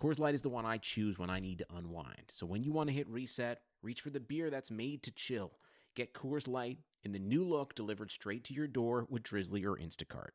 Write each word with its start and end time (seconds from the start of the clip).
Coors 0.00 0.18
Light 0.18 0.34
is 0.34 0.40
the 0.40 0.48
one 0.48 0.64
I 0.64 0.78
choose 0.78 1.18
when 1.18 1.28
I 1.28 1.40
need 1.40 1.58
to 1.58 1.66
unwind. 1.76 2.22
So 2.28 2.46
when 2.46 2.62
you 2.62 2.72
want 2.72 2.88
to 2.88 2.94
hit 2.94 3.06
reset, 3.06 3.60
reach 3.82 4.00
for 4.00 4.08
the 4.08 4.18
beer 4.18 4.48
that's 4.48 4.70
made 4.70 5.02
to 5.02 5.10
chill. 5.10 5.52
Get 5.94 6.14
Coors 6.14 6.48
Light 6.48 6.78
in 7.04 7.12
the 7.12 7.18
new 7.18 7.44
look 7.44 7.74
delivered 7.74 8.10
straight 8.10 8.44
to 8.44 8.54
your 8.54 8.66
door 8.66 9.06
with 9.10 9.24
Drizly 9.24 9.62
or 9.66 9.76
Instacart. 9.76 10.30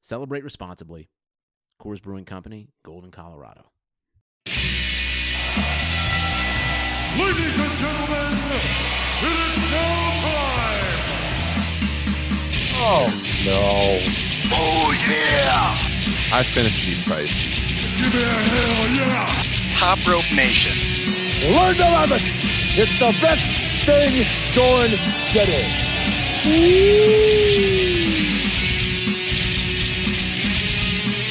Celebrate 0.00 0.44
responsibly. 0.44 1.10
Coors 1.78 2.00
Brewing 2.00 2.24
Company, 2.24 2.70
Golden, 2.82 3.10
Colorado. 3.10 3.66
Ladies 4.46 4.80
and 7.60 7.78
gentlemen, 7.78 8.32
it 9.20 9.36
is 9.44 9.70
now 9.72 10.10
time. 10.24 11.04
Oh 12.78 13.08
no. 13.44 14.00
Oh 14.54 14.92
yeah! 15.06 15.76
I 16.32 16.42
finished 16.42 16.86
these 16.86 17.04
fights. 17.04 17.55
Give 17.96 18.12
me 18.12 18.22
a 18.22 18.26
hell 18.26 18.88
yeah! 18.94 19.70
Top 19.70 20.06
Rope 20.06 20.30
Nation. 20.34 20.76
Learn 21.50 21.74
to 21.76 21.82
love 21.82 22.12
it. 22.12 22.20
It's 22.76 22.98
the 22.98 23.16
best 23.22 23.40
thing 23.86 24.26
going 24.54 24.90
today. 25.32 25.86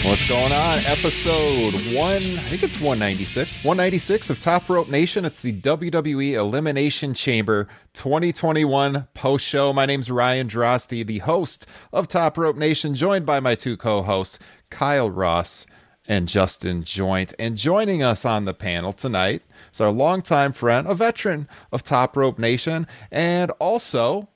What's 0.04 0.28
going 0.28 0.52
on? 0.54 0.80
Episode 0.86 1.74
one, 1.96 2.16
I 2.40 2.50
think 2.50 2.64
it's 2.64 2.78
196. 2.78 3.58
196 3.64 4.32
of 4.32 4.42
Top 4.42 4.68
Rope 4.68 4.90
Nation. 4.90 5.24
It's 5.24 5.44
the 5.44 5.54
WWE 5.54 6.34
Elimination 6.34 7.14
Chamber 7.14 7.68
2021 7.94 9.08
post 9.14 9.46
show. 9.46 9.72
My 9.72 9.86
name's 9.86 10.10
Ryan 10.10 10.48
Drosty, 10.48 11.06
the 11.06 11.20
host 11.20 11.68
of 11.94 12.08
Top 12.08 12.40
Rope 12.40 12.56
Nation, 12.56 12.96
joined 12.96 13.28
by 13.28 13.40
my 13.40 13.54
two 13.54 13.78
co 13.78 14.02
hosts, 14.02 14.40
Kyle 14.72 15.12
Ross 15.12 15.68
and 16.08 16.28
Justin 16.28 16.84
Joint. 16.84 17.34
And 17.40 17.58
joining 17.58 18.04
us 18.04 18.26
on 18.26 18.46
the 18.46 18.54
panel 18.54 18.94
tonight 18.94 19.42
is 19.72 19.82
our 19.82 19.92
longtime 19.92 20.54
friend, 20.54 20.88
a 20.88 20.96
veteran 20.96 21.48
of 21.72 21.84
Top 21.84 22.16
Rope 22.16 22.40
Nation, 22.40 22.88
and 23.12 23.52
also 23.60 24.30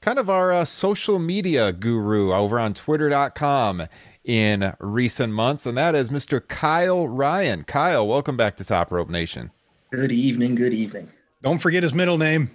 kind 0.00 0.18
of 0.18 0.28
our 0.28 0.52
uh, 0.52 0.64
social 0.64 1.18
media 1.18 1.72
guru 1.72 2.32
over 2.32 2.58
on 2.58 2.74
twitter.com 2.74 3.86
in 4.24 4.72
recent 4.78 5.32
months, 5.32 5.66
and 5.66 5.76
that 5.76 5.94
is 5.94 6.10
Mr. 6.10 6.46
Kyle 6.46 7.08
Ryan. 7.08 7.64
Kyle, 7.64 8.06
welcome 8.06 8.36
back 8.36 8.56
to 8.56 8.64
Top 8.64 8.92
Rope 8.92 9.10
Nation. 9.10 9.50
Good 9.90 10.12
evening. 10.12 10.54
Good 10.54 10.74
evening. 10.74 11.10
Don't 11.42 11.58
forget 11.58 11.82
his 11.82 11.92
middle 11.92 12.18
name. 12.18 12.50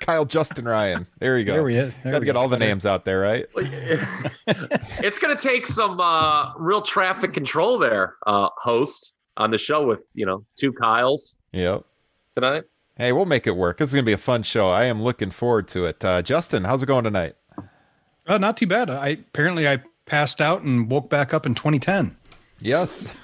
Kyle 0.00 0.24
Justin 0.24 0.64
Ryan. 0.66 1.06
There 1.18 1.38
you 1.38 1.44
go. 1.44 1.52
There 1.54 1.62
we 1.64 1.76
is. 1.76 1.92
There 2.02 2.12
Got 2.12 2.18
to 2.18 2.20
we 2.20 2.26
get 2.26 2.34
go. 2.34 2.40
all 2.40 2.48
the 2.48 2.58
names 2.58 2.86
out 2.86 3.04
there, 3.04 3.20
right? 3.20 3.46
it's 5.02 5.18
going 5.18 5.36
to 5.36 5.42
take 5.42 5.66
some 5.66 6.00
uh, 6.00 6.54
real 6.56 6.82
traffic 6.82 7.32
control 7.32 7.78
there, 7.78 8.16
uh, 8.26 8.48
host 8.56 9.14
on 9.36 9.50
the 9.50 9.58
show 9.58 9.86
with 9.86 10.04
you 10.14 10.26
know 10.26 10.44
two 10.56 10.72
Kyles 10.72 11.36
Yep. 11.52 11.84
tonight. 12.34 12.64
Hey, 12.96 13.12
we'll 13.12 13.26
make 13.26 13.46
it 13.46 13.52
work. 13.56 13.78
This 13.78 13.88
is 13.90 13.94
going 13.94 14.04
to 14.04 14.08
be 14.08 14.12
a 14.12 14.18
fun 14.18 14.42
show. 14.42 14.68
I 14.70 14.84
am 14.84 15.00
looking 15.02 15.30
forward 15.30 15.68
to 15.68 15.84
it. 15.84 16.04
Uh, 16.04 16.20
Justin, 16.22 16.64
how's 16.64 16.82
it 16.82 16.86
going 16.86 17.04
tonight? 17.04 17.36
Uh, 18.26 18.38
not 18.38 18.56
too 18.56 18.66
bad. 18.66 18.90
I 18.90 19.08
apparently 19.10 19.68
I 19.68 19.80
passed 20.04 20.40
out 20.40 20.62
and 20.62 20.90
woke 20.90 21.08
back 21.08 21.32
up 21.32 21.46
in 21.46 21.54
2010. 21.54 22.16
Yes. 22.60 23.08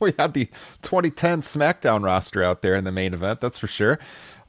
We 0.00 0.12
had 0.18 0.34
the 0.34 0.46
2010 0.82 1.40
SmackDown 1.42 2.04
roster 2.04 2.42
out 2.42 2.60
there 2.62 2.74
in 2.74 2.82
the 2.84 2.90
main 2.92 3.14
event, 3.14 3.40
that's 3.40 3.56
for 3.56 3.68
sure. 3.68 3.98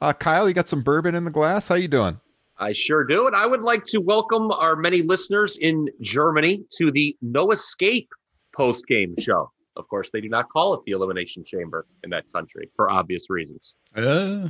Uh, 0.00 0.12
Kyle, 0.12 0.48
you 0.48 0.54
got 0.54 0.68
some 0.68 0.82
bourbon 0.82 1.14
in 1.14 1.24
the 1.24 1.30
glass? 1.30 1.68
How 1.68 1.74
you 1.74 1.88
doing? 1.88 2.20
I 2.58 2.72
sure 2.72 3.04
do, 3.04 3.26
and 3.26 3.36
I 3.36 3.44
would 3.46 3.62
like 3.62 3.84
to 3.86 3.98
welcome 4.00 4.50
our 4.50 4.76
many 4.76 5.02
listeners 5.02 5.58
in 5.58 5.88
Germany 6.00 6.64
to 6.78 6.90
the 6.90 7.16
No 7.20 7.50
Escape 7.50 8.08
post 8.54 8.86
game 8.86 9.14
show. 9.18 9.50
Of 9.76 9.88
course, 9.88 10.10
they 10.10 10.22
do 10.22 10.28
not 10.30 10.48
call 10.48 10.72
it 10.72 10.80
the 10.86 10.92
Elimination 10.92 11.44
Chamber 11.44 11.86
in 12.02 12.08
that 12.10 12.24
country 12.32 12.70
for 12.74 12.90
obvious 12.90 13.28
reasons. 13.30 13.74
Uh, 13.94 14.48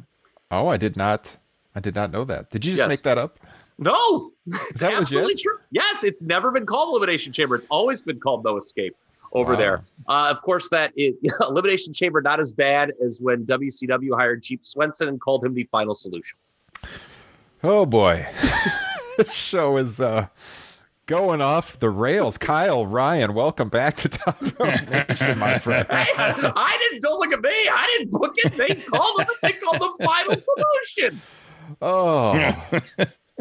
Oh, 0.48 0.68
I 0.68 0.76
did 0.76 0.96
not. 0.96 1.36
I 1.74 1.80
did 1.80 1.96
not 1.96 2.12
know 2.12 2.22
that. 2.24 2.50
Did 2.50 2.64
you 2.64 2.70
just 2.72 2.82
Yes. 2.84 2.88
make 2.88 3.02
that 3.02 3.18
up? 3.18 3.40
No, 3.78 4.30
Is 4.46 4.78
that 4.80 4.92
absolutely 4.92 5.32
legit? 5.32 5.42
true. 5.42 5.58
Yes, 5.72 6.04
it's 6.04 6.22
never 6.22 6.52
been 6.52 6.64
called 6.66 6.90
Elimination 6.90 7.32
Chamber. 7.32 7.56
It's 7.56 7.66
always 7.68 8.00
been 8.00 8.20
called 8.20 8.44
No 8.44 8.56
Escape 8.56 8.94
over 9.32 9.52
Wow. 9.52 9.58
there. 9.58 9.84
Uh, 10.08 10.28
of 10.30 10.42
course, 10.42 10.68
that 10.70 10.92
is, 10.96 11.14
Elimination 11.40 11.92
Chamber 11.92 12.20
not 12.22 12.40
as 12.40 12.52
bad 12.52 12.92
as 13.04 13.20
when 13.20 13.44
WCW 13.46 14.16
hired 14.16 14.42
Jeep 14.42 14.64
Swenson 14.64 15.08
and 15.08 15.20
called 15.20 15.44
him 15.44 15.54
the 15.54 15.64
Final 15.64 15.94
Solution. 15.94 16.38
Oh 17.64 17.86
boy. 17.86 18.26
this 19.16 19.32
show 19.34 19.76
is 19.76 20.00
uh 20.00 20.26
going 21.06 21.40
off 21.40 21.78
the 21.78 21.88
rails. 21.90 22.36
Kyle 22.38 22.86
Ryan, 22.86 23.32
welcome 23.34 23.68
back 23.68 23.96
to 23.98 24.08
Top 24.08 24.40
Rope 24.58 24.88
Nation, 25.08 25.38
my 25.38 25.58
friend. 25.58 25.86
Hey, 25.88 26.06
I 26.16 26.76
didn't. 26.80 27.02
Don't 27.02 27.18
look 27.20 27.32
at 27.32 27.40
me. 27.40 27.50
I 27.50 27.86
didn't 27.98 28.10
book 28.10 28.34
it. 28.38 28.56
They 28.56 28.74
called 28.74 29.20
it. 29.20 29.28
They 29.42 29.52
called 29.52 29.78
the 29.98 30.04
Final 30.04 30.36
Solution. 30.36 31.20
Oh. 31.82 32.64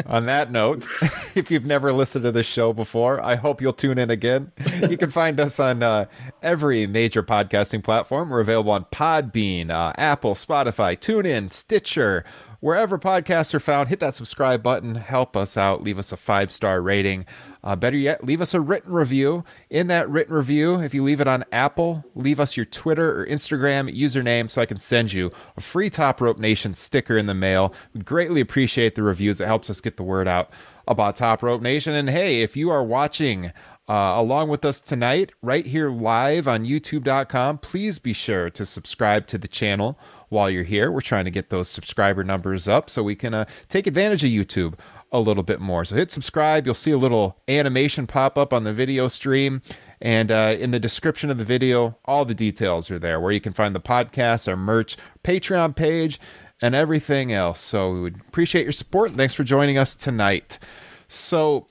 On 0.06 0.26
that 0.26 0.52
note, 0.52 0.88
if 1.36 1.50
you've 1.50 1.66
never 1.66 1.94
listened 1.94 2.24
to 2.24 2.32
this 2.32 2.46
show 2.46 2.74
before, 2.74 3.24
I 3.24 3.36
hope 3.36 3.62
you'll 3.62 3.72
tune 3.72 3.98
in 3.98 4.10
again. 4.10 4.52
You 4.90 4.98
can 4.98 5.10
find 5.10 5.40
us 5.40 5.58
on 5.60 5.82
uh, 5.84 6.06
every 6.42 6.86
major 6.86 7.24
podcasting 7.24 7.82
platform. 7.82 8.30
We're 8.30 8.42
available 8.42 8.72
on 8.72 8.86
Podbean, 8.86 9.70
uh, 9.70 9.94
Apple, 9.98 10.36
Spotify, 10.36 10.98
TuneIn, 10.98 11.54
Stitcher, 11.54 12.26
wherever 12.66 12.98
podcasts 12.98 13.54
are 13.54 13.60
found. 13.60 13.90
Hit 13.90 14.00
that 14.00 14.16
subscribe 14.16 14.64
button. 14.64 14.96
Help 14.96 15.38
us 15.38 15.56
out. 15.56 15.84
Leave 15.84 16.00
us 16.00 16.12
a 16.12 16.18
five 16.18 16.52
star 16.52 16.82
rating. 16.82 17.24
Uh, 17.64 17.76
better 17.76 17.96
yet, 17.96 18.24
leave 18.24 18.42
us 18.42 18.56
a 18.56 18.60
written 18.60 18.92
review. 18.92 19.44
In 19.70 19.86
that 19.88 20.10
written 20.10 20.34
review, 20.34 20.80
if 20.80 20.92
you 20.92 21.04
leave 21.04 21.22
it 21.22 21.28
on 21.28 21.46
Apple, 21.52 22.04
leave 22.16 22.40
us 22.40 22.58
your 22.58 22.66
Twitter 22.66 23.22
or 23.22 23.28
Instagram 23.28 23.96
username 23.96 24.50
so 24.50 24.64
I 24.64 24.66
can 24.66 24.80
send 24.80 25.14
you 25.14 25.32
a 25.56 25.62
free 25.62 25.92
Top 25.92 26.20
Rope 26.20 26.40
Nation 26.40 26.74
sticker 26.74 27.20
in 27.20 27.28
the 27.28 27.36
mail. 27.36 27.72
We 27.94 28.02
greatly 28.02 28.42
appreciate 28.42 28.96
the 28.96 29.04
reviews. 29.04 29.40
It 29.40 29.46
helps 29.46 29.70
us 29.70 29.80
get 29.80 29.98
the 29.98 30.04
word 30.04 30.28
out 30.28 30.50
about 30.88 31.16
Top 31.16 31.44
Rope 31.44 31.62
Nation. 31.62 31.94
And 31.94 32.10
hey, 32.10 32.42
if 32.42 32.58
you 32.58 32.72
are 32.72 32.84
watching 32.84 33.52
uh, 33.88 34.16
along 34.18 34.50
with 34.50 34.66
us 34.66 34.82
tonight, 34.82 35.32
right 35.44 35.68
here 35.68 35.92
live 35.92 36.48
on 36.48 36.66
youtube.com, 36.66 37.60
please 37.60 38.00
be 38.00 38.14
sure 38.14 38.50
to 38.50 38.66
subscribe 38.66 39.28
to 39.28 39.38
the 39.38 39.48
channel 39.48 40.00
while 40.30 40.50
you're 40.50 40.64
here. 40.64 40.92
We're 40.92 41.02
trying 41.02 41.26
to 41.26 41.32
get 41.32 41.50
those 41.50 41.70
subscriber 41.70 42.24
numbers 42.24 42.68
up 42.68 42.90
so 42.90 43.04
we 43.04 43.16
can 43.16 43.34
uh, 43.34 43.46
take 43.70 43.88
advantage 43.88 44.24
of 44.24 44.30
YouTube 44.30 44.76
a 45.12 45.20
little 45.20 45.44
bit 45.44 45.60
more. 45.60 45.86
So 45.86 45.96
hit 45.96 46.12
subscribe. 46.12 46.66
You'll 46.66 46.76
see 46.76 46.92
a 46.92 46.98
little 46.98 47.38
animation 47.48 48.08
pop 48.08 48.38
up 48.38 48.54
on 48.54 48.64
the 48.64 48.74
video 48.74 49.08
stream. 49.08 49.62
And 50.02 50.30
uh, 50.30 50.56
in 50.60 50.72
the 50.72 50.80
description 50.80 51.30
of 51.30 51.38
the 51.38 51.46
video, 51.46 51.98
all 52.06 52.26
the 52.26 52.36
details 52.36 52.92
are 52.92 53.00
there 53.00 53.20
where 53.20 53.32
you 53.32 53.42
can 53.42 53.54
find 53.54 53.74
the 53.74 53.80
podcast, 53.80 54.48
our 54.48 54.58
merch, 54.58 54.98
Patreon 55.24 55.76
page, 55.76 56.20
and 56.62 56.76
everything 56.76 57.32
else. 57.32 57.62
So 57.62 57.94
we 57.94 58.02
would 58.02 58.22
appreciate 58.28 58.64
your 58.64 58.72
support. 58.72 59.16
Thanks 59.16 59.34
for 59.34 59.44
joining 59.44 59.78
us 59.78 59.96
tonight. 59.96 60.60
So, 61.08 61.68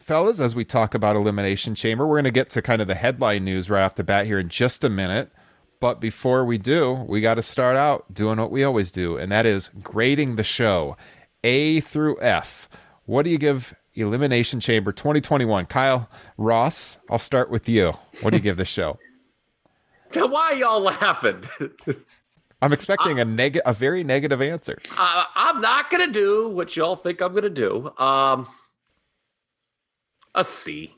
fellas, 0.00 0.40
as 0.40 0.54
we 0.54 0.64
talk 0.64 0.94
about 0.94 1.16
Elimination 1.16 1.74
Chamber, 1.74 2.06
we're 2.06 2.16
going 2.16 2.24
to 2.24 2.30
get 2.30 2.50
to 2.50 2.62
kind 2.62 2.80
of 2.82 2.88
the 2.88 2.94
headline 2.94 3.44
news 3.44 3.70
right 3.70 3.82
off 3.82 3.94
the 3.94 4.04
bat 4.04 4.26
here 4.26 4.38
in 4.38 4.48
just 4.48 4.82
a 4.82 4.88
minute. 4.88 5.30
But 5.80 6.00
before 6.00 6.44
we 6.44 6.58
do, 6.58 7.04
we 7.08 7.20
got 7.20 7.34
to 7.34 7.42
start 7.42 7.76
out 7.76 8.12
doing 8.12 8.38
what 8.38 8.50
we 8.50 8.64
always 8.64 8.90
do, 8.90 9.16
and 9.16 9.30
that 9.30 9.46
is 9.46 9.70
grading 9.82 10.36
the 10.36 10.44
show 10.44 10.96
A 11.44 11.80
through 11.80 12.20
F. 12.20 12.68
What 13.06 13.22
do 13.22 13.30
you 13.30 13.38
give 13.38 13.74
Elimination 13.94 14.60
Chamber 14.60 14.92
2021? 14.92 15.66
Kyle 15.66 16.08
Ross, 16.36 16.98
I'll 17.08 17.18
start 17.18 17.50
with 17.50 17.68
you. 17.68 17.94
What 18.22 18.30
do 18.30 18.36
you 18.36 18.42
give 18.42 18.56
the 18.56 18.64
show? 18.64 18.98
Why 20.14 20.52
are 20.52 20.54
y'all 20.54 20.80
laughing? 20.80 21.44
I'm 22.60 22.72
expecting 22.72 23.20
a 23.20 23.24
neg 23.24 23.60
a 23.64 23.72
very 23.72 24.02
negative 24.02 24.42
answer. 24.42 24.78
Uh, 24.96 25.24
I'm 25.34 25.60
not 25.60 25.90
gonna 25.90 26.10
do 26.10 26.48
what 26.48 26.76
y'all 26.76 26.96
think 26.96 27.20
I'm 27.20 27.32
gonna 27.32 27.50
do. 27.50 27.92
Um, 27.98 28.48
a 30.34 30.44
C, 30.44 30.96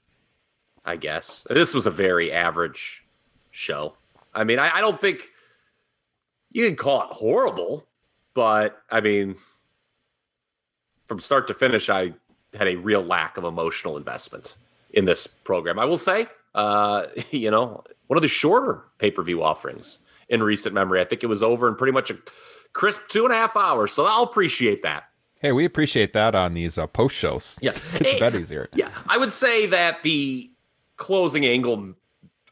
I 0.87 0.97
guess. 0.97 1.47
This 1.51 1.75
was 1.75 1.87
a 1.87 1.91
very 1.91 2.33
average 2.33 3.05
show. 3.51 3.97
I 4.41 4.45
mean, 4.45 4.59
I, 4.59 4.77
I 4.77 4.81
don't 4.81 4.99
think 4.99 5.29
you 6.51 6.67
can 6.67 6.77
call 6.77 7.03
it 7.03 7.09
horrible, 7.11 7.87
but 8.33 8.81
I 8.91 9.01
mean, 9.01 9.37
from 11.05 11.21
start 11.21 11.47
to 11.49 11.55
finish, 11.55 11.91
I 11.91 12.15
had 12.55 12.67
a 12.67 12.77
real 12.77 13.03
lack 13.03 13.37
of 13.37 13.45
emotional 13.45 13.97
investment 13.97 14.57
in 14.93 15.05
this 15.05 15.27
program. 15.27 15.79
I 15.79 15.85
will 15.85 15.99
say, 15.99 16.27
uh, 16.55 17.07
you 17.31 17.51
know, 17.51 17.85
one 18.07 18.17
of 18.17 18.23
the 18.23 18.29
shorter 18.29 18.85
pay 18.99 19.11
per 19.11 19.23
view 19.23 19.43
offerings 19.43 19.99
in 20.29 20.43
recent 20.43 20.75
memory. 20.75 21.01
I 21.01 21.05
think 21.05 21.23
it 21.23 21.27
was 21.27 21.43
over 21.43 21.69
in 21.69 21.75
pretty 21.75 21.93
much 21.93 22.11
a 22.11 22.17
crisp 22.73 23.03
two 23.09 23.25
and 23.25 23.35
a 23.35 23.37
half 23.37 23.57
hours. 23.57 23.93
So 23.93 24.07
I'll 24.07 24.23
appreciate 24.23 24.83
that. 24.83 25.05
Hey, 25.41 25.53
we 25.53 25.65
appreciate 25.65 26.13
that 26.15 26.35
on 26.35 26.55
these 26.55 26.79
uh, 26.79 26.87
post 26.87 27.15
shows. 27.15 27.59
Yeah. 27.61 27.73
The 27.99 28.17
bet 28.19 28.35
easier. 28.35 28.69
Yeah. 28.75 28.91
I 29.07 29.19
would 29.19 29.33
say 29.33 29.67
that 29.67 30.03
the 30.03 30.51
closing 30.97 31.47
angle, 31.47 31.95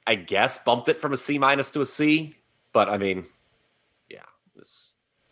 I 0.08 0.14
guess, 0.14 0.58
bumped 0.58 0.88
it 0.88 0.98
from 0.98 1.12
a 1.12 1.18
C 1.18 1.38
minus 1.38 1.70
to 1.72 1.82
a 1.82 1.86
C. 1.86 2.34
But 2.72 2.88
I 2.88 2.96
mean, 2.96 3.26
yeah, 4.08 4.24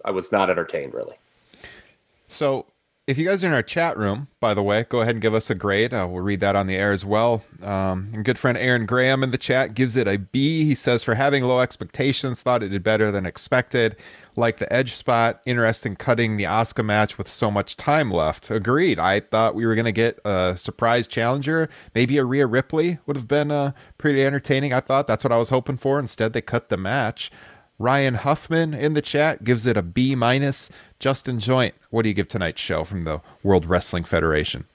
I 0.04 0.10
was 0.10 0.30
not 0.30 0.50
entertained 0.50 0.92
really. 0.92 1.16
So, 2.28 2.66
if 3.06 3.16
you 3.16 3.24
guys 3.24 3.42
are 3.42 3.46
in 3.46 3.54
our 3.54 3.62
chat 3.62 3.96
room, 3.96 4.28
by 4.38 4.52
the 4.52 4.62
way, 4.62 4.84
go 4.88 5.00
ahead 5.00 5.14
and 5.14 5.22
give 5.22 5.32
us 5.32 5.48
a 5.48 5.54
grade. 5.54 5.94
Uh, 5.94 6.06
we'll 6.10 6.22
read 6.22 6.40
that 6.40 6.56
on 6.56 6.66
the 6.66 6.76
air 6.76 6.92
as 6.92 7.06
well. 7.06 7.42
Um, 7.62 8.10
and 8.12 8.24
good 8.24 8.38
friend 8.38 8.58
Aaron 8.58 8.84
Graham 8.84 9.22
in 9.22 9.30
the 9.30 9.38
chat 9.38 9.74
gives 9.74 9.96
it 9.96 10.08
a 10.08 10.18
B. 10.18 10.64
He 10.64 10.74
says, 10.74 11.04
for 11.04 11.14
having 11.14 11.44
low 11.44 11.60
expectations, 11.60 12.42
thought 12.42 12.64
it 12.64 12.70
did 12.70 12.82
better 12.82 13.12
than 13.12 13.24
expected. 13.24 13.96
Like 14.38 14.58
the 14.58 14.70
edge 14.70 14.92
spot, 14.92 15.40
interesting 15.46 15.96
cutting 15.96 16.36
the 16.36 16.44
Asuka 16.44 16.84
match 16.84 17.16
with 17.16 17.26
so 17.26 17.50
much 17.50 17.76
time 17.76 18.10
left. 18.10 18.50
Agreed. 18.50 18.98
I 18.98 19.20
thought 19.20 19.54
we 19.54 19.64
were 19.64 19.74
going 19.74 19.86
to 19.86 19.92
get 19.92 20.20
a 20.26 20.56
surprise 20.58 21.08
challenger. 21.08 21.70
Maybe 21.94 22.18
a 22.18 22.24
Rhea 22.24 22.46
Ripley 22.46 22.98
would 23.06 23.16
have 23.16 23.26
been 23.26 23.50
uh, 23.50 23.72
pretty 23.96 24.22
entertaining. 24.22 24.74
I 24.74 24.80
thought 24.80 25.06
that's 25.06 25.24
what 25.24 25.32
I 25.32 25.38
was 25.38 25.48
hoping 25.48 25.78
for. 25.78 25.98
Instead, 25.98 26.34
they 26.34 26.42
cut 26.42 26.68
the 26.68 26.76
match. 26.76 27.30
Ryan 27.78 28.14
Huffman 28.14 28.74
in 28.74 28.94
the 28.94 29.02
chat 29.02 29.44
gives 29.44 29.66
it 29.66 29.76
a 29.76 29.82
B 29.82 30.14
minus. 30.14 30.70
Justin 30.98 31.40
Joint, 31.40 31.74
what 31.90 32.02
do 32.02 32.08
you 32.08 32.14
give 32.14 32.28
tonight's 32.28 32.60
show 32.60 32.84
from 32.84 33.04
the 33.04 33.20
World 33.42 33.66
Wrestling 33.66 34.04
Federation? 34.04 34.66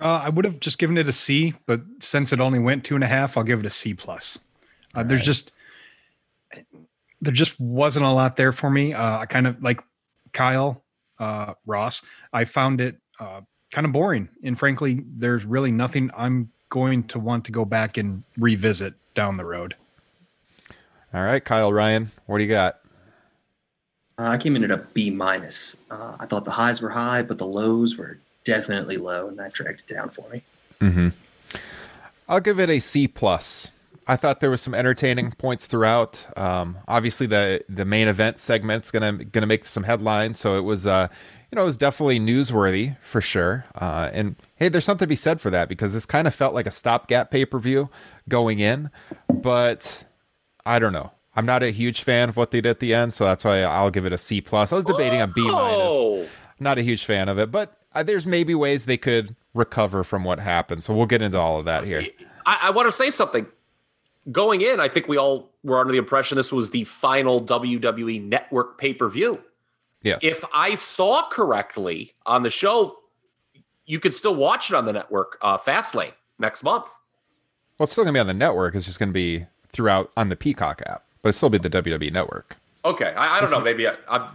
Uh, 0.00 0.22
I 0.24 0.28
would 0.30 0.46
have 0.46 0.60
just 0.60 0.78
given 0.78 0.96
it 0.96 1.08
a 1.08 1.12
C, 1.12 1.54
but 1.66 1.82
since 1.98 2.32
it 2.32 2.40
only 2.40 2.58
went 2.58 2.84
two 2.84 2.94
and 2.94 3.04
a 3.04 3.06
half, 3.06 3.36
I'll 3.36 3.44
give 3.44 3.60
it 3.60 3.66
a 3.66 3.70
C 3.70 3.92
plus. 3.92 4.38
Uh, 4.94 5.02
there's 5.02 5.24
just 5.24 5.52
there 7.20 7.32
just 7.32 7.58
wasn't 7.60 8.04
a 8.04 8.10
lot 8.10 8.36
there 8.36 8.52
for 8.52 8.70
me. 8.70 8.92
Uh, 8.92 9.18
I 9.18 9.26
kind 9.26 9.46
of 9.46 9.62
like 9.62 9.80
Kyle 10.32 10.82
uh, 11.18 11.54
Ross. 11.66 12.02
I 12.32 12.44
found 12.44 12.80
it 12.80 12.96
uh, 13.18 13.42
kind 13.72 13.86
of 13.86 13.92
boring, 13.92 14.28
and 14.42 14.58
frankly, 14.58 15.04
there's 15.06 15.44
really 15.44 15.72
nothing 15.72 16.10
I'm 16.16 16.50
going 16.70 17.04
to 17.04 17.18
want 17.18 17.44
to 17.46 17.52
go 17.52 17.64
back 17.64 17.96
and 17.96 18.22
revisit 18.38 18.94
down 19.14 19.36
the 19.36 19.44
road. 19.44 19.74
All 21.12 21.24
right, 21.24 21.44
Kyle 21.44 21.72
Ryan, 21.72 22.12
what 22.26 22.38
do 22.38 22.44
you 22.44 22.50
got? 22.50 22.80
Uh, 24.18 24.28
I 24.28 24.38
came 24.38 24.54
in 24.54 24.62
at 24.62 24.70
a 24.70 24.86
B 24.94 25.10
minus. 25.10 25.76
Uh, 25.90 26.16
I 26.20 26.26
thought 26.26 26.44
the 26.44 26.50
highs 26.52 26.80
were 26.80 26.90
high, 26.90 27.22
but 27.22 27.38
the 27.38 27.46
lows 27.46 27.96
were 27.96 28.18
definitely 28.44 28.96
low, 28.96 29.28
and 29.28 29.38
that 29.38 29.52
dragged 29.52 29.80
it 29.80 29.92
down 29.92 30.10
for 30.10 30.28
me. 30.28 30.42
Mm-hmm. 30.80 31.08
I'll 32.28 32.40
give 32.40 32.60
it 32.60 32.70
a 32.70 32.78
C 32.78 33.08
plus. 33.08 33.70
I 34.10 34.16
thought 34.16 34.40
there 34.40 34.50
was 34.50 34.60
some 34.60 34.74
entertaining 34.74 35.30
points 35.30 35.68
throughout. 35.68 36.26
Um, 36.36 36.78
obviously, 36.88 37.28
the 37.28 37.64
the 37.68 37.84
main 37.84 38.08
event 38.08 38.40
segment's 38.40 38.90
gonna 38.90 39.24
gonna 39.24 39.46
make 39.46 39.64
some 39.64 39.84
headlines, 39.84 40.40
so 40.40 40.58
it 40.58 40.62
was 40.62 40.84
uh, 40.84 41.06
you 41.50 41.56
know 41.56 41.62
it 41.62 41.64
was 41.64 41.76
definitely 41.76 42.18
newsworthy 42.18 42.96
for 43.02 43.20
sure. 43.20 43.66
Uh, 43.76 44.10
and 44.12 44.34
hey, 44.56 44.68
there's 44.68 44.84
something 44.84 45.04
to 45.06 45.08
be 45.08 45.14
said 45.14 45.40
for 45.40 45.48
that 45.50 45.68
because 45.68 45.92
this 45.92 46.06
kind 46.06 46.26
of 46.26 46.34
felt 46.34 46.54
like 46.54 46.66
a 46.66 46.72
stopgap 46.72 47.30
pay 47.30 47.44
per 47.44 47.60
view 47.60 47.88
going 48.28 48.58
in, 48.58 48.90
but 49.32 50.02
I 50.66 50.80
don't 50.80 50.92
know. 50.92 51.12
I'm 51.36 51.46
not 51.46 51.62
a 51.62 51.70
huge 51.70 52.02
fan 52.02 52.28
of 52.30 52.36
what 52.36 52.50
they 52.50 52.60
did 52.60 52.70
at 52.70 52.80
the 52.80 52.92
end, 52.92 53.14
so 53.14 53.24
that's 53.24 53.44
why 53.44 53.60
I'll 53.60 53.92
give 53.92 54.06
it 54.06 54.12
a 54.12 54.18
C 54.18 54.40
plus. 54.40 54.72
I 54.72 54.74
was 54.74 54.84
debating 54.86 55.20
a 55.20 55.28
B 55.28 55.40
minus. 55.42 55.54
Oh, 55.54 56.26
Not 56.58 56.78
a 56.78 56.82
huge 56.82 57.04
fan 57.04 57.28
of 57.28 57.38
it, 57.38 57.52
but 57.52 57.76
uh, 57.94 58.02
there's 58.02 58.26
maybe 58.26 58.56
ways 58.56 58.86
they 58.86 58.98
could 58.98 59.36
recover 59.54 60.02
from 60.02 60.24
what 60.24 60.40
happened. 60.40 60.82
So 60.82 60.96
we'll 60.96 61.06
get 61.06 61.22
into 61.22 61.38
all 61.38 61.60
of 61.60 61.64
that 61.66 61.84
here. 61.84 62.02
I, 62.44 62.58
I 62.62 62.70
want 62.70 62.88
to 62.88 62.92
say 62.92 63.10
something. 63.10 63.46
Going 64.30 64.60
in, 64.60 64.80
I 64.80 64.88
think 64.88 65.08
we 65.08 65.16
all 65.16 65.50
were 65.62 65.80
under 65.80 65.92
the 65.92 65.98
impression 65.98 66.36
this 66.36 66.52
was 66.52 66.70
the 66.70 66.84
final 66.84 67.42
WWE 67.42 68.22
Network 68.22 68.78
pay 68.78 68.92
per 68.92 69.08
view. 69.08 69.42
Yes. 70.02 70.20
If 70.22 70.44
I 70.54 70.74
saw 70.74 71.28
correctly 71.28 72.14
on 72.26 72.42
the 72.42 72.50
show, 72.50 72.98
you 73.86 73.98
could 73.98 74.14
still 74.14 74.34
watch 74.34 74.70
it 74.70 74.76
on 74.76 74.84
the 74.84 74.92
network, 74.92 75.36
uh, 75.42 75.58
Fastlane 75.58 76.12
next 76.38 76.62
month. 76.62 76.86
well, 77.78 77.84
it's 77.84 77.92
still 77.92 78.04
gonna 78.04 78.14
be 78.14 78.20
on 78.20 78.26
the 78.26 78.34
network. 78.34 78.74
It's 78.74 78.86
just 78.86 78.98
gonna 78.98 79.12
be 79.12 79.46
throughout 79.68 80.10
on 80.16 80.28
the 80.28 80.36
Peacock 80.36 80.82
app, 80.86 81.04
but 81.22 81.30
it'll 81.30 81.36
still 81.36 81.50
be 81.50 81.58
the 81.58 81.70
WWE 81.70 82.12
network. 82.12 82.56
Okay, 82.82 83.12
I, 83.12 83.36
I 83.36 83.40
don't 83.40 83.50
know. 83.50 83.60
Maybe 83.60 83.86
I, 83.86 83.96
I, 84.08 84.30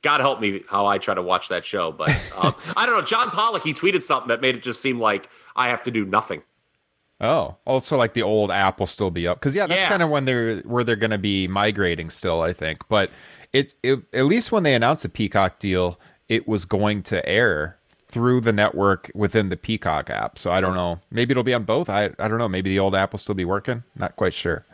God 0.00 0.20
help 0.20 0.40
me 0.40 0.62
how 0.70 0.86
I 0.86 0.96
try 0.96 1.14
to 1.14 1.20
watch 1.20 1.48
that 1.48 1.66
show, 1.66 1.92
but 1.92 2.08
um, 2.36 2.54
I 2.76 2.86
don't 2.86 2.96
know. 2.96 3.02
John 3.02 3.30
Pollock 3.30 3.62
he 3.62 3.74
tweeted 3.74 4.02
something 4.02 4.28
that 4.28 4.40
made 4.40 4.56
it 4.56 4.62
just 4.62 4.80
seem 4.80 4.98
like 4.98 5.28
I 5.54 5.68
have 5.68 5.82
to 5.82 5.90
do 5.90 6.06
nothing. 6.06 6.42
Oh, 7.22 7.56
also 7.64 7.96
like 7.96 8.14
the 8.14 8.22
old 8.22 8.50
app 8.50 8.80
will 8.80 8.86
still 8.88 9.10
be 9.12 9.26
up 9.28 9.38
because 9.38 9.54
yeah, 9.54 9.66
that's 9.68 9.80
Yeah. 9.80 9.88
kind 9.88 10.02
of 10.02 10.10
when 10.10 10.24
they're 10.24 10.58
where 10.62 10.82
they're 10.82 10.96
going 10.96 11.12
to 11.12 11.18
be 11.18 11.46
migrating 11.48 12.10
still, 12.10 12.40
I 12.42 12.52
think. 12.52 12.80
But 12.88 13.10
it, 13.52 13.74
it 13.82 14.00
at 14.12 14.24
least 14.24 14.50
when 14.50 14.64
they 14.64 14.74
announced 14.74 15.04
the 15.04 15.08
Peacock 15.08 15.58
deal, 15.60 16.00
it 16.28 16.48
was 16.48 16.64
going 16.64 17.02
to 17.04 17.26
air 17.28 17.76
through 18.08 18.40
the 18.40 18.52
network 18.52 19.10
within 19.14 19.48
the 19.50 19.56
Peacock 19.56 20.10
app. 20.10 20.36
So 20.38 20.50
I 20.50 20.60
don't 20.60 20.74
know. 20.74 20.98
Maybe 21.12 21.30
it'll 21.30 21.44
be 21.44 21.54
on 21.54 21.62
both. 21.64 21.88
I 21.88 22.10
I 22.18 22.26
don't 22.26 22.38
know. 22.38 22.48
Maybe 22.48 22.70
the 22.70 22.80
old 22.80 22.94
app 22.96 23.12
will 23.12 23.18
still 23.20 23.36
be 23.36 23.44
working. 23.44 23.84
Not 23.94 24.16
quite 24.16 24.34
sure. 24.34 24.66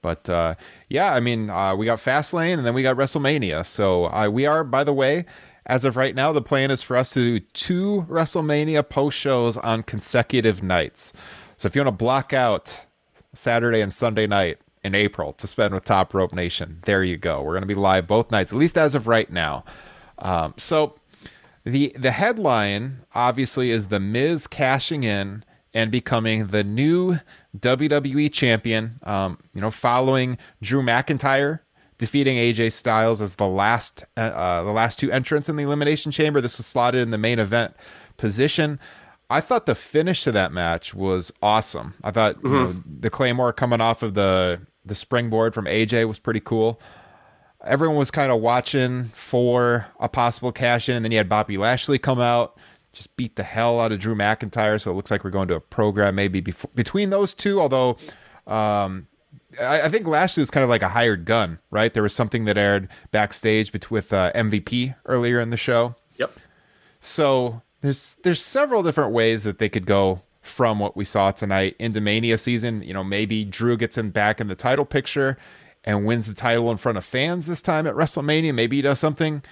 But 0.00 0.28
uh, 0.28 0.54
yeah, 0.88 1.12
I 1.12 1.20
mean, 1.20 1.50
uh, 1.50 1.74
we 1.74 1.86
got 1.86 1.98
Fastlane 1.98 2.54
and 2.58 2.66
then 2.66 2.72
we 2.74 2.82
got 2.82 2.96
WrestleMania. 2.96 3.66
So 3.66 4.06
uh, 4.06 4.28
we 4.30 4.46
are, 4.46 4.62
by 4.62 4.84
the 4.84 4.92
way, 4.92 5.24
as 5.68 5.84
of 5.84 5.96
right 5.96 6.14
now, 6.14 6.32
the 6.32 6.42
plan 6.42 6.70
is 6.70 6.82
for 6.82 6.96
us 6.96 7.12
to 7.12 7.38
do 7.38 7.46
two 7.52 8.06
WrestleMania 8.08 8.88
post 8.88 9.18
shows 9.18 9.56
on 9.58 9.82
consecutive 9.82 10.62
nights. 10.62 11.12
So 11.58 11.66
if 11.66 11.74
you 11.74 11.82
want 11.82 11.88
to 11.98 12.04
block 12.04 12.32
out 12.32 12.86
Saturday 13.34 13.80
and 13.80 13.92
Sunday 13.92 14.26
night 14.26 14.58
in 14.82 14.94
April 14.94 15.34
to 15.34 15.46
spend 15.46 15.74
with 15.74 15.84
Top 15.84 16.14
Rope 16.14 16.32
Nation, 16.32 16.80
there 16.86 17.04
you 17.04 17.18
go. 17.18 17.42
We're 17.42 17.52
going 17.52 17.62
to 17.62 17.66
be 17.66 17.74
live 17.74 18.06
both 18.06 18.30
nights, 18.30 18.52
at 18.52 18.58
least 18.58 18.78
as 18.78 18.94
of 18.94 19.06
right 19.06 19.30
now. 19.30 19.64
Um, 20.18 20.54
so 20.56 20.98
the 21.64 21.92
the 21.98 22.12
headline 22.12 23.00
obviously 23.14 23.70
is 23.70 23.88
the 23.88 24.00
Miz 24.00 24.46
cashing 24.46 25.04
in 25.04 25.44
and 25.74 25.90
becoming 25.90 26.46
the 26.46 26.64
new 26.64 27.18
WWE 27.58 28.32
champion. 28.32 28.98
Um, 29.02 29.38
you 29.54 29.60
know, 29.60 29.70
following 29.70 30.38
Drew 30.62 30.82
McIntyre 30.82 31.60
defeating 31.98 32.36
AJ 32.36 32.72
Styles 32.72 33.20
as 33.20 33.36
the 33.36 33.46
last 33.46 34.04
uh, 34.16 34.20
uh, 34.20 34.62
the 34.64 34.72
last 34.72 34.98
two 34.98 35.10
entrants 35.12 35.48
in 35.48 35.56
the 35.56 35.64
Elimination 35.64 36.12
Chamber. 36.12 36.40
This 36.40 36.56
was 36.56 36.66
slotted 36.66 37.02
in 37.02 37.10
the 37.10 37.18
main 37.18 37.38
event 37.38 37.74
position. 38.16 38.80
I 39.30 39.40
thought 39.40 39.66
the 39.66 39.74
finish 39.74 40.24
to 40.24 40.32
that 40.32 40.52
match 40.52 40.94
was 40.94 41.30
awesome. 41.42 41.94
I 42.02 42.10
thought 42.10 42.36
you 42.42 42.48
know, 42.48 42.76
the 43.00 43.10
Claymore 43.10 43.52
coming 43.52 43.80
off 43.80 44.02
of 44.02 44.14
the 44.14 44.60
the 44.84 44.94
springboard 44.94 45.52
from 45.52 45.66
AJ 45.66 46.08
was 46.08 46.18
pretty 46.18 46.40
cool 46.40 46.80
everyone 47.64 47.96
was 47.96 48.10
kind 48.10 48.30
of 48.30 48.40
watching 48.40 49.10
for 49.14 49.86
a 50.00 50.08
possible 50.08 50.52
cash 50.52 50.88
in, 50.88 50.96
and 50.96 51.04
then 51.04 51.12
you 51.12 51.18
had 51.18 51.28
Bobby 51.28 51.56
Lashley 51.56 51.98
come 51.98 52.20
out, 52.20 52.56
just 52.92 53.16
beat 53.16 53.36
the 53.36 53.42
hell 53.42 53.80
out 53.80 53.92
of 53.92 53.98
Drew 53.98 54.14
McIntyre. 54.14 54.80
So 54.80 54.90
it 54.90 54.94
looks 54.94 55.10
like 55.10 55.24
we're 55.24 55.30
going 55.30 55.48
to 55.48 55.56
a 55.56 55.60
program 55.60 56.14
maybe 56.14 56.40
before, 56.40 56.70
between 56.74 57.10
those 57.10 57.34
two. 57.34 57.60
Although 57.60 57.96
um, 58.46 59.07
I, 59.60 59.82
I 59.82 59.88
think 59.88 60.06
Lashley 60.06 60.40
was 60.42 60.50
kind 60.50 60.64
of 60.64 60.70
like 60.70 60.82
a 60.82 60.88
hired 60.88 61.24
gun, 61.24 61.58
right? 61.70 61.92
There 61.92 62.02
was 62.02 62.14
something 62.14 62.44
that 62.44 62.58
aired 62.58 62.88
backstage 63.10 63.72
bet- 63.72 63.90
with 63.90 64.12
uh, 64.12 64.32
MVP 64.34 64.94
earlier 65.06 65.40
in 65.40 65.50
the 65.50 65.56
show. 65.56 65.94
Yep. 66.16 66.38
So 67.00 67.62
there's 67.80 68.16
there's 68.24 68.42
several 68.42 68.82
different 68.82 69.12
ways 69.12 69.44
that 69.44 69.58
they 69.58 69.68
could 69.68 69.86
go 69.86 70.22
from 70.42 70.78
what 70.78 70.96
we 70.96 71.04
saw 71.04 71.30
tonight 71.30 71.76
into 71.78 72.00
Mania 72.00 72.38
season. 72.38 72.82
You 72.82 72.94
know, 72.94 73.04
maybe 73.04 73.44
Drew 73.44 73.76
gets 73.76 73.98
in 73.98 74.10
back 74.10 74.40
in 74.40 74.48
the 74.48 74.54
title 74.54 74.84
picture 74.84 75.36
and 75.84 76.04
wins 76.04 76.26
the 76.26 76.34
title 76.34 76.70
in 76.70 76.76
front 76.76 76.98
of 76.98 77.04
fans 77.04 77.46
this 77.46 77.62
time 77.62 77.86
at 77.86 77.94
WrestleMania. 77.94 78.54
Maybe 78.54 78.76
he 78.76 78.82
does 78.82 78.98
something 78.98 79.42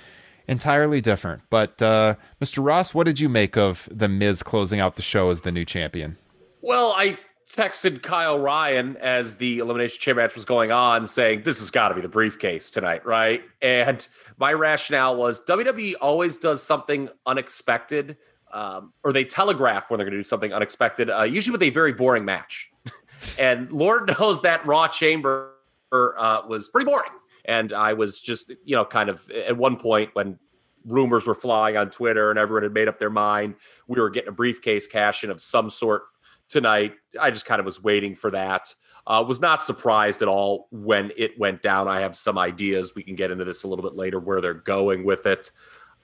entirely 0.48 1.00
different. 1.00 1.42
But 1.50 1.80
uh, 1.80 2.16
Mr. 2.42 2.64
Ross, 2.64 2.94
what 2.94 3.06
did 3.06 3.20
you 3.20 3.28
make 3.28 3.56
of 3.56 3.88
the 3.90 4.08
Miz 4.08 4.42
closing 4.42 4.80
out 4.80 4.96
the 4.96 5.02
show 5.02 5.30
as 5.30 5.42
the 5.42 5.52
new 5.52 5.64
champion? 5.64 6.18
Well, 6.62 6.92
I 6.96 7.18
texted 7.50 8.02
Kyle 8.02 8.38
Ryan 8.38 8.96
as 8.96 9.36
the 9.36 9.58
Elimination 9.58 10.00
Chamber 10.00 10.22
match 10.22 10.34
was 10.34 10.44
going 10.44 10.72
on, 10.72 11.06
saying 11.06 11.42
this 11.44 11.58
has 11.60 11.70
got 11.70 11.88
to 11.88 11.94
be 11.94 12.00
the 12.00 12.08
briefcase 12.08 12.70
tonight, 12.70 13.06
right? 13.06 13.42
And 13.62 14.06
my 14.38 14.52
rationale 14.52 15.16
was 15.16 15.44
WWE 15.44 15.94
always 16.00 16.36
does 16.36 16.62
something 16.62 17.08
unexpected, 17.24 18.16
um, 18.52 18.92
or 19.04 19.12
they 19.12 19.24
telegraph 19.24 19.90
when 19.90 19.98
they're 19.98 20.04
going 20.04 20.12
to 20.12 20.18
do 20.18 20.24
something 20.24 20.52
unexpected, 20.52 21.08
uh, 21.08 21.22
usually 21.22 21.52
with 21.52 21.62
a 21.62 21.70
very 21.70 21.92
boring 21.92 22.24
match. 22.24 22.70
and 23.38 23.70
Lord 23.70 24.14
knows 24.18 24.42
that 24.42 24.66
Raw 24.66 24.88
Chamber 24.88 25.52
uh, 25.92 26.42
was 26.48 26.68
pretty 26.68 26.86
boring. 26.86 27.12
And 27.44 27.72
I 27.72 27.92
was 27.92 28.20
just, 28.20 28.50
you 28.64 28.74
know, 28.74 28.84
kind 28.84 29.08
of 29.08 29.30
at 29.30 29.56
one 29.56 29.76
point 29.76 30.10
when 30.14 30.38
rumors 30.84 31.26
were 31.26 31.34
flying 31.34 31.76
on 31.76 31.90
Twitter 31.90 32.30
and 32.30 32.38
everyone 32.38 32.64
had 32.64 32.72
made 32.72 32.88
up 32.88 32.98
their 32.98 33.10
mind, 33.10 33.54
we 33.86 34.00
were 34.00 34.10
getting 34.10 34.28
a 34.28 34.32
briefcase 34.32 34.86
cash 34.88 35.22
in 35.22 35.30
of 35.30 35.40
some 35.40 35.70
sort 35.70 36.04
tonight. 36.48 36.94
I 37.20 37.30
just 37.30 37.46
kind 37.46 37.60
of 37.60 37.64
was 37.66 37.82
waiting 37.82 38.14
for 38.14 38.30
that. 38.30 38.74
Uh, 39.06 39.24
was 39.26 39.40
not 39.40 39.62
surprised 39.62 40.20
at 40.22 40.28
all 40.28 40.66
when 40.72 41.12
it 41.16 41.38
went 41.38 41.62
down. 41.62 41.86
I 41.86 42.00
have 42.00 42.16
some 42.16 42.36
ideas. 42.38 42.94
We 42.96 43.02
can 43.04 43.14
get 43.14 43.30
into 43.30 43.44
this 43.44 43.62
a 43.62 43.68
little 43.68 43.84
bit 43.84 43.94
later 43.94 44.18
where 44.18 44.40
they're 44.40 44.52
going 44.54 45.04
with 45.04 45.26
it. 45.26 45.52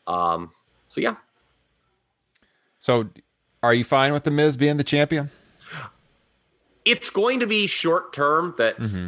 Um, 0.07 0.53
so 0.89 1.01
yeah, 1.01 1.17
So, 2.79 3.09
are 3.63 3.75
you 3.75 3.83
fine 3.85 4.13
with 4.13 4.25
the 4.25 4.31
Miz 4.31 4.57
being 4.57 4.77
the 4.77 4.85
champion? 4.85 5.31
it's 6.85 7.11
going 7.11 7.39
to 7.41 7.47
be 7.47 7.67
short 7.69 8.13
term. 8.13 8.55
That's 8.59 8.99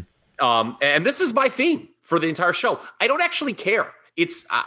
um, 0.41 0.77
and 0.81 1.05
this 1.05 1.21
is 1.21 1.33
my 1.33 1.49
theme 1.49 1.89
for 2.01 2.19
the 2.19 2.29
entire 2.29 2.53
show. 2.53 2.81
I 3.01 3.07
don't 3.09 3.21
actually 3.23 3.53
care. 3.55 3.93
It's 4.17 4.45
uh, 4.51 4.63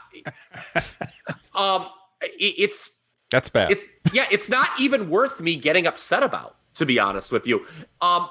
um, 1.57 1.87
it- 2.21 2.55
it's 2.57 2.96
That's 3.29 3.49
bad. 3.49 3.71
it's 3.71 3.83
yeah, 4.13 4.25
it's 4.31 4.49
not 4.49 4.69
even 4.79 5.09
worth 5.09 5.39
me 5.41 5.55
getting 5.55 5.85
upset 5.85 6.23
about, 6.23 6.55
to 6.75 6.85
be 6.85 6.99
honest 6.99 7.31
with 7.31 7.45
you. 7.47 7.65
Um 8.01 8.29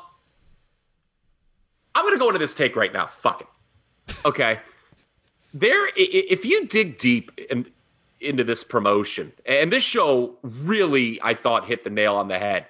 I'm 1.94 2.04
gonna 2.04 2.18
go 2.18 2.28
into 2.28 2.38
this 2.38 2.54
take 2.54 2.76
right 2.76 2.92
now. 2.92 3.06
Fuck 3.06 3.42
it. 3.42 4.16
Okay. 4.24 4.58
There 5.54 5.88
if 5.96 6.44
you 6.44 6.66
dig 6.66 6.98
deep 6.98 7.30
in, 7.50 7.66
into 8.20 8.44
this 8.44 8.64
promotion, 8.64 9.32
and 9.44 9.72
this 9.72 9.82
show 9.82 10.36
really, 10.42 11.20
I 11.22 11.34
thought, 11.34 11.66
hit 11.66 11.84
the 11.84 11.90
nail 11.90 12.16
on 12.16 12.28
the 12.28 12.38
head. 12.38 12.66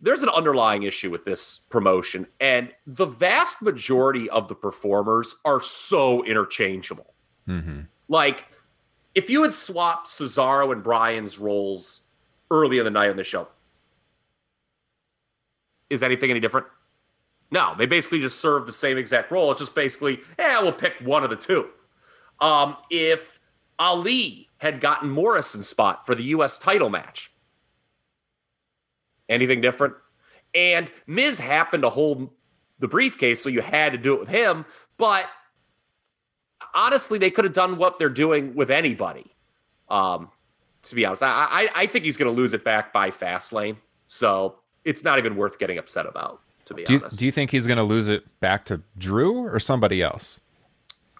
There's 0.00 0.22
an 0.22 0.30
underlying 0.30 0.84
issue 0.84 1.10
with 1.10 1.24
this 1.24 1.58
promotion, 1.68 2.26
and 2.40 2.72
the 2.86 3.04
vast 3.06 3.60
majority 3.60 4.30
of 4.30 4.48
the 4.48 4.54
performers 4.54 5.36
are 5.44 5.60
so 5.60 6.24
interchangeable. 6.24 7.12
Like, 8.08 8.44
if 9.14 9.30
you 9.30 9.42
had 9.42 9.52
swapped 9.52 10.08
Cesaro 10.08 10.72
and 10.72 10.82
Bryan's 10.82 11.38
roles 11.38 12.04
early 12.50 12.78
in 12.78 12.84
the 12.84 12.90
night 12.90 13.10
on 13.10 13.16
the 13.16 13.24
show, 13.24 13.48
is 15.88 16.02
anything 16.02 16.30
any 16.30 16.40
different? 16.40 16.66
No, 17.50 17.74
they 17.76 17.86
basically 17.86 18.20
just 18.20 18.40
serve 18.40 18.66
the 18.66 18.72
same 18.72 18.96
exact 18.96 19.32
role. 19.32 19.50
It's 19.50 19.60
just 19.60 19.74
basically, 19.74 20.20
yeah, 20.38 20.60
we'll 20.62 20.72
pick 20.72 20.94
one 21.02 21.24
of 21.24 21.30
the 21.30 21.36
two. 21.36 21.68
Um, 22.38 22.76
if 22.90 23.40
Ali 23.78 24.48
had 24.58 24.80
gotten 24.80 25.10
Morrison's 25.10 25.68
spot 25.68 26.06
for 26.06 26.14
the 26.14 26.22
U.S. 26.24 26.58
title 26.58 26.90
match, 26.90 27.32
anything 29.28 29.60
different? 29.60 29.94
And 30.54 30.90
Miz 31.06 31.38
happened 31.38 31.82
to 31.82 31.90
hold 31.90 32.30
the 32.78 32.88
briefcase, 32.88 33.42
so 33.42 33.48
you 33.48 33.62
had 33.62 33.92
to 33.92 33.98
do 33.98 34.14
it 34.14 34.20
with 34.20 34.28
him. 34.28 34.64
But 34.96 35.26
honestly, 36.74 37.18
they 37.18 37.30
could 37.30 37.44
have 37.44 37.54
done 37.54 37.76
what 37.76 37.98
they're 37.98 38.08
doing 38.08 38.54
with 38.54 38.70
anybody. 38.70 39.34
Um, 39.88 40.30
to 40.82 40.94
be 40.94 41.04
honest, 41.04 41.22
I, 41.22 41.28
I, 41.28 41.68
I 41.74 41.86
think 41.86 42.04
he's 42.04 42.16
going 42.16 42.34
to 42.34 42.36
lose 42.36 42.52
it 42.52 42.64
back 42.64 42.92
by 42.92 43.10
Fastlane, 43.10 43.76
so 44.06 44.56
it's 44.84 45.04
not 45.04 45.18
even 45.18 45.36
worth 45.36 45.58
getting 45.58 45.78
upset 45.78 46.06
about. 46.06 46.40
To 46.66 46.74
be 46.74 46.84
do 46.84 46.94
you, 46.94 46.98
honest, 47.00 47.18
do 47.18 47.26
you 47.26 47.32
think 47.32 47.50
he's 47.50 47.66
going 47.66 47.78
to 47.78 47.82
lose 47.82 48.08
it 48.08 48.24
back 48.40 48.64
to 48.66 48.80
Drew 48.96 49.46
or 49.46 49.58
somebody 49.58 50.02
else? 50.02 50.40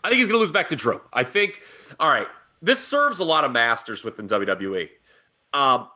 I 0.03 0.09
think 0.09 0.19
he's 0.19 0.29
going 0.29 0.39
to 0.39 0.41
lose 0.41 0.53
back 0.53 0.69
to 0.71 0.77
Drew. 0.77 1.01
I 1.13 1.25
think. 1.25 1.61
All 1.99 2.09
right, 2.09 2.29
this 2.63 2.79
serves 2.79 3.19
a 3.19 3.25
lot 3.25 3.45
of 3.45 3.53
masters 3.53 4.05
within 4.05 4.29
WWE. 4.29 4.89
Um, 5.53 5.89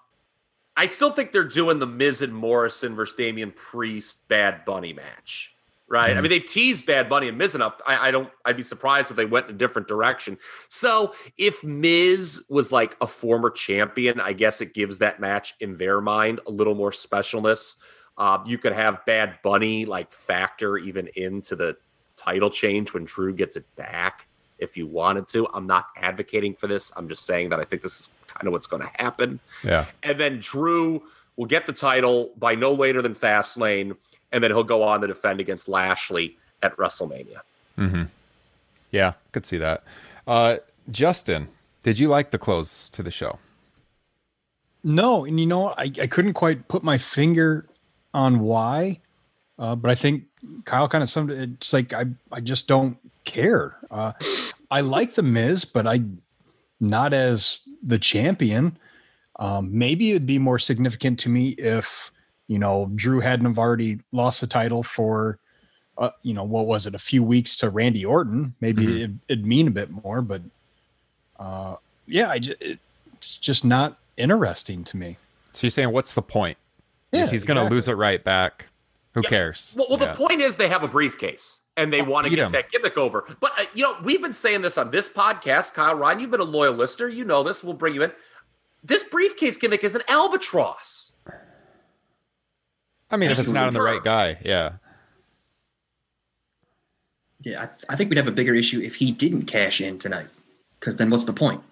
I 0.76 0.86
still 0.86 1.10
think 1.10 1.32
they're 1.32 1.44
doing 1.44 1.78
the 1.78 1.86
Miz 1.86 2.20
and 2.20 2.34
Morrison 2.34 2.94
versus 2.94 3.14
Damian 3.14 3.52
Priest 3.52 4.26
Bad 4.28 4.64
Bunny 4.64 4.92
match. 4.92 5.53
Right. 5.94 6.16
I 6.16 6.20
mean, 6.20 6.30
they've 6.30 6.44
teased 6.44 6.86
Bad 6.86 7.08
Bunny 7.08 7.28
and 7.28 7.38
Miz 7.38 7.54
enough. 7.54 7.80
I, 7.86 8.08
I 8.08 8.10
don't. 8.10 8.28
I'd 8.44 8.56
be 8.56 8.64
surprised 8.64 9.12
if 9.12 9.16
they 9.16 9.26
went 9.26 9.48
in 9.48 9.54
a 9.54 9.58
different 9.58 9.86
direction. 9.86 10.38
So, 10.68 11.14
if 11.38 11.62
Miz 11.62 12.44
was 12.48 12.72
like 12.72 12.96
a 13.00 13.06
former 13.06 13.48
champion, 13.48 14.18
I 14.18 14.32
guess 14.32 14.60
it 14.60 14.74
gives 14.74 14.98
that 14.98 15.20
match 15.20 15.54
in 15.60 15.76
their 15.76 16.00
mind 16.00 16.40
a 16.48 16.50
little 16.50 16.74
more 16.74 16.90
specialness. 16.90 17.76
Uh, 18.18 18.38
you 18.44 18.58
could 18.58 18.72
have 18.72 19.06
Bad 19.06 19.38
Bunny 19.44 19.86
like 19.86 20.12
factor 20.12 20.78
even 20.78 21.08
into 21.14 21.54
the 21.54 21.76
title 22.16 22.50
change 22.50 22.92
when 22.92 23.04
Drew 23.04 23.32
gets 23.32 23.54
it 23.54 23.64
back 23.76 24.26
if 24.58 24.76
you 24.76 24.88
wanted 24.88 25.28
to. 25.28 25.46
I'm 25.54 25.68
not 25.68 25.86
advocating 25.96 26.54
for 26.54 26.66
this. 26.66 26.92
I'm 26.96 27.08
just 27.08 27.24
saying 27.24 27.50
that 27.50 27.60
I 27.60 27.64
think 27.64 27.82
this 27.82 28.00
is 28.00 28.14
kind 28.26 28.48
of 28.48 28.52
what's 28.52 28.66
going 28.66 28.82
to 28.82 28.90
happen. 28.94 29.38
Yeah. 29.62 29.86
And 30.02 30.18
then 30.18 30.40
Drew 30.40 31.04
will 31.36 31.46
get 31.46 31.66
the 31.66 31.72
title 31.72 32.32
by 32.36 32.56
no 32.56 32.72
later 32.72 33.00
than 33.00 33.14
Fastlane, 33.14 33.96
and 34.34 34.42
then 34.42 34.50
he'll 34.50 34.64
go 34.64 34.82
on 34.82 35.00
to 35.00 35.06
defend 35.06 35.40
against 35.40 35.68
Lashley 35.68 36.36
at 36.62 36.76
WrestleMania. 36.76 37.40
Yeah, 38.90 39.12
could 39.32 39.46
see 39.46 39.58
that. 39.58 39.84
Uh, 40.26 40.56
Justin, 40.90 41.48
did 41.84 41.98
you 41.98 42.08
like 42.08 42.32
the 42.32 42.38
close 42.38 42.88
to 42.90 43.02
the 43.02 43.10
show? 43.10 43.38
No, 44.82 45.24
and 45.24 45.38
you 45.40 45.46
know? 45.46 45.68
I, 45.68 45.90
I 46.00 46.06
couldn't 46.08 46.34
quite 46.34 46.68
put 46.68 46.82
my 46.82 46.98
finger 46.98 47.66
on 48.12 48.40
why, 48.40 49.00
uh, 49.58 49.76
but 49.76 49.90
I 49.90 49.94
think 49.94 50.24
Kyle 50.64 50.88
kind 50.88 51.02
of 51.02 51.08
summed 51.08 51.30
it. 51.30 51.50
It's 51.54 51.72
like 51.72 51.92
I 51.92 52.04
I 52.32 52.40
just 52.40 52.66
don't 52.68 52.98
care. 53.24 53.76
Uh, 53.90 54.12
I 54.70 54.80
like 54.80 55.14
the 55.14 55.22
Miz, 55.22 55.64
but 55.64 55.86
I 55.86 56.02
not 56.80 57.12
as 57.12 57.60
the 57.82 57.98
champion. 57.98 58.76
Um, 59.38 59.76
maybe 59.76 60.10
it'd 60.10 60.26
be 60.26 60.38
more 60.38 60.58
significant 60.58 61.18
to 61.20 61.28
me 61.28 61.50
if 61.50 62.12
you 62.48 62.58
know 62.58 62.90
Drew 62.94 63.20
hadn't 63.20 63.46
have 63.46 63.58
already 63.58 64.00
lost 64.12 64.40
the 64.40 64.46
title 64.46 64.82
for 64.82 65.38
uh, 65.98 66.10
you 66.22 66.34
know 66.34 66.44
what 66.44 66.66
was 66.66 66.86
it 66.86 66.94
a 66.94 66.98
few 66.98 67.22
weeks 67.22 67.56
to 67.58 67.70
Randy 67.70 68.04
Orton. 68.04 68.54
Maybe 68.60 69.02
it, 69.02 69.10
it'd 69.28 69.46
mean 69.46 69.68
a 69.68 69.70
bit 69.70 69.90
more, 69.90 70.20
but 70.22 70.42
uh, 71.38 71.76
yeah, 72.06 72.30
I 72.30 72.38
just, 72.38 72.56
it's 72.60 73.36
just 73.38 73.64
not 73.64 73.98
interesting 74.16 74.84
to 74.84 74.96
me. 74.96 75.16
So 75.52 75.66
you're 75.66 75.70
saying, 75.70 75.92
what's 75.92 76.14
the 76.14 76.22
point? 76.22 76.58
Yeah, 77.12 77.24
if 77.24 77.30
he's 77.30 77.44
going 77.44 77.56
to 77.56 77.62
exactly. 77.62 77.76
lose 77.76 77.88
it 77.88 77.92
right 77.92 78.22
back, 78.22 78.66
who 79.12 79.22
cares? 79.22 79.74
Well, 79.78 79.86
well 79.88 79.98
Yeah. 80.00 80.12
the 80.12 80.18
point 80.18 80.40
is 80.40 80.56
they 80.56 80.68
have 80.68 80.82
a 80.82 80.88
briefcase 80.88 81.60
and 81.76 81.92
they 81.92 82.02
want 82.02 82.24
to 82.24 82.30
get 82.30 82.36
get 82.36 82.44
'em. 82.46 82.52
that 82.52 82.70
gimmick 82.72 82.98
over. 82.98 83.24
But 83.40 83.52
uh, 83.58 83.64
you 83.72 83.84
know, 83.84 83.96
we've 84.02 84.20
been 84.20 84.32
saying 84.32 84.62
this 84.62 84.76
on 84.76 84.90
this 84.90 85.08
podcast, 85.08 85.74
Kyle 85.74 85.94
Ryan. 85.94 86.18
You've 86.20 86.30
been 86.32 86.40
a 86.40 86.44
loyal 86.44 86.74
listener. 86.74 87.08
You 87.08 87.24
know 87.24 87.42
this. 87.44 87.62
We'll 87.62 87.74
bring 87.74 87.94
you 87.94 88.02
in. 88.02 88.12
This 88.82 89.04
briefcase 89.04 89.56
gimmick 89.56 89.84
is 89.84 89.94
an 89.94 90.02
albatross. 90.08 91.03
I 93.10 93.16
mean, 93.16 93.30
if 93.30 93.38
it's 93.38 93.50
not 93.50 93.68
on 93.68 93.74
the 93.74 93.82
right 93.82 94.02
guy, 94.02 94.38
yeah. 94.44 94.72
Yeah, 97.42 97.62
I, 97.62 97.66
th- 97.66 97.84
I 97.90 97.96
think 97.96 98.08
we'd 98.10 98.16
have 98.18 98.26
a 98.28 98.32
bigger 98.32 98.54
issue 98.54 98.80
if 98.80 98.94
he 98.96 99.12
didn't 99.12 99.42
cash 99.42 99.80
in 99.80 99.98
tonight. 99.98 100.26
Because 100.80 100.96
then 100.96 101.10
what's 101.10 101.24
the 101.24 101.32
point? 101.32 101.62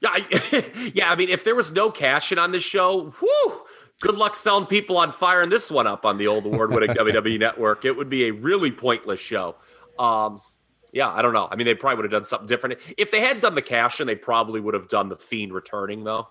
Yeah, 0.00 0.10
I, 0.12 0.70
yeah. 0.94 1.10
I 1.10 1.16
mean, 1.16 1.28
if 1.28 1.44
there 1.44 1.54
was 1.54 1.72
no 1.72 1.90
cash 1.90 2.32
in 2.32 2.38
on 2.38 2.52
this 2.52 2.62
show, 2.62 3.10
whew, 3.18 3.60
good 4.00 4.14
luck 4.14 4.36
selling 4.36 4.66
people 4.66 4.96
on 4.96 5.10
firing 5.12 5.50
this 5.50 5.70
one 5.70 5.86
up 5.86 6.06
on 6.06 6.16
the 6.16 6.26
old 6.26 6.46
award-winning 6.46 6.90
WWE 6.96 7.38
Network. 7.38 7.84
It 7.84 7.96
would 7.96 8.08
be 8.08 8.26
a 8.26 8.30
really 8.32 8.70
pointless 8.70 9.20
show. 9.20 9.56
Um, 9.98 10.40
yeah, 10.92 11.08
I 11.08 11.22
don't 11.22 11.32
know. 11.32 11.48
I 11.50 11.56
mean, 11.56 11.66
they 11.66 11.74
probably 11.74 11.96
would 12.02 12.12
have 12.12 12.22
done 12.22 12.24
something 12.24 12.46
different 12.48 12.80
if 12.96 13.10
they 13.10 13.20
had 13.20 13.40
done 13.40 13.54
the 13.54 13.62
cash 13.62 14.00
in. 14.00 14.06
They 14.06 14.16
probably 14.16 14.60
would 14.60 14.74
have 14.74 14.88
done 14.88 15.08
the 15.08 15.16
Fiend 15.16 15.52
returning, 15.52 16.04
though. 16.04 16.28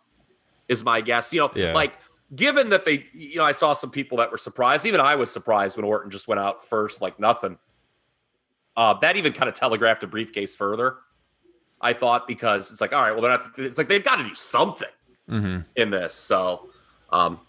Is 0.68 0.84
my 0.84 1.02
guess. 1.02 1.32
You 1.34 1.42
know, 1.42 1.52
Yeah. 1.56 1.74
like 1.74 1.94
given 2.36 2.70
that 2.70 2.86
they, 2.86 3.06
you 3.14 3.38
know, 3.38 3.46
I 3.46 3.52
saw 3.52 3.74
some 3.74 3.92
people 3.92 4.18
that 4.20 4.32
were 4.32 4.38
surprised. 4.38 4.86
Even 4.86 5.00
I 5.02 5.16
was 5.16 5.32
surprised 5.32 5.78
when 5.78 5.86
Orton 5.86 6.12
just 6.12 6.28
went 6.28 6.40
out 6.40 6.64
first, 6.64 7.02
like 7.02 7.20
nothing. 7.20 7.58
Uh, 8.78 8.94
that 9.00 9.16
even 9.18 9.34
kind 9.34 9.50
of 9.50 9.56
telegraphed 9.56 10.04
a 10.04 10.08
briefcase 10.08 10.56
further. 10.56 10.98
I 11.82 11.94
thought 11.94 12.28
because 12.28 12.72
it's 12.72 12.82
like, 12.82 12.94
all 12.94 13.02
right, 13.02 13.12
well, 13.12 13.22
they're 13.22 13.32
not. 13.32 13.52
It's 13.58 13.78
like 13.78 13.88
they've 13.88 14.04
got 14.04 14.18
to 14.18 14.24
do 14.24 14.36
something 14.36 14.88
Mm-hmm. 15.30 15.60
in 15.76 15.92
this. 15.92 16.16
So, 16.16 16.70
um, 17.12 17.40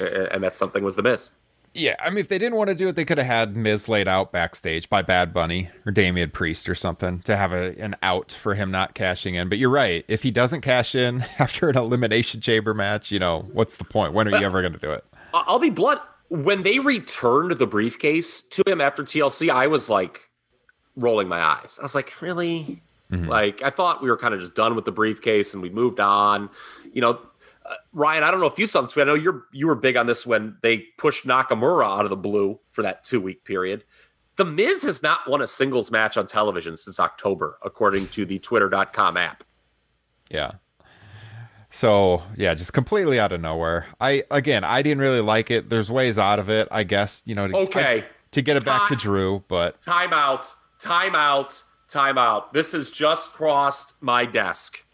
and 0.00 0.44
that 0.44 0.54
something 0.54 0.84
was 0.84 0.94
the 0.94 1.02
Miz. 1.02 1.30
Yeah, 1.76 1.94
I 2.00 2.08
mean, 2.08 2.18
if 2.18 2.28
they 2.28 2.38
didn't 2.38 2.56
want 2.56 2.68
to 2.68 2.74
do 2.74 2.88
it, 2.88 2.96
they 2.96 3.04
could 3.04 3.18
have 3.18 3.26
had 3.26 3.54
Miz 3.54 3.86
laid 3.86 4.08
out 4.08 4.32
backstage 4.32 4.88
by 4.88 5.02
Bad 5.02 5.34
Bunny 5.34 5.68
or 5.84 5.92
Damian 5.92 6.30
Priest 6.30 6.70
or 6.70 6.74
something 6.74 7.20
to 7.20 7.36
have 7.36 7.52
a, 7.52 7.78
an 7.78 7.96
out 8.02 8.32
for 8.32 8.54
him 8.54 8.70
not 8.70 8.94
cashing 8.94 9.34
in. 9.34 9.50
But 9.50 9.58
you're 9.58 9.70
right. 9.70 10.02
If 10.08 10.22
he 10.22 10.30
doesn't 10.30 10.62
cash 10.62 10.94
in 10.94 11.24
after 11.38 11.68
an 11.68 11.76
elimination 11.76 12.40
chamber 12.40 12.72
match, 12.72 13.12
you 13.12 13.18
know, 13.18 13.46
what's 13.52 13.76
the 13.76 13.84
point? 13.84 14.14
When 14.14 14.26
are 14.26 14.38
you 14.38 14.46
ever 14.46 14.62
going 14.62 14.72
to 14.72 14.78
do 14.78 14.90
it? 14.90 15.04
I'll 15.34 15.58
be 15.58 15.70
blunt. 15.70 16.00
When 16.28 16.62
they 16.62 16.78
returned 16.78 17.52
the 17.52 17.66
briefcase 17.66 18.40
to 18.40 18.62
him 18.66 18.80
after 18.80 19.02
TLC, 19.02 19.50
I 19.50 19.66
was 19.66 19.90
like 19.90 20.30
rolling 20.96 21.28
my 21.28 21.40
eyes. 21.40 21.76
I 21.78 21.82
was 21.82 21.94
like, 21.94 22.20
really? 22.22 22.82
Mm-hmm. 23.12 23.28
Like, 23.28 23.62
I 23.62 23.70
thought 23.70 24.02
we 24.02 24.08
were 24.08 24.16
kind 24.16 24.34
of 24.34 24.40
just 24.40 24.54
done 24.54 24.74
with 24.74 24.86
the 24.86 24.92
briefcase 24.92 25.52
and 25.52 25.62
we 25.62 25.68
moved 25.68 26.00
on. 26.00 26.48
You 26.92 27.02
know, 27.02 27.20
uh, 27.68 27.74
Ryan, 27.92 28.22
I 28.22 28.30
don't 28.30 28.40
know 28.40 28.46
if 28.46 28.58
you 28.58 28.66
saw 28.66 28.82
this. 28.82 28.96
I 28.96 29.04
know 29.04 29.14
you're 29.14 29.44
you 29.52 29.66
were 29.66 29.74
big 29.74 29.96
on 29.96 30.06
this 30.06 30.26
when 30.26 30.56
they 30.62 30.78
pushed 30.98 31.26
Nakamura 31.26 31.84
out 31.98 32.04
of 32.04 32.10
the 32.10 32.16
blue 32.16 32.60
for 32.70 32.82
that 32.82 33.04
two 33.04 33.20
week 33.20 33.44
period. 33.44 33.84
The 34.36 34.44
Miz 34.44 34.82
has 34.82 35.02
not 35.02 35.28
won 35.28 35.40
a 35.40 35.46
singles 35.46 35.90
match 35.90 36.16
on 36.18 36.26
television 36.26 36.76
since 36.76 37.00
October, 37.00 37.58
according 37.64 38.08
to 38.08 38.26
the 38.26 38.38
Twitter.com 38.38 39.16
app. 39.16 39.44
Yeah. 40.30 40.52
So 41.70 42.22
yeah, 42.36 42.54
just 42.54 42.72
completely 42.72 43.18
out 43.18 43.32
of 43.32 43.40
nowhere. 43.40 43.86
I 44.00 44.24
again, 44.30 44.64
I 44.64 44.82
didn't 44.82 45.00
really 45.00 45.20
like 45.20 45.50
it. 45.50 45.68
There's 45.68 45.90
ways 45.90 46.18
out 46.18 46.38
of 46.38 46.48
it, 46.50 46.68
I 46.70 46.84
guess. 46.84 47.22
You 47.26 47.34
know, 47.34 47.48
to, 47.48 47.56
Okay. 47.56 48.04
to 48.32 48.42
get 48.42 48.56
it 48.56 48.64
back 48.64 48.88
to 48.88 48.96
Drew, 48.96 49.44
but 49.48 49.80
Timeout, 49.82 50.52
timeout, 50.80 51.62
time 51.88 52.18
out. 52.18 52.52
This 52.52 52.72
has 52.72 52.90
just 52.90 53.32
crossed 53.32 53.94
my 54.00 54.24
desk. 54.24 54.84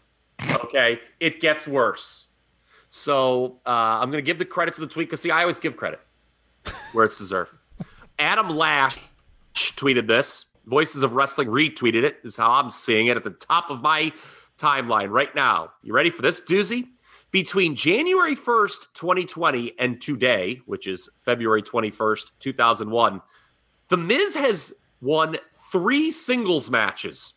Okay, 0.63 0.99
it 1.19 1.39
gets 1.39 1.67
worse. 1.67 2.27
So 2.95 3.59
uh, 3.65 3.71
I'm 3.71 4.11
going 4.11 4.23
to 4.23 4.25
give 4.25 4.37
the 4.37 4.45
credit 4.45 4.75
to 4.75 4.81
the 4.81 4.85
tweet 4.85 5.07
because 5.07 5.19
see, 5.19 5.31
I 5.31 5.41
always 5.41 5.57
give 5.57 5.75
credit 5.75 5.99
where 6.91 7.03
it's 7.05 7.17
deserved. 7.17 7.51
Adam 8.19 8.49
Lash 8.51 8.99
tweeted 9.55 10.05
this. 10.05 10.45
Voices 10.67 11.01
of 11.01 11.15
Wrestling 11.15 11.47
retweeted 11.47 12.03
it, 12.03 12.19
is 12.23 12.37
how 12.37 12.51
I'm 12.51 12.69
seeing 12.69 13.07
it 13.07 13.17
at 13.17 13.23
the 13.23 13.31
top 13.31 13.71
of 13.71 13.81
my 13.81 14.11
timeline 14.59 15.09
right 15.09 15.33
now. 15.33 15.71
You 15.81 15.91
ready 15.91 16.11
for 16.11 16.21
this 16.21 16.39
doozy? 16.39 16.89
Between 17.31 17.75
January 17.75 18.35
1st, 18.35 18.93
2020, 18.93 19.73
and 19.79 19.99
today, 19.99 20.61
which 20.67 20.85
is 20.85 21.09
February 21.17 21.63
21st, 21.63 22.33
2001, 22.37 23.23
The 23.89 23.97
Miz 23.97 24.35
has 24.35 24.71
won 25.01 25.37
three 25.71 26.11
singles 26.11 26.69
matches. 26.69 27.33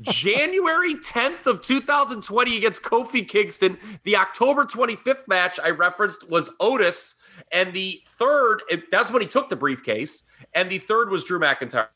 January 0.00 0.94
10th 0.94 1.46
of 1.46 1.60
2020 1.60 2.56
against 2.56 2.82
Kofi 2.82 3.26
Kingston. 3.26 3.78
The 4.02 4.16
October 4.16 4.64
25th 4.64 5.28
match 5.28 5.60
I 5.62 5.70
referenced 5.70 6.28
was 6.28 6.50
Otis. 6.60 7.16
And 7.52 7.72
the 7.72 8.02
third, 8.06 8.62
that's 8.90 9.10
when 9.10 9.22
he 9.22 9.28
took 9.28 9.48
the 9.50 9.56
briefcase. 9.56 10.24
And 10.52 10.70
the 10.70 10.78
third 10.78 11.10
was 11.10 11.24
Drew 11.24 11.38
McIntyre 11.38 11.88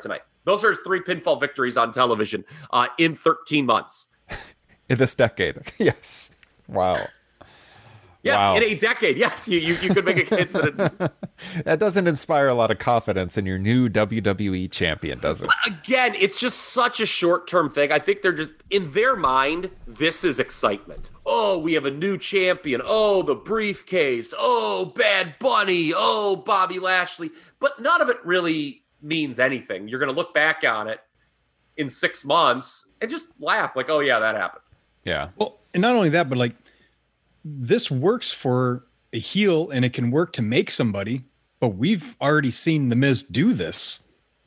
tonight. 0.00 0.22
Those 0.44 0.64
are 0.64 0.70
his 0.70 0.78
three 0.78 1.00
pinfall 1.00 1.38
victories 1.38 1.76
on 1.76 1.92
television 1.92 2.44
uh, 2.70 2.88
in 2.98 3.14
13 3.14 3.66
months. 3.66 4.08
In 4.88 4.96
this 4.96 5.14
decade. 5.14 5.58
Yes. 5.78 6.30
Wow. 6.66 6.96
Yes, 8.22 8.34
Wow. 8.34 8.56
in 8.56 8.62
a 8.64 8.74
decade. 8.74 9.16
Yes, 9.16 9.46
you, 9.46 9.58
you, 9.60 9.74
you 9.74 9.94
could 9.94 10.04
make 10.04 10.16
a 10.16 10.24
case 10.36 10.50
that 10.50 10.64
it, 10.98 11.64
That 11.64 11.78
doesn't 11.78 12.08
inspire 12.08 12.48
a 12.48 12.54
lot 12.54 12.70
of 12.72 12.78
confidence 12.80 13.38
in 13.38 13.46
your 13.46 13.58
new 13.58 13.88
WWE 13.88 14.70
champion, 14.72 15.20
does 15.20 15.40
it? 15.40 15.48
again, 15.66 16.14
it's 16.18 16.40
just 16.40 16.58
such 16.58 16.98
a 16.98 17.06
short 17.06 17.46
term 17.46 17.70
thing. 17.70 17.92
I 17.92 18.00
think 18.00 18.22
they're 18.22 18.32
just 18.32 18.50
in 18.70 18.90
their 18.92 19.14
mind, 19.14 19.70
this 19.86 20.24
is 20.24 20.40
excitement. 20.40 21.10
Oh, 21.24 21.58
we 21.58 21.74
have 21.74 21.84
a 21.84 21.90
new 21.92 22.18
champion. 22.18 22.80
Oh, 22.84 23.22
the 23.22 23.36
briefcase. 23.36 24.34
Oh, 24.36 24.86
Bad 24.96 25.36
Bunny. 25.38 25.92
Oh, 25.94 26.34
Bobby 26.34 26.80
Lashley. 26.80 27.30
But 27.60 27.80
none 27.80 28.00
of 28.02 28.08
it 28.08 28.16
really 28.24 28.82
means 29.00 29.38
anything. 29.38 29.86
You're 29.86 30.00
going 30.00 30.12
to 30.12 30.16
look 30.16 30.34
back 30.34 30.64
on 30.68 30.88
it 30.88 31.00
in 31.76 31.88
six 31.88 32.24
months 32.24 32.94
and 33.00 33.08
just 33.08 33.28
laugh 33.40 33.76
like, 33.76 33.88
oh, 33.88 34.00
yeah, 34.00 34.18
that 34.18 34.34
happened. 34.34 34.62
Yeah. 35.04 35.28
Well, 35.36 35.60
and 35.72 35.80
not 35.80 35.94
only 35.94 36.08
that, 36.08 36.28
but 36.28 36.36
like 36.36 36.56
this 37.44 37.90
works 37.90 38.30
for 38.30 38.84
a 39.12 39.18
heel 39.18 39.70
and 39.70 39.84
it 39.84 39.92
can 39.92 40.10
work 40.10 40.32
to 40.34 40.42
make 40.42 40.70
somebody, 40.70 41.24
but 41.60 41.70
we've 41.70 42.16
already 42.20 42.50
seen 42.50 42.88
the 42.88 42.96
Miz 42.96 43.22
do 43.22 43.52
this 43.52 44.00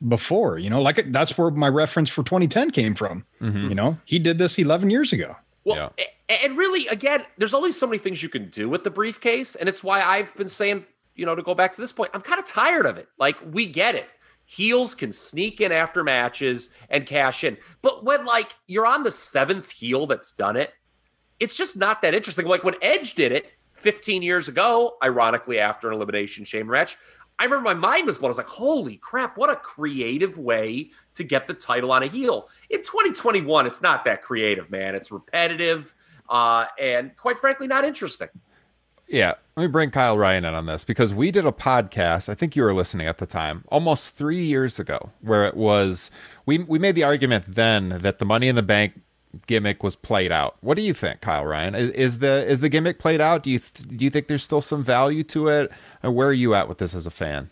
before, 0.08 0.58
you 0.58 0.68
know, 0.70 0.82
like 0.82 1.12
that's 1.12 1.36
where 1.38 1.50
my 1.50 1.68
reference 1.68 2.10
for 2.10 2.22
2010 2.22 2.70
came 2.70 2.94
from. 2.94 3.24
Mm-hmm. 3.40 3.68
You 3.68 3.74
know, 3.74 3.98
he 4.04 4.18
did 4.18 4.38
this 4.38 4.58
11 4.58 4.90
years 4.90 5.12
ago. 5.12 5.36
Well, 5.64 5.92
a- 5.98 6.42
and 6.42 6.56
really, 6.56 6.86
again, 6.88 7.24
there's 7.38 7.54
only 7.54 7.72
so 7.72 7.86
many 7.86 7.98
things 7.98 8.22
you 8.22 8.28
can 8.28 8.48
do 8.48 8.68
with 8.68 8.84
the 8.84 8.90
briefcase, 8.90 9.54
and 9.54 9.68
it's 9.68 9.84
why 9.84 10.02
I've 10.02 10.34
been 10.34 10.48
saying, 10.48 10.86
you 11.14 11.26
know, 11.26 11.34
to 11.34 11.42
go 11.42 11.54
back 11.54 11.74
to 11.74 11.80
this 11.80 11.92
point, 11.92 12.10
I'm 12.14 12.22
kind 12.22 12.40
of 12.40 12.46
tired 12.46 12.86
of 12.86 12.96
it. 12.96 13.08
Like, 13.18 13.36
we 13.52 13.66
get 13.66 13.94
it. 13.94 14.08
Heels 14.44 14.94
can 14.94 15.12
sneak 15.12 15.60
in 15.60 15.72
after 15.72 16.02
matches 16.02 16.70
and 16.90 17.06
cash 17.06 17.44
in, 17.44 17.56
but 17.80 18.04
when 18.04 18.24
like 18.26 18.56
you're 18.66 18.86
on 18.86 19.02
the 19.02 19.12
seventh 19.12 19.70
heel 19.70 20.06
that's 20.06 20.32
done 20.32 20.56
it, 20.56 20.72
it's 21.42 21.56
just 21.56 21.76
not 21.76 22.02
that 22.02 22.14
interesting. 22.14 22.46
Like 22.46 22.64
when 22.64 22.76
Edge 22.80 23.14
did 23.14 23.32
it 23.32 23.52
15 23.72 24.22
years 24.22 24.48
ago, 24.48 24.96
ironically 25.02 25.58
after 25.58 25.88
an 25.88 25.94
elimination 25.94 26.44
chamber 26.44 26.72
match, 26.72 26.96
I 27.38 27.44
remember 27.44 27.64
my 27.64 27.74
mind 27.74 28.06
was 28.06 28.18
blown. 28.18 28.28
I 28.28 28.30
was 28.30 28.38
like, 28.38 28.48
holy 28.48 28.98
crap, 28.98 29.36
what 29.36 29.50
a 29.50 29.56
creative 29.56 30.38
way 30.38 30.90
to 31.14 31.24
get 31.24 31.46
the 31.46 31.54
title 31.54 31.90
on 31.90 32.02
a 32.02 32.06
heel. 32.06 32.48
In 32.70 32.82
2021, 32.82 33.66
it's 33.66 33.82
not 33.82 34.04
that 34.04 34.22
creative, 34.22 34.70
man. 34.70 34.94
It's 34.94 35.10
repetitive 35.10 35.94
uh, 36.28 36.66
and 36.80 37.16
quite 37.16 37.38
frankly, 37.38 37.66
not 37.66 37.84
interesting. 37.84 38.28
Yeah, 39.08 39.34
let 39.56 39.64
me 39.64 39.68
bring 39.68 39.90
Kyle 39.90 40.16
Ryan 40.16 40.46
in 40.46 40.54
on 40.54 40.64
this 40.64 40.84
because 40.84 41.12
we 41.12 41.30
did 41.30 41.44
a 41.44 41.52
podcast. 41.52 42.30
I 42.30 42.34
think 42.34 42.56
you 42.56 42.62
were 42.62 42.72
listening 42.72 43.06
at 43.06 43.18
the 43.18 43.26
time, 43.26 43.64
almost 43.68 44.16
three 44.16 44.42
years 44.42 44.78
ago, 44.78 45.10
where 45.20 45.46
it 45.46 45.56
was 45.56 46.10
we 46.46 46.58
we 46.58 46.78
made 46.78 46.94
the 46.94 47.04
argument 47.04 47.44
then 47.48 47.90
that 48.00 48.18
the 48.18 48.24
Money 48.24 48.48
in 48.48 48.54
the 48.54 48.62
Bank 48.62 48.98
gimmick 49.46 49.82
was 49.82 49.96
played 49.96 50.30
out. 50.32 50.56
What 50.60 50.76
do 50.76 50.82
you 50.82 50.94
think, 50.94 51.20
Kyle 51.20 51.44
Ryan? 51.44 51.74
Is, 51.74 51.90
is 51.90 52.18
the 52.18 52.46
is 52.48 52.60
the 52.60 52.68
gimmick 52.68 52.98
played 52.98 53.20
out? 53.20 53.42
Do 53.42 53.50
you 53.50 53.58
th- 53.58 53.88
do 53.96 54.04
you 54.04 54.10
think 54.10 54.26
there's 54.28 54.42
still 54.42 54.60
some 54.60 54.82
value 54.84 55.22
to 55.24 55.48
it? 55.48 55.70
And 56.02 56.14
where 56.14 56.28
are 56.28 56.32
you 56.32 56.54
at 56.54 56.68
with 56.68 56.78
this 56.78 56.94
as 56.94 57.06
a 57.06 57.10
fan? 57.10 57.50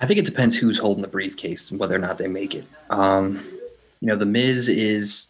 I 0.00 0.06
think 0.06 0.18
it 0.18 0.24
depends 0.24 0.56
who's 0.56 0.78
holding 0.78 1.02
the 1.02 1.08
briefcase 1.08 1.70
and 1.70 1.78
whether 1.78 1.94
or 1.94 1.98
not 2.00 2.18
they 2.18 2.26
make 2.28 2.54
it. 2.54 2.64
Um, 2.90 3.36
you 4.00 4.08
know, 4.08 4.16
the 4.16 4.26
Miz 4.26 4.68
is 4.68 5.28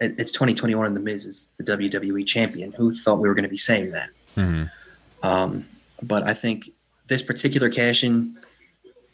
it- 0.00 0.14
it's 0.18 0.32
2021 0.32 0.86
and 0.86 0.96
the 0.96 1.00
Miz 1.00 1.26
is 1.26 1.46
the 1.58 1.64
WWE 1.64 2.26
champion. 2.26 2.72
Who 2.72 2.94
thought 2.94 3.20
we 3.20 3.28
were 3.28 3.34
going 3.34 3.42
to 3.44 3.48
be 3.50 3.56
saying 3.58 3.92
that? 3.92 4.08
Um, 5.22 5.66
but 6.02 6.22
I 6.24 6.32
think 6.34 6.70
this 7.08 7.22
particular 7.22 7.68
cash 7.70 8.02
in, 8.04 8.36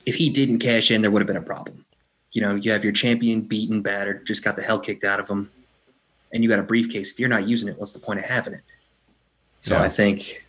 if 0.07 0.14
he 0.14 0.31
didn't 0.31 0.59
cash 0.61 0.90
in, 0.90 1.03
there 1.03 1.11
would 1.11 1.21
have 1.21 1.27
been 1.27 1.37
a 1.37 1.42
problem. 1.42 1.85
You 2.37 2.42
know, 2.42 2.55
you 2.55 2.70
have 2.70 2.85
your 2.85 2.92
champion 2.92 3.40
beaten, 3.40 3.81
battered, 3.81 4.27
just 4.27 4.44
got 4.44 4.57
the 4.57 4.62
hell 4.62 4.79
kicked 4.79 5.05
out 5.05 5.18
of 5.18 5.27
him, 5.27 5.51
and 6.35 6.42
you 6.42 6.51
got 6.51 6.59
a 6.59 6.62
briefcase. 6.62 7.11
If 7.11 7.18
you're 7.18 7.31
not 7.31 7.49
using 7.49 7.66
it, 7.66 7.79
what's 7.79 7.92
the 7.92 7.99
point 7.99 8.18
of 8.18 8.27
having 8.27 8.53
it? 8.53 8.61
So 9.61 9.75
Yeah. 9.75 9.85
I 9.85 9.88
think, 9.88 10.44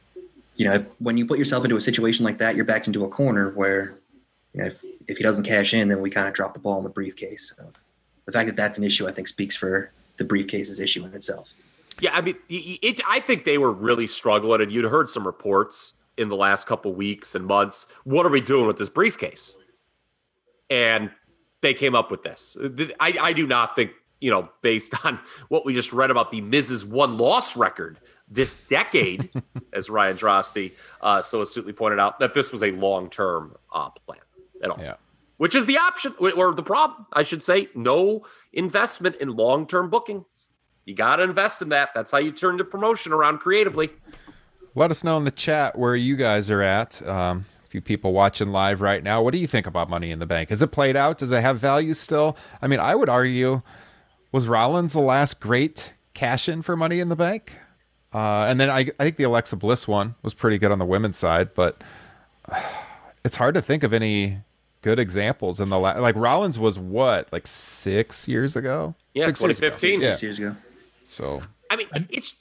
you 0.58 0.66
know, 0.66 0.74
if, 0.74 0.86
when 1.00 1.16
you 1.16 1.26
put 1.26 1.40
yourself 1.40 1.64
into 1.64 1.78
a 1.78 1.82
situation 1.82 2.26
like 2.26 2.40
that, 2.40 2.58
you're 2.58 2.66
backed 2.66 2.88
into 2.88 3.06
a 3.06 3.08
corner 3.08 3.52
where, 3.52 3.96
you 4.54 4.60
know, 4.62 4.66
if, 4.68 4.84
if 5.08 5.16
he 5.16 5.24
doesn't 5.24 5.46
cash 5.46 5.74
in, 5.74 5.88
then 5.88 6.02
we 6.02 6.10
kind 6.10 6.28
of 6.28 6.34
drop 6.34 6.54
the 6.54 6.60
ball 6.60 6.78
in 6.78 6.84
the 6.84 6.90
briefcase. 6.90 7.54
So 7.58 7.72
the 8.26 8.34
fact 8.34 8.48
that 8.48 8.58
that's 8.58 8.78
an 8.78 8.84
issue, 8.84 9.08
I 9.08 9.14
think, 9.14 9.30
speaks 9.30 9.56
for 9.56 9.90
the 10.18 10.26
briefcase's 10.26 10.82
issue 10.82 11.06
in 11.06 11.14
itself. 11.14 11.54
Yeah, 12.02 12.14
I 12.14 12.20
mean, 12.20 12.36
y- 12.50 12.64
y- 12.68 12.80
it, 12.82 13.02
I 13.08 13.22
think 13.22 13.46
they 13.46 13.58
were 13.58 13.72
really 13.72 14.08
struggling, 14.08 14.60
and 14.62 14.74
you'd 14.74 14.84
heard 14.84 15.10
some 15.10 15.26
reports 15.26 15.94
in 16.18 16.28
the 16.28 16.36
last 16.36 16.68
couple 16.68 16.94
weeks 16.94 17.34
and 17.34 17.46
months. 17.46 17.88
What 18.04 18.26
are 18.26 18.30
we 18.30 18.42
doing 18.42 18.68
with 18.68 18.78
this 18.78 18.90
briefcase? 18.90 19.56
And 20.70 21.12
they 21.68 21.74
came 21.74 21.96
up 21.96 22.10
with 22.10 22.24
this. 22.24 22.58
I, 23.00 23.18
I 23.22 23.34
do 23.34 23.46
not 23.46 23.76
think, 23.76 23.92
you 24.20 24.32
know, 24.32 24.50
based 24.62 24.94
on 25.06 25.20
what 25.50 25.66
we 25.66 25.74
just 25.74 25.92
read 25.94 26.10
about 26.10 26.32
the 26.32 26.42
Miz's 26.42 26.86
one 26.86 27.18
loss 27.18 27.58
record 27.58 28.00
this 28.30 28.56
decade, 28.56 29.30
as 29.74 29.90
Ryan 29.90 30.18
Drosty 30.18 30.74
uh, 31.02 31.22
so 31.22 31.42
astutely 31.42 31.74
pointed 31.74 32.00
out, 32.00 32.20
that 32.20 32.34
this 32.34 32.52
was 32.52 32.64
a 32.64 32.72
long 32.72 33.10
term 33.10 33.56
uh, 33.74 33.90
plan 33.90 34.20
at 34.64 34.70
all. 34.70 34.80
Yeah. 34.80 34.96
Which 35.38 35.54
is 35.54 35.68
the 35.68 35.78
option 35.78 36.16
or 36.20 36.54
the 36.54 36.64
problem, 36.64 37.06
I 37.14 37.22
should 37.22 37.44
say. 37.44 37.68
No 37.76 38.26
investment 38.54 39.18
in 39.18 39.36
long 39.36 39.68
term 39.68 39.90
booking. 39.90 40.26
You 40.86 40.96
got 40.96 41.18
to 41.18 41.24
invest 41.24 41.62
in 41.62 41.70
that. 41.70 41.90
That's 41.94 42.12
how 42.12 42.18
you 42.18 42.32
turn 42.32 42.58
the 42.58 42.64
promotion 42.64 43.12
around 43.12 43.40
creatively. 43.40 43.92
Let 44.74 44.90
us 44.90 45.04
know 45.04 45.18
in 45.18 45.26
the 45.26 45.32
chat 45.32 45.78
where 45.78 45.96
you 45.96 46.16
guys 46.16 46.50
are 46.50 46.62
at. 46.62 47.06
Um, 47.08 47.46
a 47.68 47.70
few 47.70 47.82
people 47.82 48.14
watching 48.14 48.48
live 48.48 48.80
right 48.80 49.04
now. 49.04 49.22
What 49.22 49.34
do 49.34 49.40
you 49.40 49.48
think 49.48 49.68
about 49.68 49.90
Money 49.90 50.12
in 50.12 50.20
the 50.20 50.26
Bank? 50.26 50.52
Is 50.52 50.62
it 50.62 50.72
played 50.72 50.96
out? 50.96 51.18
Does 51.18 51.32
it 51.34 51.42
have 51.42 51.60
value 51.60 51.94
still? 51.94 52.38
I 52.62 52.68
mean, 52.68 52.80
I 52.80 52.96
would 52.96 53.10
argue 53.10 53.62
was 54.32 54.48
Rollins 54.48 54.94
the 54.94 55.00
last 55.00 55.40
great 55.40 55.94
cash 56.14 56.48
in 56.48 56.62
for 56.62 56.78
Money 56.78 57.00
in 57.00 57.10
the 57.10 57.16
Bank? 57.16 57.54
Uh, 58.14 58.46
and 58.48 58.60
then 58.60 58.70
I, 58.70 58.90
I 59.00 59.04
think 59.04 59.18
the 59.18 59.26
Alexa 59.26 59.58
Bliss 59.58 59.86
one 59.88 60.16
was 60.24 60.34
pretty 60.34 60.58
good 60.58 60.72
on 60.72 60.80
the 60.80 60.86
women's 60.86 61.18
side, 61.18 61.54
but 61.54 61.82
it's 63.26 63.36
hard 63.36 63.54
to 63.56 63.62
think 63.62 63.84
of 63.84 63.92
any 63.94 64.40
good 64.82 64.98
examples 65.00 65.60
in 65.60 65.68
the 65.70 65.78
la- 65.78 66.00
like 66.00 66.16
Rollins 66.16 66.58
was 66.58 66.80
what 66.80 67.28
like 67.34 67.46
six 67.48 68.28
years 68.30 68.56
ago. 68.56 68.96
Yeah, 69.14 69.26
Six 69.26 69.42
years 69.42 69.58
ago. 69.60 69.70
2015. 69.70 70.02
Yeah. 70.02 70.18
Years 70.22 70.40
ago. 70.40 70.56
So 71.04 71.44
I 71.70 71.76
mean, 71.76 71.88
it's. 72.10 72.36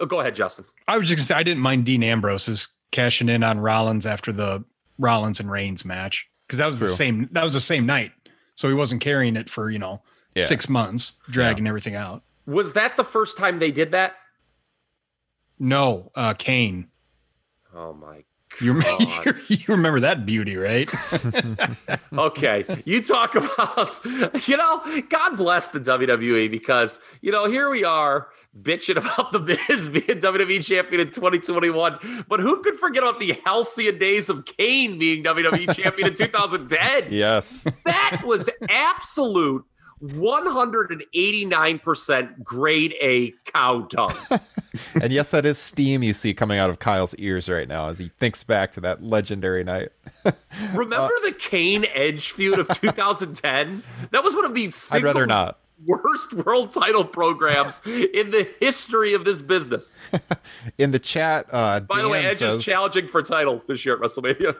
Oh, 0.00 0.06
go 0.06 0.18
ahead, 0.18 0.34
Justin. 0.34 0.64
I 0.88 0.98
was 0.98 1.08
just 1.08 1.18
gonna 1.18 1.26
say 1.26 1.34
I 1.36 1.44
didn't 1.44 1.62
mind 1.62 1.84
Dean 1.86 2.02
Ambrose's 2.02 2.66
cashing 2.90 3.28
in 3.28 3.42
on 3.42 3.58
Rollins 3.60 4.04
after 4.06 4.32
the 4.32 4.64
Rollins 4.98 5.40
and 5.40 5.50
Reigns 5.50 5.84
match 5.84 6.28
because 6.46 6.58
that 6.58 6.66
was 6.66 6.78
True. 6.78 6.88
the 6.88 6.92
same 6.94 7.28
that 7.32 7.42
was 7.44 7.52
the 7.54 7.60
same 7.60 7.86
night, 7.86 8.12
so 8.54 8.68
he 8.68 8.74
wasn't 8.74 9.00
carrying 9.00 9.36
it 9.36 9.48
for 9.50 9.70
you 9.70 9.78
know 9.78 10.02
Yeah. 10.34 10.46
six 10.46 10.68
months, 10.68 11.14
dragging 11.30 11.66
everything 11.66 11.94
out. 11.94 12.22
Was 12.46 12.72
that 12.74 12.96
the 12.96 13.04
first 13.04 13.36
time 13.38 13.58
they 13.58 13.70
did 13.70 13.92
that? 13.92 14.14
No, 15.58 16.10
uh, 16.14 16.34
Kane, 16.34 16.88
Oh 17.74 17.92
my. 17.92 18.24
You, 18.60 18.80
you 19.48 19.64
remember 19.68 20.00
that 20.00 20.26
beauty, 20.26 20.56
right? 20.56 20.90
Okay, 22.16 22.82
you 22.84 23.02
talk 23.02 23.34
about, 23.34 24.00
you 24.46 24.56
know, 24.56 24.82
God 25.08 25.36
bless 25.36 25.68
the 25.68 25.80
WWE 25.80 26.50
because, 26.50 27.00
you 27.20 27.32
know, 27.32 27.48
here 27.50 27.70
we 27.70 27.84
are 27.84 28.28
bitching 28.60 28.96
about 28.96 29.32
the 29.32 29.40
Miz 29.40 29.88
being 29.88 30.04
WWE 30.20 30.62
champion 30.64 31.00
in 31.00 31.10
2021, 31.10 32.24
but 32.28 32.40
who 32.40 32.62
could 32.62 32.78
forget 32.78 33.02
about 33.02 33.18
the 33.18 33.38
halcyon 33.44 33.98
days 33.98 34.28
of 34.28 34.44
Kane 34.44 34.98
being 34.98 35.24
WWE 35.24 35.74
champion 35.74 36.08
in 36.08 36.14
2010? 36.14 37.06
yes, 37.10 37.66
That 37.86 38.22
was 38.24 38.50
absolute 38.68 39.64
189% 40.02 42.42
grade 42.42 42.94
A 43.00 43.32
cow 43.44 43.82
dung. 43.82 44.12
and 45.00 45.12
yes, 45.12 45.30
that 45.30 45.46
is 45.46 45.58
steam 45.58 46.02
you 46.02 46.12
see 46.12 46.34
coming 46.34 46.58
out 46.58 46.70
of 46.70 46.80
Kyle's 46.80 47.14
ears 47.16 47.48
right 47.48 47.68
now 47.68 47.88
as 47.88 47.98
he 47.98 48.10
thinks 48.18 48.42
back 48.42 48.72
to 48.72 48.80
that 48.80 49.02
legendary 49.02 49.64
night. 49.64 49.90
Remember 50.74 51.12
the 51.24 51.32
Kane 51.32 51.86
Edge 51.94 52.30
feud 52.32 52.58
of 52.58 52.68
2010? 52.68 53.82
That 54.10 54.22
was 54.24 54.34
one 54.34 54.44
of 54.44 54.54
these 54.54 54.90
I'd 54.92 55.02
rather 55.02 55.26
not. 55.26 55.58
worst 55.86 56.34
world 56.34 56.72
title 56.72 57.04
programs 57.04 57.80
in 57.86 58.30
the 58.30 58.48
history 58.60 59.14
of 59.14 59.24
this 59.24 59.42
business. 59.42 60.00
In 60.78 60.92
the 60.92 60.98
chat, 60.98 61.46
uh, 61.52 61.80
By 61.80 62.02
the 62.02 62.08
way, 62.08 62.22
Dan 62.22 62.30
Edge 62.30 62.38
says, 62.38 62.54
is 62.54 62.64
challenging 62.64 63.08
for 63.08 63.20
title 63.22 63.62
this 63.66 63.84
year 63.84 63.96
at 63.96 64.00
WrestleMania. 64.00 64.56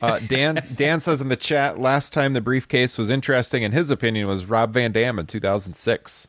Uh, 0.00 0.18
Dan 0.20 0.62
Dan 0.74 1.00
says 1.00 1.20
in 1.20 1.28
the 1.28 1.36
chat, 1.36 1.78
last 1.78 2.12
time 2.12 2.32
the 2.32 2.40
briefcase 2.40 2.98
was 2.98 3.10
interesting, 3.10 3.62
in 3.62 3.72
his 3.72 3.90
opinion, 3.90 4.26
was 4.26 4.46
Rob 4.46 4.72
Van 4.72 4.92
Dam 4.92 5.18
in 5.18 5.26
2006. 5.26 6.28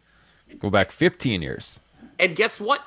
Go 0.60 0.70
back 0.70 0.92
15 0.92 1.42
years. 1.42 1.80
And 2.20 2.36
guess 2.36 2.62
what? 2.62 2.82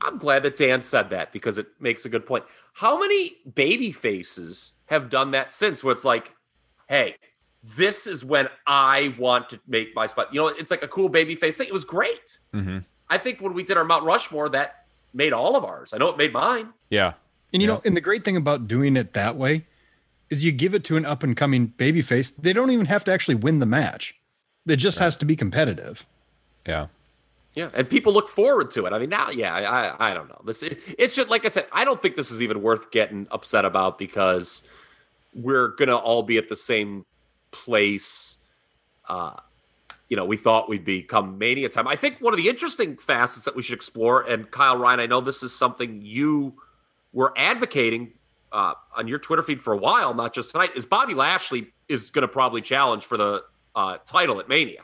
I'm 0.00 0.18
glad 0.18 0.44
that 0.44 0.56
Dan 0.56 0.80
said 0.80 1.10
that 1.10 1.32
because 1.32 1.58
it 1.58 1.66
makes 1.80 2.04
a 2.04 2.08
good 2.08 2.24
point. 2.24 2.44
How 2.74 2.98
many 2.98 3.32
baby 3.54 3.90
faces 3.90 4.74
have 4.86 5.10
done 5.10 5.32
that 5.32 5.52
since 5.52 5.82
where 5.82 5.92
it's 5.92 6.04
like, 6.04 6.32
hey, 6.88 7.16
this 7.76 8.06
is 8.06 8.24
when 8.24 8.48
I 8.66 9.14
want 9.18 9.48
to 9.50 9.60
make 9.66 9.94
my 9.96 10.06
spot. 10.06 10.32
You 10.32 10.40
know, 10.40 10.46
it's 10.48 10.70
like 10.70 10.82
a 10.84 10.88
cool 10.88 11.08
baby 11.08 11.34
face 11.34 11.56
thing. 11.56 11.66
It 11.66 11.72
was 11.72 11.84
great. 11.84 12.38
Mm-hmm. 12.54 12.78
I 13.10 13.18
think 13.18 13.40
when 13.40 13.52
we 13.54 13.64
did 13.64 13.76
our 13.76 13.84
Mount 13.84 14.04
Rushmore, 14.04 14.48
that 14.50 14.84
made 15.12 15.32
all 15.32 15.56
of 15.56 15.64
ours. 15.64 15.92
I 15.92 15.98
know 15.98 16.08
it 16.08 16.16
made 16.16 16.32
mine. 16.32 16.68
Yeah. 16.90 17.14
And 17.52 17.60
you 17.60 17.68
Yeah. 17.68 17.74
know, 17.74 17.82
and 17.84 17.96
the 17.96 18.00
great 18.00 18.24
thing 18.24 18.36
about 18.36 18.68
doing 18.68 18.96
it 18.96 19.14
that 19.14 19.36
way 19.36 19.66
is 20.30 20.44
you 20.44 20.52
give 20.52 20.74
it 20.74 20.84
to 20.84 20.96
an 20.96 21.04
up 21.04 21.22
and 21.22 21.36
coming 21.36 21.72
babyface. 21.78 22.34
They 22.36 22.52
don't 22.52 22.70
even 22.70 22.86
have 22.86 23.04
to 23.04 23.12
actually 23.12 23.36
win 23.36 23.58
the 23.60 23.66
match. 23.66 24.14
It 24.66 24.76
just 24.76 24.98
has 24.98 25.16
to 25.18 25.24
be 25.24 25.36
competitive. 25.36 26.04
Yeah. 26.66 26.88
Yeah, 27.54 27.70
and 27.74 27.88
people 27.88 28.12
look 28.12 28.28
forward 28.28 28.70
to 28.72 28.86
it. 28.86 28.92
I 28.92 28.98
mean, 28.98 29.08
now, 29.08 29.30
yeah, 29.30 29.52
I, 29.52 29.62
I, 29.62 30.10
I 30.10 30.14
don't 30.14 30.28
know. 30.28 30.40
This, 30.44 30.62
it's 30.62 31.16
just 31.16 31.28
like 31.28 31.44
I 31.44 31.48
said. 31.48 31.66
I 31.72 31.84
don't 31.84 32.00
think 32.00 32.14
this 32.14 32.30
is 32.30 32.40
even 32.40 32.62
worth 32.62 32.92
getting 32.92 33.26
upset 33.32 33.64
about 33.64 33.98
because 33.98 34.62
we're 35.34 35.68
gonna 35.68 35.96
all 35.96 36.22
be 36.22 36.38
at 36.38 36.48
the 36.48 36.54
same 36.54 37.04
place. 37.50 38.38
Uh, 39.08 39.34
you 40.08 40.16
know, 40.16 40.24
we 40.24 40.36
thought 40.36 40.68
we'd 40.68 40.84
become 40.84 41.36
mania 41.36 41.68
time. 41.68 41.88
I 41.88 41.96
think 41.96 42.20
one 42.20 42.32
of 42.32 42.36
the 42.36 42.48
interesting 42.48 42.96
facets 42.96 43.44
that 43.44 43.56
we 43.56 43.62
should 43.62 43.74
explore, 43.74 44.22
and 44.22 44.48
Kyle 44.50 44.76
Ryan, 44.76 45.00
I 45.00 45.06
know 45.06 45.20
this 45.20 45.42
is 45.42 45.52
something 45.52 46.00
you 46.02 46.54
were 47.12 47.32
advocating 47.36 48.12
uh, 48.52 48.74
on 48.96 49.08
your 49.08 49.18
Twitter 49.18 49.42
feed 49.42 49.60
for 49.60 49.72
a 49.72 49.76
while, 49.76 50.14
not 50.14 50.34
just 50.34 50.50
tonight, 50.50 50.70
is 50.76 50.86
Bobby 50.86 51.14
Lashley 51.14 51.72
is 51.88 52.10
going 52.10 52.22
to 52.22 52.28
probably 52.28 52.60
challenge 52.60 53.04
for 53.04 53.16
the 53.16 53.44
uh, 53.74 53.98
title 54.06 54.40
at 54.40 54.48
Mania. 54.48 54.82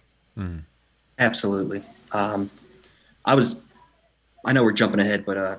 Absolutely. 1.18 1.82
Um, 2.12 2.50
I 3.24 3.34
was, 3.34 3.60
I 4.44 4.52
know 4.52 4.62
we're 4.62 4.72
jumping 4.72 5.00
ahead, 5.00 5.24
but 5.24 5.36
uh, 5.36 5.56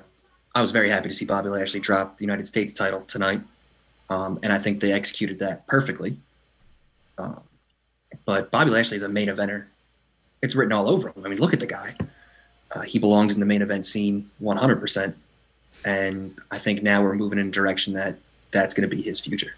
I 0.54 0.60
was 0.60 0.70
very 0.70 0.90
happy 0.90 1.08
to 1.08 1.14
see 1.14 1.24
Bobby 1.24 1.48
Lashley 1.48 1.80
drop 1.80 2.18
the 2.18 2.24
United 2.24 2.46
States 2.46 2.72
title 2.72 3.02
tonight, 3.02 3.40
um, 4.08 4.38
and 4.42 4.52
I 4.52 4.58
think 4.58 4.80
they 4.80 4.92
executed 4.92 5.38
that 5.40 5.66
perfectly. 5.66 6.16
Um, 7.18 7.42
but 8.24 8.50
Bobby 8.50 8.70
Lashley 8.70 8.96
is 8.96 9.02
a 9.02 9.08
main 9.08 9.28
eventer. 9.28 9.66
It's 10.42 10.54
written 10.54 10.72
all 10.72 10.88
over 10.88 11.08
him. 11.08 11.24
I 11.24 11.28
mean, 11.28 11.38
look 11.38 11.52
at 11.52 11.60
the 11.60 11.66
guy. 11.66 11.96
Uh, 12.74 12.82
he 12.82 12.98
belongs 12.98 13.34
in 13.34 13.40
the 13.40 13.46
main 13.46 13.62
event 13.62 13.86
scene 13.86 14.30
100%. 14.42 15.14
And 15.86 16.36
I 16.50 16.58
think 16.58 16.82
now 16.82 17.02
we're 17.02 17.14
moving 17.14 17.38
in 17.38 17.46
a 17.46 17.50
direction 17.50 17.94
that 17.94 18.18
that's 18.50 18.74
going 18.74 18.88
to 18.88 18.94
be 18.94 19.00
his 19.00 19.20
future. 19.20 19.54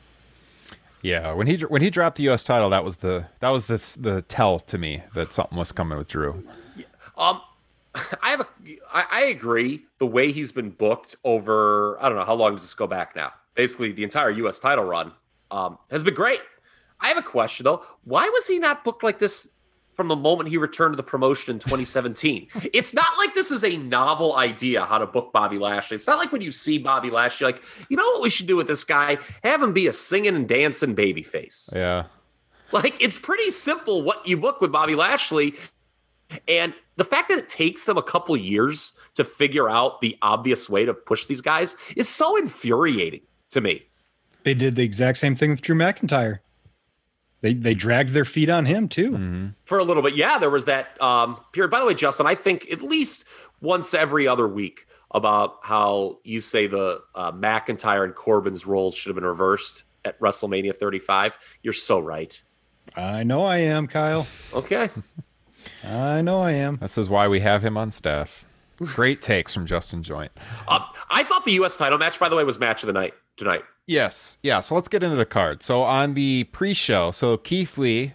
Yeah, 1.03 1.33
when 1.33 1.47
he 1.47 1.57
when 1.57 1.81
he 1.81 1.91
dropped 1.91 2.17
the 2.17 2.25
U.S. 2.25 2.45
title, 2.45 2.71
that 2.71 2.85
was 2.85 2.97
the 2.97 3.27
that 3.41 3.51
was 3.51 3.67
the 3.67 3.97
the 3.99 4.23
tell 4.23 4.61
to 4.61 4.79
me 4.79 5.03
that 5.15 5.33
something 5.33 5.59
was 5.59 5.73
coming 5.73 5.97
with 5.97 6.09
Drew. 6.09 6.45
Um, 7.17 7.41
I 8.23 8.31
have 8.31 8.41
a, 8.41 8.47
I, 8.93 9.07
I 9.11 9.21
agree. 9.25 9.85
The 9.99 10.07
way 10.07 10.31
he's 10.31 10.53
been 10.53 10.71
booked 10.71 11.17
over, 11.25 11.99
I 12.03 12.09
don't 12.09 12.19
know 12.19 12.25
how 12.25 12.35
long 12.35 12.53
does 12.53 12.63
this 12.63 12.75
go 12.75 12.87
back 12.87 13.17
now? 13.17 13.33
Basically, 13.55 13.93
the 13.93 14.05
entire 14.05 14.31
U.S. 14.31 14.59
title 14.59 14.85
run 14.85 15.13
um, 15.51 15.79
has 15.91 16.05
been 16.05 16.15
great. 16.15 16.41
I 17.01 17.09
have 17.09 17.17
a 17.17 17.23
question 17.23 17.65
though. 17.65 17.85
Why 18.05 18.29
was 18.29 18.47
he 18.47 18.59
not 18.59 18.85
booked 18.85 19.03
like 19.03 19.19
this 19.19 19.53
from 19.99 20.07
the 20.07 20.17
moment 20.17 20.49
he 20.49 20.57
returned 20.57 20.93
to 20.93 20.97
the 20.97 21.03
promotion 21.03 21.51
in 21.53 21.59
2017? 21.59 22.47
it's 22.73 22.95
not 22.95 23.19
like 23.19 23.35
this 23.35 23.51
is 23.51 23.65
a 23.65 23.77
novel 23.79 24.37
idea 24.37 24.85
how 24.85 24.97
to 24.97 25.07
book 25.07 25.33
Bobby 25.33 25.59
Lashley. 25.59 25.97
It's 25.97 26.07
not 26.07 26.19
like 26.19 26.31
when 26.31 26.41
you 26.41 26.53
see 26.53 26.79
Bobby 26.79 27.11
Lashley, 27.11 27.47
like 27.47 27.65
you 27.89 27.97
know 27.97 28.05
what 28.05 28.23
we 28.23 28.31
should 28.31 28.47
do 28.47 28.55
with 28.55 28.69
this 28.69 28.85
guy? 28.85 29.19
Have 29.43 29.61
him 29.61 29.73
be 29.73 29.89
a 29.89 29.93
singing 29.93 30.37
and 30.37 30.49
dancing 30.49 30.95
babyface. 30.95 31.75
Yeah, 31.75 32.05
Like 32.71 33.03
it's 33.03 33.19
pretty 33.19 33.51
simple 33.51 34.03
what 34.03 34.25
you 34.25 34.37
book 34.37 34.61
with 34.61 34.71
Bobby 34.71 34.95
Lashley. 34.95 35.55
And 36.47 36.75
the 36.97 37.05
fact 37.05 37.29
that 37.31 37.39
it 37.39 37.49
takes 37.49 37.85
them 37.85 37.97
a 37.97 38.03
couple 38.03 38.37
years 38.37 38.93
to 39.15 39.25
figure 39.25 39.69
out 39.69 40.01
the 40.01 40.17
obvious 40.23 40.71
way 40.71 40.85
to 40.85 40.95
push 40.95 41.25
these 41.25 41.41
guys 41.41 41.75
is 41.97 42.09
so 42.09 42.37
infuriating 42.37 43.23
to 43.51 43.61
me. 43.61 43.83
They 44.45 44.55
did 44.55 44.77
the 44.77 44.85
exact 44.85 45.19
same 45.19 45.35
thing 45.35 45.51
with 45.51 45.61
Drew 45.63 45.75
McIntyre. 45.75 46.39
They 47.41 47.55
they 47.55 47.75
dragged 47.75 48.11
their 48.11 48.25
feet 48.25 48.51
on 48.51 48.67
him 48.67 48.89
too. 48.89 49.53
For 49.65 49.79
a 49.79 49.85
little 49.85 50.03
bit, 50.03 50.17
yeah, 50.17 50.39
there 50.39 50.51
was 50.51 50.65
that 50.65 51.01
um, 51.01 51.41
period. 51.53 51.71
By 51.71 51.81
the 51.81 51.87
way, 51.87 51.95
Justin, 51.95 52.27
I 52.27 52.35
think 52.35 52.71
at 52.71 52.83
least 52.83 53.25
once 53.61 53.95
every 53.95 54.27
other 54.27 54.49
week 54.49 54.87
about 55.13 55.59
how 55.63 56.19
you 56.25 56.41
say 56.41 56.67
the 56.67 57.01
uh, 57.15 57.33
McIntyre 57.33 58.05
and 58.05 58.15
Corbin's 58.15 58.67
roles 58.67 58.95
should 58.95 59.11
have 59.11 59.15
been 59.15 59.25
reversed 59.25 59.85
at 60.05 60.19
WrestleMania 60.21 60.77
35. 60.77 61.39
You're 61.63 61.73
so 61.73 61.99
right. 61.99 62.41
I 62.97 63.23
know 63.23 63.43
I 63.43 63.59
am, 63.59 63.87
Kyle. 63.87 64.27
Okay. 64.53 64.91
I 65.85 66.23
know 66.23 66.41
I 66.41 66.53
am. 66.53 66.77
this 66.77 66.99
is 66.99 67.09
why 67.09 67.29
we 67.29 67.41
have 67.41 67.65
him 67.65 67.77
on 67.77 67.91
staff. 67.91 68.45
Great 68.79 69.23
takes 69.23 69.53
from 69.53 69.67
Justin 69.67 70.03
Joint. 70.03 70.31
Uh, 70.67 70.81
I 71.11 71.25
thought 71.25 71.45
the 71.45 71.53
U.S. 71.53 71.77
title 71.77 71.99
match, 71.99 72.19
by 72.19 72.29
the 72.29 72.37
way, 72.37 72.45
was 72.45 72.59
match 72.59 72.83
of 72.83 72.87
the 72.87 72.93
night 72.93 73.15
tonight. 73.39 73.63
Yes, 73.87 74.37
yeah. 74.43 74.61
So 74.61 74.75
let's 74.75 74.89
get 74.89 75.03
into 75.03 75.17
the 75.17 75.25
card. 75.25 75.63
So 75.63 75.83
on 75.83 76.13
the 76.13 76.45
pre-show, 76.45 77.11
so 77.11 77.39
Keith 77.39 77.79
Lee 77.79 78.13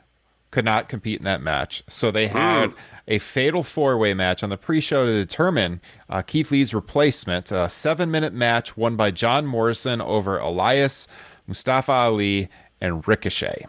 could 0.52 0.66
not 0.66 0.88
compete 0.88 1.18
in 1.18 1.26
that 1.26 1.42
match, 1.42 1.84
so 1.88 2.12
they 2.12 2.28
had 2.28 2.74
a 3.08 3.18
fatal 3.18 3.64
four-way 3.64 4.14
match 4.14 4.44
on 4.44 4.50
the 4.50 4.58
pre-show 4.58 5.08
to 5.08 5.12
determine 5.12 5.82
uh, 6.10 6.22
Keith 6.22 6.52
Lee's 6.52 6.76
replacement. 6.76 7.52
A 7.52 7.68
seven-minute 7.70 8.34
match 8.34 8.78
won 8.78 8.96
by 8.96 9.10
John 9.10 9.48
Morrison 9.48 10.00
over 10.00 10.38
Elias, 10.38 11.08
Mustafa 11.48 11.92
Ali, 11.92 12.50
and 12.80 13.08
Ricochet. 13.08 13.66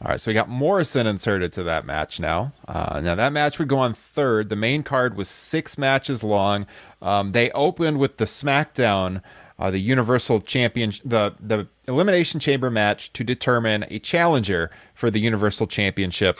All 0.00 0.10
right, 0.10 0.20
so 0.20 0.30
we 0.30 0.34
got 0.34 0.48
Morrison 0.48 1.06
inserted 1.06 1.52
to 1.52 1.62
that 1.62 1.86
match 1.86 2.18
now. 2.18 2.52
Uh, 2.66 3.00
now 3.00 3.14
that 3.14 3.32
match 3.32 3.58
would 3.58 3.68
go 3.68 3.78
on 3.78 3.94
third. 3.94 4.48
The 4.48 4.56
main 4.56 4.82
card 4.82 5.16
was 5.16 5.28
six 5.28 5.76
matches 5.78 6.22
long. 6.24 6.66
Um, 7.00 7.32
they 7.32 7.50
opened 7.52 7.98
with 7.98 8.16
the 8.16 8.24
SmackDown, 8.24 9.22
uh, 9.58 9.70
the 9.70 9.78
Universal 9.78 10.40
Champion, 10.42 10.92
the 11.04 11.34
the 11.40 11.66
Elimination 11.86 12.40
Chamber 12.40 12.70
match 12.70 13.12
to 13.14 13.22
determine 13.24 13.84
a 13.88 13.98
challenger 13.98 14.70
for 14.94 15.10
the 15.10 15.20
Universal 15.20 15.66
Championship 15.68 16.38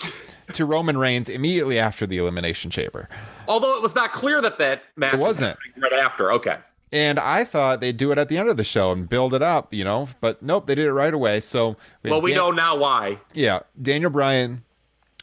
to 0.53 0.64
Roman 0.66 0.98
Reigns 0.98 1.29
immediately 1.29 1.79
after 1.79 2.07
the 2.07 2.18
Elimination 2.18 2.70
Chamber. 2.70 3.09
Although 3.46 3.77
it 3.77 3.83
was 3.83 3.94
not 3.94 4.12
clear 4.12 4.40
that 4.42 4.59
that 4.59 4.83
match 4.96 5.14
It 5.14 5.20
wasn't. 5.20 5.57
happening 5.59 5.90
right 5.92 6.03
after. 6.03 6.33
Okay. 6.33 6.57
And 6.92 7.18
I 7.18 7.44
thought 7.44 7.81
they'd 7.81 7.96
do 7.96 8.12
it 8.12 8.18
at 8.18 8.29
the 8.29 8.38
end 8.38 8.48
of 8.48 8.57
the 8.57 8.62
show 8.64 8.92
and 8.92 9.09
build 9.09 9.35
it 9.35 9.42
up, 9.42 9.74
you 9.74 9.83
know, 9.85 10.09
but 10.20 10.40
nope, 10.42 10.66
they 10.66 10.77
did 10.77 10.87
it 10.87 10.92
right 10.92 11.12
away. 11.12 11.40
So 11.40 11.77
Well, 12.05 12.20
we 12.22 12.31
Dan- 12.31 12.38
know 12.38 12.50
now 12.53 12.77
why. 12.77 13.18
yeah, 13.33 13.61
Daniel 13.81 14.11
Bryan, 14.11 14.62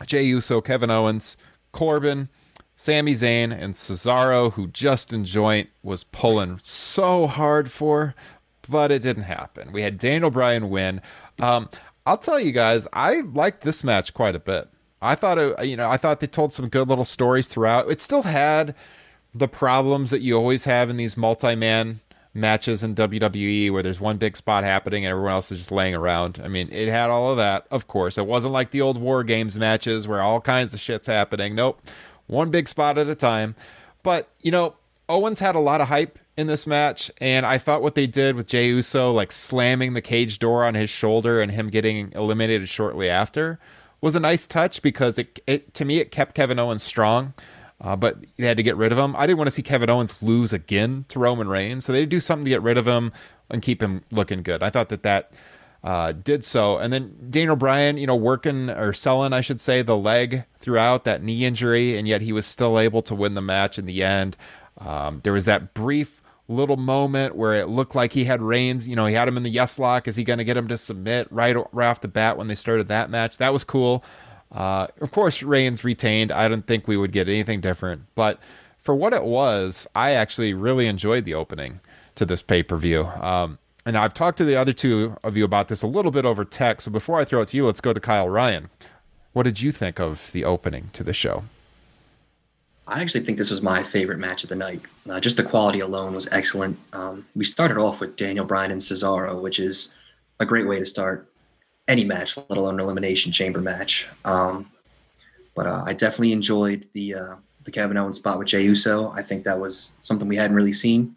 Jey 0.05 0.23
Uso, 0.23 0.59
Kevin 0.59 0.89
Owens, 0.89 1.37
Corbin, 1.71 2.27
Sami 2.81 3.13
Zayn, 3.13 3.51
and 3.51 3.75
Cesaro, 3.75 4.53
who 4.53 4.65
Justin 4.65 5.23
Joint 5.23 5.69
was 5.83 6.03
pulling 6.03 6.59
so 6.63 7.27
hard 7.27 7.71
for, 7.71 8.15
but 8.67 8.91
it 8.91 9.03
didn't 9.03 9.21
happen. 9.21 9.71
We 9.71 9.83
had 9.83 9.99
Daniel 9.99 10.31
Bryan 10.31 10.67
win. 10.71 10.99
Um, 11.39 11.69
I'll 12.07 12.17
tell 12.17 12.39
you 12.39 12.51
guys, 12.51 12.87
I 12.91 13.19
liked 13.19 13.61
this 13.61 13.83
match 13.83 14.15
quite 14.15 14.35
a 14.35 14.39
bit. 14.39 14.67
I 14.99 15.13
thought 15.13 15.37
it, 15.37 15.63
you 15.63 15.77
know, 15.77 15.87
I 15.87 15.97
thought 15.97 16.21
they 16.21 16.27
told 16.27 16.53
some 16.53 16.69
good 16.69 16.87
little 16.89 17.05
stories 17.05 17.47
throughout. 17.47 17.91
It 17.91 18.01
still 18.01 18.23
had 18.23 18.73
the 19.31 19.47
problems 19.47 20.09
that 20.09 20.21
you 20.21 20.35
always 20.35 20.63
have 20.63 20.89
in 20.89 20.97
these 20.97 21.15
multi-man 21.15 21.99
matches 22.33 22.81
in 22.81 22.95
WWE 22.95 23.71
where 23.71 23.83
there's 23.83 24.01
one 24.01 24.17
big 24.17 24.35
spot 24.35 24.63
happening 24.63 25.05
and 25.05 25.11
everyone 25.11 25.33
else 25.33 25.51
is 25.51 25.59
just 25.59 25.71
laying 25.71 25.93
around. 25.93 26.41
I 26.43 26.47
mean, 26.47 26.67
it 26.71 26.89
had 26.89 27.11
all 27.11 27.29
of 27.29 27.37
that, 27.37 27.67
of 27.69 27.87
course. 27.87 28.17
It 28.17 28.25
wasn't 28.25 28.53
like 28.53 28.71
the 28.71 28.81
old 28.81 28.97
War 28.97 29.23
Games 29.23 29.59
matches 29.59 30.07
where 30.07 30.21
all 30.21 30.41
kinds 30.41 30.73
of 30.73 30.79
shit's 30.79 31.05
happening. 31.05 31.53
Nope. 31.53 31.79
One 32.31 32.49
big 32.49 32.69
spot 32.69 32.97
at 32.97 33.09
a 33.09 33.15
time. 33.15 33.55
But, 34.03 34.29
you 34.39 34.51
know, 34.51 34.75
Owens 35.09 35.39
had 35.39 35.53
a 35.53 35.59
lot 35.59 35.81
of 35.81 35.89
hype 35.89 36.17
in 36.37 36.47
this 36.47 36.65
match, 36.65 37.11
and 37.17 37.45
I 37.45 37.57
thought 37.57 37.81
what 37.81 37.95
they 37.95 38.07
did 38.07 38.35
with 38.37 38.47
Jey 38.47 38.67
Uso, 38.69 39.11
like 39.11 39.33
slamming 39.33 39.93
the 39.93 40.01
cage 40.01 40.39
door 40.39 40.63
on 40.63 40.73
his 40.73 40.89
shoulder 40.89 41.41
and 41.41 41.51
him 41.51 41.69
getting 41.69 42.11
eliminated 42.13 42.69
shortly 42.69 43.09
after, 43.09 43.59
was 43.99 44.15
a 44.15 44.19
nice 44.19 44.47
touch 44.47 44.81
because 44.81 45.19
it, 45.19 45.39
it 45.45 45.73
to 45.73 45.83
me 45.83 45.99
it 45.99 46.11
kept 46.11 46.33
Kevin 46.33 46.57
Owens 46.57 46.83
strong. 46.83 47.33
Uh, 47.81 47.95
but 47.95 48.17
they 48.37 48.45
had 48.45 48.57
to 48.57 48.63
get 48.63 48.77
rid 48.77 48.91
of 48.91 48.97
him. 48.97 49.15
I 49.17 49.27
didn't 49.27 49.39
want 49.39 49.47
to 49.47 49.51
see 49.51 49.63
Kevin 49.63 49.89
Owens 49.89 50.21
lose 50.23 50.53
again 50.53 51.03
to 51.09 51.19
Roman 51.19 51.49
Reigns, 51.49 51.83
so 51.83 51.91
they 51.91 52.05
do 52.05 52.19
something 52.19 52.45
to 52.45 52.49
get 52.49 52.61
rid 52.61 52.77
of 52.77 52.87
him 52.87 53.11
and 53.49 53.61
keep 53.61 53.81
him 53.81 54.03
looking 54.11 54.43
good. 54.43 54.63
I 54.63 54.69
thought 54.69 54.89
that 54.89 55.03
that 55.03 55.31
uh, 55.83 56.11
did 56.11 56.45
so. 56.45 56.77
And 56.77 56.93
then 56.93 57.15
Daniel 57.29 57.55
Bryan, 57.55 57.97
you 57.97 58.07
know, 58.07 58.15
working 58.15 58.69
or 58.69 58.93
selling, 58.93 59.33
I 59.33 59.41
should 59.41 59.59
say, 59.59 59.81
the 59.81 59.97
leg 59.97 60.45
throughout 60.57 61.03
that 61.05 61.23
knee 61.23 61.45
injury, 61.45 61.97
and 61.97 62.07
yet 62.07 62.21
he 62.21 62.33
was 62.33 62.45
still 62.45 62.79
able 62.79 63.01
to 63.03 63.15
win 63.15 63.33
the 63.33 63.41
match 63.41 63.79
in 63.79 63.85
the 63.85 64.03
end. 64.03 64.37
Um, 64.77 65.21
there 65.23 65.33
was 65.33 65.45
that 65.45 65.73
brief 65.73 66.21
little 66.47 66.77
moment 66.77 67.35
where 67.35 67.55
it 67.55 67.67
looked 67.67 67.95
like 67.95 68.13
he 68.13 68.25
had 68.25 68.41
Reigns, 68.41 68.87
you 68.87 68.95
know, 68.95 69.05
he 69.05 69.15
had 69.15 69.27
him 69.27 69.37
in 69.37 69.43
the 69.43 69.49
yes 69.49 69.79
lock. 69.79 70.07
Is 70.07 70.15
he 70.15 70.23
going 70.23 70.39
to 70.39 70.43
get 70.43 70.57
him 70.57 70.67
to 70.67 70.77
submit 70.77 71.27
right, 71.31 71.55
right 71.71 71.87
off 71.87 72.01
the 72.01 72.07
bat 72.07 72.37
when 72.37 72.47
they 72.47 72.55
started 72.55 72.87
that 72.89 73.09
match? 73.09 73.37
That 73.37 73.53
was 73.53 73.63
cool. 73.63 74.03
Uh, 74.51 74.87
of 74.99 75.11
course, 75.11 75.41
Reigns 75.41 75.83
retained. 75.83 76.31
I 76.31 76.47
didn't 76.49 76.67
think 76.67 76.87
we 76.87 76.97
would 76.97 77.13
get 77.13 77.29
anything 77.29 77.61
different, 77.61 78.03
but 78.15 78.39
for 78.77 78.93
what 78.93 79.13
it 79.13 79.23
was, 79.23 79.87
I 79.95 80.11
actually 80.11 80.53
really 80.53 80.87
enjoyed 80.87 81.23
the 81.23 81.35
opening 81.35 81.79
to 82.15 82.25
this 82.25 82.41
pay 82.41 82.61
per 82.61 82.75
view. 82.75 83.05
Um, 83.05 83.59
and 83.85 83.97
I've 83.97 84.13
talked 84.13 84.37
to 84.37 84.45
the 84.45 84.55
other 84.55 84.73
two 84.73 85.17
of 85.23 85.35
you 85.35 85.43
about 85.43 85.67
this 85.67 85.81
a 85.81 85.87
little 85.87 86.11
bit 86.11 86.25
over 86.25 86.45
text. 86.45 86.85
So 86.85 86.91
before 86.91 87.19
I 87.19 87.25
throw 87.25 87.41
it 87.41 87.49
to 87.49 87.57
you, 87.57 87.65
let's 87.65 87.81
go 87.81 87.93
to 87.93 87.99
Kyle 87.99 88.29
Ryan. 88.29 88.69
What 89.33 89.43
did 89.43 89.61
you 89.61 89.71
think 89.71 89.99
of 89.99 90.29
the 90.33 90.43
opening 90.45 90.89
to 90.93 91.03
the 91.03 91.13
show? 91.13 91.43
I 92.87 93.01
actually 93.01 93.23
think 93.23 93.37
this 93.37 93.51
was 93.51 93.61
my 93.61 93.83
favorite 93.83 94.17
match 94.17 94.43
of 94.43 94.49
the 94.49 94.55
night. 94.55 94.81
Uh, 95.09 95.19
just 95.19 95.37
the 95.37 95.43
quality 95.43 95.79
alone 95.79 96.13
was 96.13 96.27
excellent. 96.31 96.77
Um, 96.93 97.25
we 97.35 97.45
started 97.45 97.77
off 97.77 98.01
with 98.01 98.17
Daniel 98.17 98.45
Bryan 98.45 98.71
and 98.71 98.81
Cesaro, 98.81 99.41
which 99.41 99.59
is 99.59 99.89
a 100.39 100.45
great 100.45 100.67
way 100.67 100.77
to 100.79 100.85
start 100.85 101.27
any 101.87 102.03
match, 102.03 102.37
let 102.37 102.57
alone 102.57 102.75
an 102.75 102.79
elimination 102.81 103.31
chamber 103.31 103.61
match. 103.61 104.07
Um, 104.25 104.69
but 105.55 105.67
uh, 105.67 105.83
I 105.85 105.93
definitely 105.93 106.33
enjoyed 106.33 106.87
the 106.93 107.15
uh, 107.15 107.35
the 107.63 107.71
Kevin 107.71 107.97
Owens 107.97 108.17
spot 108.17 108.39
with 108.39 108.47
Jey 108.47 108.63
Uso. 108.63 109.11
I 109.11 109.21
think 109.21 109.43
that 109.45 109.59
was 109.59 109.93
something 110.01 110.27
we 110.27 110.35
hadn't 110.35 110.55
really 110.55 110.73
seen. 110.73 111.15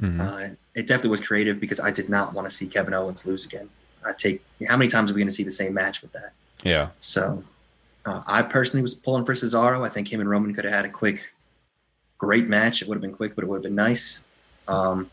Mm-hmm. 0.00 0.20
Uh, 0.20 0.48
it 0.74 0.86
definitely 0.86 1.10
was 1.10 1.20
creative 1.20 1.60
because 1.60 1.80
I 1.80 1.90
did 1.90 2.08
not 2.08 2.34
want 2.34 2.48
to 2.48 2.54
see 2.54 2.66
Kevin 2.66 2.94
Owens 2.94 3.26
lose 3.26 3.44
again. 3.44 3.68
I 4.04 4.12
take 4.12 4.42
how 4.68 4.76
many 4.76 4.88
times 4.88 5.10
are 5.10 5.14
we 5.14 5.20
going 5.20 5.28
to 5.28 5.34
see 5.34 5.44
the 5.44 5.50
same 5.50 5.72
match 5.74 6.02
with 6.02 6.12
that? 6.12 6.32
Yeah. 6.62 6.88
So 6.98 7.42
uh, 8.06 8.22
I 8.26 8.42
personally 8.42 8.82
was 8.82 8.94
pulling 8.94 9.24
for 9.24 9.32
Cesaro. 9.32 9.84
I 9.84 9.88
think 9.88 10.12
him 10.12 10.20
and 10.20 10.28
Roman 10.28 10.54
could 10.54 10.64
have 10.64 10.74
had 10.74 10.84
a 10.84 10.90
quick, 10.90 11.26
great 12.18 12.48
match. 12.48 12.82
It 12.82 12.88
would 12.88 12.96
have 12.96 13.02
been 13.02 13.14
quick, 13.14 13.34
but 13.34 13.44
it 13.44 13.48
would 13.48 13.56
have 13.56 13.62
been 13.62 13.74
nice. 13.74 14.20
Um, 14.68 15.10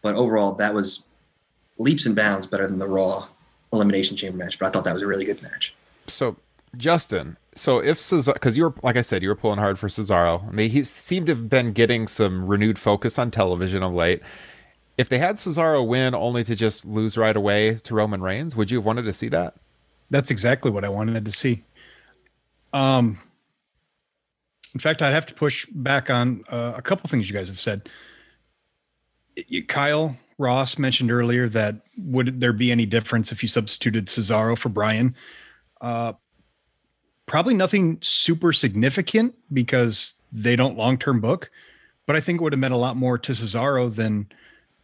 but 0.00 0.16
overall, 0.16 0.52
that 0.52 0.74
was 0.74 1.04
leaps 1.78 2.06
and 2.06 2.16
bounds 2.16 2.46
better 2.46 2.66
than 2.66 2.78
the 2.78 2.88
Raw 2.88 3.28
Elimination 3.72 4.16
Chamber 4.16 4.38
match. 4.38 4.58
But 4.58 4.66
I 4.66 4.70
thought 4.70 4.84
that 4.84 4.94
was 4.94 5.02
a 5.02 5.06
really 5.06 5.24
good 5.24 5.42
match. 5.42 5.74
So, 6.08 6.36
Justin, 6.76 7.36
so 7.54 7.78
if 7.80 7.98
Cesaro, 7.98 8.34
because 8.34 8.56
you 8.56 8.64
were, 8.64 8.74
like 8.82 8.96
I 8.96 9.02
said, 9.02 9.22
you 9.22 9.28
were 9.28 9.34
pulling 9.36 9.58
hard 9.58 9.78
for 9.78 9.88
Cesaro. 9.88 10.42
and 10.42 10.54
mean, 10.54 10.70
he 10.70 10.84
seemed 10.84 11.26
to 11.26 11.34
have 11.34 11.48
been 11.48 11.72
getting 11.72 12.08
some 12.08 12.46
renewed 12.46 12.78
focus 12.78 13.18
on 13.18 13.30
television 13.30 13.82
of 13.82 13.92
late. 13.92 14.22
If 14.96 15.08
they 15.08 15.18
had 15.18 15.36
Cesaro 15.36 15.86
win 15.86 16.14
only 16.14 16.44
to 16.44 16.54
just 16.54 16.84
lose 16.84 17.18
right 17.18 17.36
away 17.36 17.74
to 17.74 17.94
Roman 17.94 18.22
Reigns, 18.22 18.56
would 18.56 18.70
you 18.70 18.78
have 18.78 18.86
wanted 18.86 19.04
to 19.04 19.12
see 19.12 19.28
that? 19.28 19.54
That's 20.10 20.30
exactly 20.30 20.70
what 20.70 20.84
I 20.84 20.88
wanted 20.88 21.24
to 21.24 21.32
see. 21.32 21.62
Um, 22.72 23.18
in 24.74 24.80
fact, 24.80 25.02
I'd 25.02 25.12
have 25.12 25.26
to 25.26 25.34
push 25.34 25.66
back 25.72 26.08
on 26.08 26.44
uh, 26.48 26.72
a 26.76 26.82
couple 26.82 27.08
things 27.08 27.28
you 27.28 27.34
guys 27.34 27.48
have 27.48 27.60
said. 27.60 27.88
You, 29.36 29.64
Kyle 29.64 30.16
Ross 30.38 30.78
mentioned 30.78 31.10
earlier 31.10 31.48
that 31.50 31.76
would 31.98 32.40
there 32.40 32.52
be 32.52 32.72
any 32.72 32.86
difference 32.86 33.32
if 33.32 33.42
you 33.42 33.48
substituted 33.48 34.06
Cesaro 34.06 34.56
for 34.56 34.70
Bryan? 34.70 35.14
Uh, 35.80 36.14
probably 37.26 37.54
nothing 37.54 37.98
super 38.00 38.52
significant 38.52 39.34
because 39.52 40.14
they 40.32 40.56
don't 40.56 40.76
long 40.76 40.98
term 40.98 41.20
book, 41.20 41.50
but 42.06 42.16
I 42.16 42.20
think 42.20 42.40
it 42.40 42.42
would 42.42 42.52
have 42.52 42.60
meant 42.60 42.74
a 42.74 42.78
lot 42.78 42.96
more 42.96 43.18
to 43.18 43.32
Cesaro 43.32 43.94
than 43.94 44.28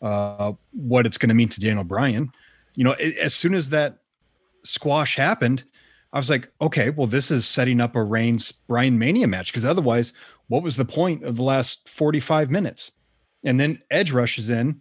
uh, 0.02 0.52
what 0.72 1.06
it's 1.06 1.18
going 1.18 1.30
to 1.30 1.34
mean 1.34 1.48
to 1.48 1.60
Daniel 1.60 1.84
Bryan. 1.84 2.30
You 2.74 2.84
know, 2.84 2.92
it, 2.92 3.16
as 3.18 3.34
soon 3.34 3.54
as 3.54 3.70
that 3.70 3.98
squash 4.64 5.16
happened, 5.16 5.64
I 6.12 6.18
was 6.18 6.30
like, 6.30 6.50
okay, 6.60 6.90
well, 6.90 7.06
this 7.06 7.30
is 7.30 7.46
setting 7.46 7.80
up 7.80 7.94
a 7.94 8.02
Reigns 8.02 8.52
Bryan 8.52 8.98
Mania 8.98 9.26
match 9.26 9.52
because 9.52 9.66
otherwise, 9.66 10.12
what 10.48 10.62
was 10.62 10.76
the 10.76 10.84
point 10.84 11.24
of 11.24 11.36
the 11.36 11.42
last 11.42 11.88
45 11.88 12.50
minutes? 12.50 12.92
And 13.44 13.60
then 13.60 13.82
Edge 13.90 14.12
rushes 14.12 14.48
in 14.48 14.80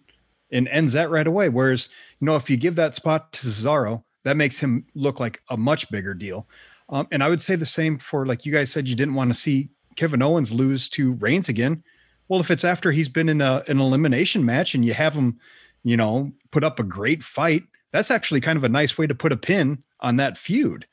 and 0.52 0.68
ends 0.70 0.94
that 0.94 1.10
right 1.10 1.28
away. 1.28 1.50
Whereas, 1.50 1.90
you 2.20 2.26
know, 2.26 2.36
if 2.36 2.50
you 2.50 2.58
give 2.58 2.76
that 2.76 2.96
spot 2.96 3.34
to 3.34 3.48
Cesaro, 3.48 4.04
that 4.28 4.38
makes 4.38 4.60
him 4.60 4.86
look 4.94 5.20
like 5.20 5.42
a 5.50 5.58
much 5.58 5.90
bigger 5.90 6.14
deal. 6.14 6.48
Um, 6.90 7.08
and 7.12 7.24
I 7.24 7.30
would 7.30 7.42
say 7.42 7.56
the 7.56 7.66
same 7.66 7.98
for 7.98 8.26
like 8.26 8.46
you 8.46 8.52
guys 8.52 8.72
said 8.72 8.88
you 8.88 8.96
didn't 8.96 9.16
want 9.16 9.30
to 9.30 9.40
see 9.40 9.70
Kevin 9.96 10.22
Owens 10.22 10.54
lose 10.54 10.90
to 10.90 11.14
Reigns 11.14 11.50
again. 11.50 11.84
Well, 12.28 12.40
if 12.40 12.52
it's 12.52 12.64
after 12.64 12.92
he's 12.92 13.10
been 13.10 13.30
in 13.30 13.42
a, 13.42 13.64
an 13.68 13.80
elimination 13.80 14.46
match 14.46 14.76
and 14.76 14.84
you 14.84 14.94
have 14.94 15.14
him, 15.14 15.40
you 15.84 15.98
know, 15.98 16.32
put 16.52 16.64
up 16.64 16.80
a 16.80 16.84
great 16.84 17.24
fight, 17.24 17.64
that's 17.92 18.12
actually 18.12 18.42
kind 18.42 18.58
of 18.58 18.64
a 18.64 18.70
nice 18.70 18.98
way 18.98 19.08
to 19.08 19.16
put 19.16 19.32
a 19.32 19.38
pin 19.38 19.82
on 20.02 20.18
that 20.18 20.38
feud 20.38 20.86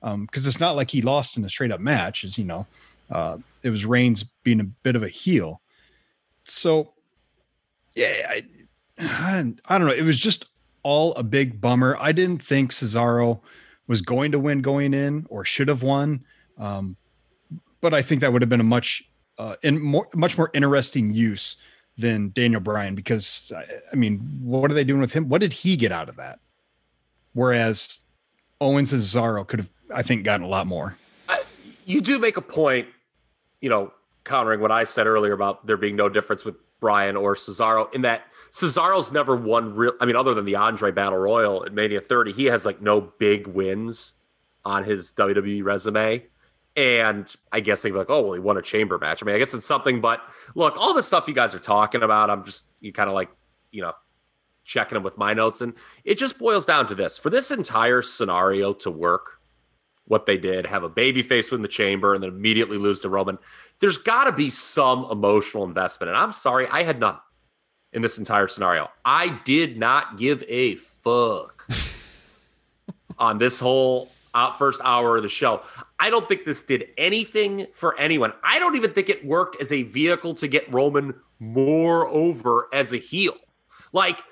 because 0.00 0.14
um, 0.14 0.28
it's 0.32 0.60
not 0.60 0.76
like 0.76 0.90
he 0.90 1.02
lost 1.02 1.36
in 1.36 1.44
a 1.44 1.48
straight 1.48 1.70
up 1.70 1.80
match. 1.80 2.24
As 2.24 2.36
you 2.36 2.44
know, 2.44 2.66
uh, 3.10 3.38
it 3.62 3.70
was 3.70 3.84
Reigns 3.84 4.24
being 4.42 4.60
a 4.60 4.64
bit 4.64 4.96
of 4.96 5.02
a 5.02 5.08
heel. 5.08 5.60
So, 6.44 6.92
yeah, 7.94 8.26
I, 8.28 8.42
I, 8.98 9.44
I 9.66 9.78
don't 9.78 9.86
know. 9.86 9.94
It 9.94 10.02
was 10.02 10.18
just 10.18 10.46
all 10.82 11.14
a 11.14 11.22
big 11.22 11.60
bummer. 11.60 11.96
I 12.00 12.12
didn't 12.12 12.42
think 12.42 12.72
Cesaro 12.72 13.40
was 13.86 14.02
going 14.02 14.32
to 14.32 14.38
win 14.38 14.62
going 14.62 14.94
in 14.94 15.26
or 15.28 15.44
should 15.44 15.68
have 15.68 15.82
won. 15.82 16.24
Um, 16.58 16.96
but 17.80 17.94
I 17.94 18.02
think 18.02 18.20
that 18.20 18.32
would 18.32 18.42
have 18.42 18.48
been 18.48 18.60
a 18.60 18.64
much 18.64 19.02
uh, 19.38 19.56
in 19.62 19.80
more 19.80 20.06
much 20.14 20.36
more 20.36 20.50
interesting 20.52 21.12
use 21.12 21.56
than 21.96 22.30
Daniel 22.34 22.60
Bryan 22.60 22.94
because 22.94 23.52
I 23.92 23.96
mean, 23.96 24.18
what 24.42 24.70
are 24.70 24.74
they 24.74 24.84
doing 24.84 25.00
with 25.00 25.12
him? 25.12 25.28
What 25.28 25.40
did 25.40 25.52
he 25.52 25.76
get 25.76 25.92
out 25.92 26.08
of 26.08 26.16
that? 26.16 26.40
Whereas 27.32 28.00
Owens 28.60 28.92
and 28.92 29.02
Cesaro 29.02 29.46
could 29.46 29.60
have 29.60 29.70
I 29.94 30.02
think, 30.02 30.24
gotten 30.24 30.44
a 30.44 30.48
lot 30.48 30.66
more. 30.66 30.96
you 31.84 32.00
do 32.00 32.18
make 32.18 32.36
a 32.36 32.42
point, 32.42 32.88
you 33.60 33.68
know, 33.68 33.92
countering 34.24 34.60
what 34.60 34.70
I 34.70 34.84
said 34.84 35.06
earlier 35.06 35.32
about 35.32 35.66
there 35.66 35.76
being 35.76 35.96
no 35.96 36.08
difference 36.08 36.44
with 36.44 36.56
Bryan 36.78 37.16
or 37.16 37.34
Cesaro 37.34 37.92
in 37.94 38.02
that 38.02 38.22
Cesaro's 38.52 39.12
never 39.12 39.36
won 39.36 39.74
real. 39.74 39.92
I 40.00 40.06
mean, 40.06 40.16
other 40.16 40.34
than 40.34 40.44
the 40.44 40.56
Andre 40.56 40.90
Battle 40.90 41.18
Royal 41.18 41.64
at 41.64 41.72
Mania 41.72 42.00
30, 42.00 42.32
he 42.32 42.46
has 42.46 42.64
like 42.64 42.80
no 42.80 43.00
big 43.00 43.46
wins 43.46 44.14
on 44.64 44.84
his 44.84 45.12
WWE 45.12 45.64
resume. 45.64 46.24
And 46.76 47.34
I 47.50 47.60
guess 47.60 47.82
they'd 47.82 47.90
be 47.90 47.98
like, 47.98 48.10
oh, 48.10 48.22
well, 48.22 48.32
he 48.34 48.40
won 48.40 48.56
a 48.56 48.62
chamber 48.62 48.98
match. 48.98 49.22
I 49.22 49.26
mean, 49.26 49.34
I 49.34 49.38
guess 49.38 49.54
it's 49.54 49.66
something, 49.66 50.00
but 50.00 50.20
look, 50.54 50.76
all 50.76 50.94
the 50.94 51.02
stuff 51.02 51.26
you 51.26 51.34
guys 51.34 51.54
are 51.54 51.60
talking 51.60 52.02
about, 52.02 52.30
I'm 52.30 52.44
just, 52.44 52.66
you 52.80 52.92
kind 52.92 53.08
of 53.08 53.14
like, 53.14 53.30
you 53.72 53.82
know, 53.82 53.92
checking 54.64 54.94
them 54.94 55.02
with 55.02 55.18
my 55.18 55.34
notes. 55.34 55.60
And 55.60 55.74
it 56.04 56.16
just 56.16 56.38
boils 56.38 56.64
down 56.64 56.86
to 56.88 56.94
this 56.94 57.18
for 57.18 57.28
this 57.30 57.50
entire 57.50 58.02
scenario 58.02 58.72
to 58.74 58.90
work, 58.90 59.40
what 60.06 60.26
they 60.26 60.36
did, 60.36 60.66
have 60.66 60.82
a 60.82 60.88
baby 60.88 61.22
face 61.22 61.50
win 61.50 61.62
the 61.62 61.68
chamber 61.68 62.14
and 62.14 62.22
then 62.22 62.30
immediately 62.30 62.78
lose 62.78 63.00
to 63.00 63.08
Roman. 63.08 63.38
There's 63.80 63.98
got 63.98 64.24
to 64.24 64.32
be 64.32 64.50
some 64.50 65.06
emotional 65.10 65.64
investment. 65.64 66.10
And 66.10 66.16
I'm 66.16 66.32
sorry, 66.32 66.68
I 66.68 66.82
had 66.84 67.00
none 67.00 67.16
in 67.92 68.02
this 68.02 68.18
entire 68.18 68.48
scenario. 68.48 68.90
I 69.04 69.40
did 69.44 69.78
not 69.78 70.18
give 70.18 70.44
a 70.48 70.76
fuck 70.76 71.68
on 73.18 73.38
this 73.38 73.60
whole 73.60 74.10
uh, 74.34 74.52
first 74.52 74.80
hour 74.84 75.16
of 75.16 75.22
the 75.22 75.28
show. 75.28 75.62
I 75.98 76.10
don't 76.10 76.28
think 76.28 76.44
this 76.44 76.62
did 76.62 76.88
anything 76.96 77.66
for 77.72 77.98
anyone. 77.98 78.32
I 78.42 78.58
don't 78.58 78.76
even 78.76 78.92
think 78.92 79.08
it 79.08 79.24
worked 79.24 79.60
as 79.60 79.72
a 79.72 79.82
vehicle 79.82 80.34
to 80.34 80.48
get 80.48 80.72
Roman 80.72 81.14
more 81.38 82.06
over 82.08 82.68
as 82.72 82.92
a 82.92 82.98
heel. 82.98 83.34
Like, 83.92 84.22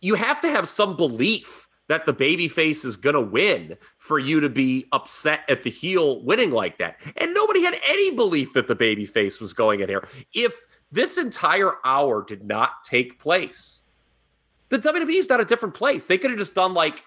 you 0.00 0.14
have 0.14 0.40
to 0.42 0.48
have 0.48 0.68
some 0.68 0.96
belief 0.96 1.68
that 1.88 2.06
the 2.06 2.12
baby 2.12 2.48
face 2.48 2.84
is 2.84 2.96
going 2.96 3.14
to 3.14 3.20
win 3.20 3.76
for 3.98 4.18
you 4.18 4.40
to 4.40 4.48
be 4.48 4.86
upset 4.92 5.40
at 5.48 5.62
the 5.62 5.70
heel 5.70 6.22
winning 6.22 6.50
like 6.50 6.78
that. 6.78 7.00
And 7.16 7.34
nobody 7.34 7.62
had 7.64 7.78
any 7.86 8.14
belief 8.14 8.52
that 8.54 8.68
the 8.68 8.74
baby 8.74 9.04
face 9.04 9.40
was 9.40 9.52
going 9.52 9.80
in 9.80 9.88
here. 9.88 10.06
If 10.32 10.54
this 10.92 11.16
entire 11.18 11.72
hour 11.84 12.22
did 12.22 12.44
not 12.44 12.84
take 12.84 13.18
place, 13.18 13.80
the 14.68 14.78
WWE 14.78 15.18
is 15.18 15.28
not 15.28 15.40
a 15.40 15.44
different 15.44 15.74
place. 15.74 16.06
They 16.06 16.18
could 16.18 16.30
have 16.30 16.38
just 16.38 16.54
done 16.54 16.74
like, 16.74 17.04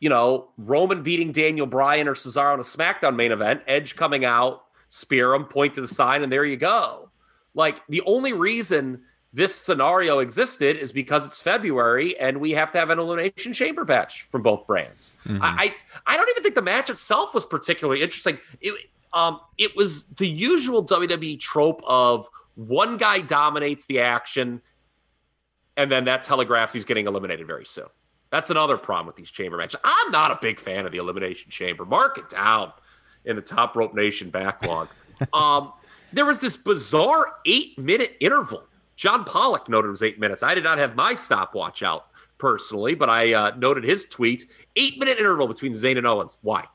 you 0.00 0.08
know, 0.08 0.48
Roman 0.56 1.02
beating 1.02 1.30
Daniel 1.30 1.66
Bryan 1.66 2.08
or 2.08 2.14
Cesaro 2.14 2.54
in 2.54 2.60
a 2.60 2.64
SmackDown 2.64 3.14
main 3.14 3.30
event, 3.30 3.62
Edge 3.66 3.96
coming 3.96 4.24
out, 4.24 4.64
spear 4.88 5.34
him, 5.34 5.44
point 5.44 5.74
to 5.76 5.80
the 5.80 5.88
sign, 5.88 6.22
and 6.22 6.32
there 6.32 6.44
you 6.44 6.56
go. 6.56 7.10
Like 7.54 7.86
the 7.86 8.02
only 8.02 8.32
reason 8.32 9.02
this 9.32 9.54
scenario 9.54 10.18
existed 10.18 10.76
is 10.76 10.92
because 10.92 11.24
it's 11.26 11.40
February 11.40 12.18
and 12.18 12.38
we 12.38 12.52
have 12.52 12.72
to 12.72 12.78
have 12.78 12.90
an 12.90 12.98
elimination 12.98 13.52
chamber 13.52 13.84
match 13.84 14.22
from 14.22 14.42
both 14.42 14.66
brands. 14.66 15.12
Mm-hmm. 15.26 15.42
I, 15.42 15.74
I 16.06 16.16
don't 16.16 16.28
even 16.30 16.42
think 16.42 16.54
the 16.54 16.62
match 16.62 16.90
itself 16.90 17.34
was 17.34 17.44
particularly 17.44 18.02
interesting. 18.02 18.38
It 18.60 18.74
um 19.14 19.40
it 19.58 19.76
was 19.76 20.06
the 20.06 20.26
usual 20.28 20.84
WWE 20.84 21.38
trope 21.38 21.82
of 21.86 22.28
one 22.54 22.96
guy 22.96 23.20
dominates 23.20 23.86
the 23.86 24.00
action 24.00 24.62
and 25.76 25.90
then 25.90 26.04
that 26.04 26.22
telegraphs 26.22 26.72
he's 26.72 26.84
getting 26.84 27.06
eliminated 27.06 27.46
very 27.46 27.64
soon. 27.64 27.86
That's 28.30 28.50
another 28.50 28.76
problem 28.76 29.06
with 29.06 29.16
these 29.16 29.30
chamber 29.30 29.56
matches. 29.56 29.80
I'm 29.84 30.10
not 30.10 30.30
a 30.30 30.38
big 30.40 30.60
fan 30.60 30.86
of 30.86 30.92
the 30.92 30.98
elimination 30.98 31.50
chamber. 31.50 31.84
Mark 31.84 32.18
it 32.18 32.30
down 32.30 32.72
in 33.24 33.36
the 33.36 33.42
top 33.42 33.76
rope 33.76 33.94
nation 33.94 34.30
backlog. 34.30 34.88
um 35.32 35.72
there 36.12 36.26
was 36.26 36.40
this 36.40 36.56
bizarre 36.56 37.26
eight 37.46 37.78
minute 37.78 38.16
interval 38.20 38.64
John 38.96 39.24
Pollock 39.24 39.68
noted 39.68 39.88
it 39.88 39.90
was 39.90 40.02
eight 40.02 40.20
minutes. 40.20 40.42
I 40.42 40.54
did 40.54 40.64
not 40.64 40.78
have 40.78 40.94
my 40.94 41.14
stopwatch 41.14 41.82
out 41.82 42.06
personally, 42.38 42.94
but 42.94 43.08
I 43.08 43.32
uh, 43.32 43.52
noted 43.56 43.84
his 43.84 44.06
tweet: 44.06 44.46
eight 44.76 44.98
minute 44.98 45.18
interval 45.18 45.48
between 45.48 45.72
Zayn 45.72 45.98
and 45.98 46.06
Owens. 46.06 46.38
Why? 46.42 46.66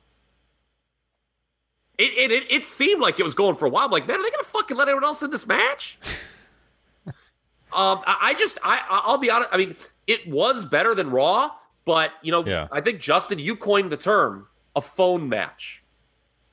It, 1.97 2.13
it, 2.17 2.31
it, 2.31 2.51
it 2.51 2.65
seemed 2.65 3.01
like 3.01 3.19
it 3.19 3.23
was 3.23 3.33
going 3.33 3.55
for 3.55 3.65
a 3.65 3.69
while. 3.69 3.85
I'm 3.85 3.91
like, 3.91 4.07
man, 4.07 4.19
are 4.19 4.23
they 4.23 4.29
gonna 4.29 4.43
fucking 4.43 4.77
let 4.77 4.87
anyone 4.87 5.03
else 5.03 5.23
in 5.23 5.31
this 5.31 5.47
match? 5.47 5.97
um, 7.07 7.13
I, 8.05 8.17
I 8.21 8.33
just, 8.35 8.59
I, 8.63 8.81
I'll 8.89 9.17
be 9.17 9.29
honest. 9.31 9.49
I 9.51 9.57
mean, 9.57 9.75
it 10.05 10.27
was 10.27 10.65
better 10.65 10.93
than 10.93 11.09
Raw, 11.09 11.51
but 11.85 12.11
you 12.21 12.31
know, 12.31 12.45
Yeah. 12.45 12.67
I 12.71 12.81
think 12.81 12.99
Justin, 12.99 13.39
you 13.39 13.55
coined 13.55 13.91
the 13.91 13.97
term 13.97 14.47
a 14.75 14.81
phone 14.81 15.27
match. 15.27 15.83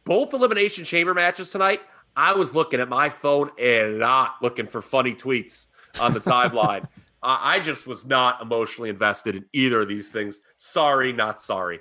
Both 0.04 0.32
elimination 0.32 0.84
chamber 0.84 1.14
matches 1.14 1.50
tonight. 1.50 1.80
I 2.16 2.32
was 2.32 2.54
looking 2.54 2.80
at 2.80 2.88
my 2.88 3.08
phone 3.08 3.50
and 3.58 3.98
not 3.98 4.36
looking 4.40 4.66
for 4.66 4.80
funny 4.80 5.14
tweets 5.14 5.66
on 6.00 6.12
the 6.12 6.20
timeline. 6.20 6.86
I 7.22 7.60
just 7.60 7.86
was 7.86 8.04
not 8.04 8.42
emotionally 8.42 8.90
invested 8.90 9.34
in 9.36 9.46
either 9.54 9.80
of 9.80 9.88
these 9.88 10.12
things. 10.12 10.40
Sorry, 10.56 11.10
not 11.12 11.40
sorry. 11.40 11.80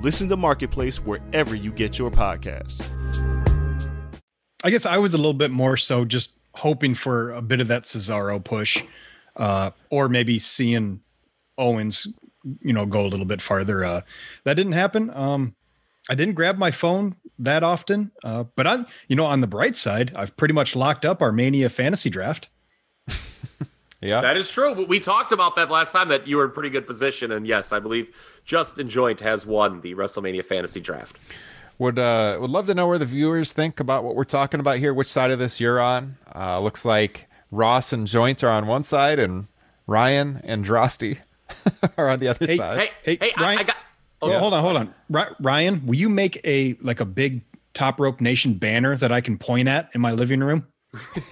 Listen 0.00 0.28
to 0.28 0.36
Marketplace 0.36 0.98
wherever 0.98 1.56
you 1.56 1.72
get 1.72 1.98
your 1.98 2.10
podcasts. 2.10 2.86
I 4.62 4.70
guess 4.70 4.86
I 4.86 4.96
was 4.98 5.14
a 5.14 5.16
little 5.16 5.34
bit 5.34 5.50
more 5.50 5.76
so 5.76 6.04
just 6.04 6.30
hoping 6.54 6.94
for 6.94 7.32
a 7.32 7.42
bit 7.42 7.60
of 7.60 7.68
that 7.68 7.82
Cesaro 7.82 8.42
push, 8.42 8.82
uh, 9.36 9.70
or 9.90 10.08
maybe 10.08 10.38
seeing 10.38 11.00
Owens, 11.56 12.06
you 12.60 12.72
know, 12.72 12.86
go 12.86 13.04
a 13.04 13.08
little 13.08 13.26
bit 13.26 13.42
farther. 13.42 13.84
Uh, 13.84 14.00
that 14.44 14.54
didn't 14.54 14.72
happen. 14.72 15.10
Um, 15.10 15.56
I 16.08 16.14
didn't 16.14 16.34
grab 16.34 16.58
my 16.58 16.70
phone 16.70 17.16
that 17.40 17.62
often, 17.62 18.10
uh, 18.22 18.44
but 18.54 18.66
on 18.66 18.86
you 19.08 19.16
know 19.16 19.26
on 19.26 19.40
the 19.40 19.46
bright 19.46 19.76
side, 19.76 20.12
I've 20.14 20.36
pretty 20.36 20.54
much 20.54 20.74
locked 20.74 21.04
up 21.04 21.22
our 21.22 21.32
Mania 21.32 21.68
fantasy 21.68 22.08
draft. 22.08 22.48
Yeah. 24.00 24.20
That 24.20 24.36
is 24.36 24.50
true. 24.50 24.74
But 24.74 24.88
we 24.88 25.00
talked 25.00 25.32
about 25.32 25.56
that 25.56 25.70
last 25.70 25.92
time 25.92 26.08
that 26.08 26.26
you 26.26 26.36
were 26.36 26.44
in 26.44 26.50
pretty 26.52 26.70
good 26.70 26.86
position. 26.86 27.32
And 27.32 27.46
yes, 27.46 27.72
I 27.72 27.78
believe 27.80 28.10
Justin 28.44 28.88
Joynt 28.88 29.20
has 29.20 29.44
won 29.44 29.80
the 29.80 29.94
WrestleMania 29.94 30.44
fantasy 30.44 30.80
draft. 30.80 31.16
Would 31.78 31.98
uh 31.98 32.38
would 32.40 32.50
love 32.50 32.66
to 32.66 32.74
know 32.74 32.86
where 32.88 32.98
the 32.98 33.06
viewers 33.06 33.52
think 33.52 33.78
about 33.80 34.02
what 34.04 34.14
we're 34.16 34.24
talking 34.24 34.58
about 34.60 34.78
here. 34.78 34.92
Which 34.94 35.08
side 35.08 35.30
of 35.30 35.38
this 35.38 35.60
you're 35.60 35.80
on? 35.80 36.16
Uh, 36.34 36.60
looks 36.60 36.84
like 36.84 37.26
Ross 37.52 37.92
and 37.92 38.06
Joynt 38.06 38.42
are 38.42 38.50
on 38.50 38.66
one 38.66 38.82
side, 38.84 39.18
and 39.20 39.46
Ryan 39.86 40.40
and 40.44 40.64
Droste 40.64 41.18
are 41.96 42.08
on 42.08 42.18
the 42.18 42.28
other 42.28 42.46
Hey, 42.46 42.56
side. 42.56 42.78
Hey, 42.78 42.90
Hey, 43.04 43.18
hey, 43.20 43.32
Ryan- 43.42 43.58
I 43.58 43.62
got. 43.62 43.76
Oh, 44.20 44.32
Oh, 44.32 44.38
hold 44.40 44.54
on, 44.54 44.62
hold 44.64 44.76
on, 44.76 45.34
Ryan. 45.40 45.86
Will 45.86 45.94
you 45.94 46.08
make 46.08 46.40
a 46.44 46.76
like 46.82 46.98
a 46.98 47.04
big 47.04 47.42
Top 47.74 48.00
Rope 48.00 48.20
Nation 48.20 48.54
banner 48.54 48.96
that 48.96 49.12
I 49.12 49.20
can 49.20 49.38
point 49.38 49.68
at 49.68 49.88
in 49.94 50.00
my 50.00 50.10
living 50.10 50.40
room? 50.40 50.66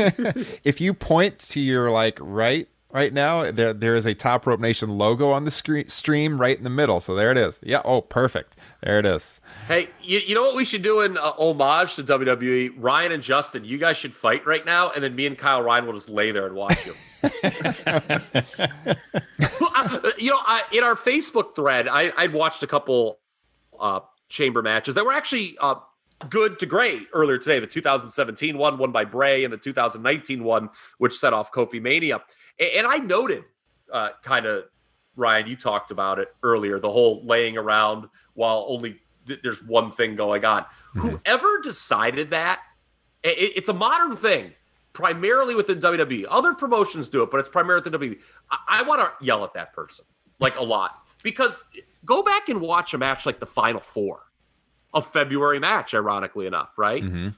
if 0.65 0.81
you 0.81 0.95
point 0.95 1.39
to 1.39 1.61
your 1.61 1.91
like 1.91 2.19
right 2.21 2.69
right 2.93 3.13
now, 3.13 3.51
there 3.51 3.73
there 3.73 3.97
is 3.97 4.07
a 4.07 4.15
Top 4.15 4.47
Rope 4.47 4.61
Nation 4.61 4.91
logo 4.91 5.31
on 5.31 5.45
the 5.45 5.51
screen, 5.51 5.89
stream 5.89 6.41
right 6.41 6.57
in 6.57 6.65
the 6.65 6.71
middle. 6.71 7.01
So 7.01 7.15
there 7.15 7.31
it 7.31 7.39
is. 7.39 7.59
Yeah. 7.63 7.83
Oh, 7.85 8.01
perfect. 8.01 8.57
There 8.83 8.99
it 8.99 9.07
is. 9.07 9.41
Hey, 9.69 9.89
you, 10.03 10.21
you 10.21 10.35
know 10.35 10.43
what 10.43 10.57
we 10.57 10.65
should 10.65 10.83
do 10.83 11.01
in 11.01 11.19
uh, 11.19 11.33
homage 11.39 11.97
to 11.97 12.05
WWE? 12.05 12.75
Ryan 12.77 13.13
and 13.13 13.23
Justin, 13.23 13.65
you 13.65 13.79
guys 13.79 13.97
should 13.97 14.15
fight 14.15 14.47
right 14.47 14.65
now, 14.65 14.91
and 14.91 15.03
then 15.03 15.15
me 15.15 15.27
and 15.27 15.37
Kyle 15.37 15.63
Ryan 15.63 15.87
will 15.87 15.95
just 15.95 16.09
lay 16.09 16.31
there 16.33 16.47
and 16.47 16.55
watch 16.55 16.87
you. 16.87 16.95
You 20.19 20.31
know, 20.31 20.39
I, 20.41 20.63
in 20.73 20.83
our 20.83 20.95
Facebook 20.95 21.55
thread, 21.55 21.87
I, 21.89 22.13
I'd 22.17 22.33
watched 22.33 22.63
a 22.63 22.67
couple 22.67 23.19
uh, 23.79 24.01
chamber 24.29 24.63
matches 24.63 24.95
that 24.95 25.05
were 25.05 25.13
actually 25.13 25.57
uh, 25.61 25.77
good 26.29 26.59
to 26.61 26.67
great 26.67 27.07
earlier 27.13 27.39
today. 27.39 27.61
The 27.61 27.67
2017 27.67 28.57
one, 28.59 28.79
won 28.79 28.93
by 28.93 29.05
Bray, 29.05 29.45
and 29.45 29.53
the 29.53 29.57
2019 29.59 30.43
one, 30.45 30.71
which 30.99 31.15
set 31.15 31.33
off 31.33 31.53
Kofi 31.53 31.81
Mania. 31.81 32.23
And 32.59 32.87
I 32.87 32.97
noted, 32.99 33.45
uh, 33.93 34.11
kind 34.23 34.47
of, 34.47 34.65
Ryan, 35.15 35.47
you 35.47 35.57
talked 35.57 35.91
about 35.91 36.19
it 36.19 36.29
earlier, 36.43 36.79
the 36.79 36.91
whole 36.91 37.25
laying 37.25 37.57
around 37.57 38.07
while 38.35 38.65
only 38.69 39.01
th- 39.27 39.41
there's 39.43 39.63
one 39.63 39.91
thing 39.91 40.15
going 40.17 40.45
on. 40.45 40.65
Whoever 40.95 41.61
decided 41.63 42.31
that, 42.31 42.61
i- 43.25 43.29
i- 43.29 43.53
it's 43.57 43.69
a 43.69 43.73
modern 43.75 44.17
thing, 44.17 44.53
primarily 44.93 45.55
within 45.55 45.81
WWE. 45.81 46.27
Other 46.29 46.55
promotions 46.55 47.09
do 47.09 47.23
it, 47.23 47.31
but 47.31 47.41
it's 47.41 47.49
primarily 47.49 47.83
within 47.83 47.93
WWE. 48.01 48.21
I, 48.51 48.59
I 48.69 48.83
want 48.83 49.01
to 49.01 49.25
yell 49.25 49.45
at 49.45 49.53
that 49.55 49.73
person 49.73 50.05
like 50.39 50.59
a 50.59 50.63
lot 50.63 51.07
because 51.23 51.63
go 52.05 52.23
back 52.23 52.49
and 52.49 52.61
watch 52.61 52.93
a 52.95 52.99
match 52.99 53.25
like 53.27 53.41
the 53.41 53.47
Final 53.47 53.81
Four, 53.81 54.21
a 54.95 55.03
February 55.03 55.59
match, 55.59 55.95
ironically 55.95 56.47
enough, 56.47 56.79
right? 56.79 57.03
Mm-hmm. 57.03 57.29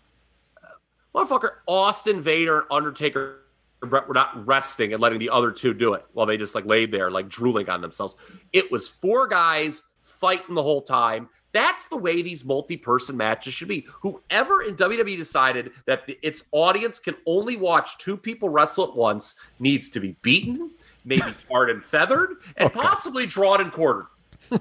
Motherfucker, 1.15 1.51
Austin, 1.67 2.21
Vader, 2.21 2.61
and 2.61 2.67
Undertaker 2.71 3.41
were 3.81 4.05
not 4.15 4.47
resting 4.47 4.93
and 4.93 5.01
letting 5.01 5.19
the 5.19 5.31
other 5.31 5.53
two 5.53 5.73
do 5.73 5.95
it 5.95 6.05
while 6.13 6.27
they 6.27 6.37
just 6.37 6.55
like 6.55 6.67
laid 6.67 6.93
there, 6.93 7.11
like 7.11 7.29
drooling 7.29 7.69
on 7.69 7.81
themselves. 7.81 8.17
It 8.53 8.71
was 8.71 8.89
four 8.89 9.27
guys 9.27 9.85
fighting 10.01 10.55
the 10.55 10.63
whole 10.63 10.83
time. 10.83 11.29
That's 11.53 11.87
the 11.87 11.97
way 11.97 12.23
these 12.23 12.45
multi-person 12.45 13.17
matches 13.17 13.55
should 13.55 13.69
be. 13.69 13.87
Whoever 14.03 14.63
in 14.63 14.75
WWE 14.77 15.17
decided 15.17 15.73
that 15.87 16.07
the- 16.07 16.19
its 16.23 16.45
audience 16.51 16.99
can 16.99 17.15
only 17.25 17.57
watch 17.57 17.99
two 17.99 18.17
people 18.17 18.49
wrestle 18.49 18.85
at 18.85 18.97
once 18.97 19.35
needs 19.59 19.89
to 19.91 20.01
be 20.01 20.17
beaten, 20.23 20.73
maybe 21.05 21.23
tarred 21.49 21.71
and 21.71 21.85
feathered, 21.85 22.37
and 22.57 22.73
possibly 22.75 23.27
drawn 23.27 23.61
and 23.61 23.73
quartered. 23.73 24.07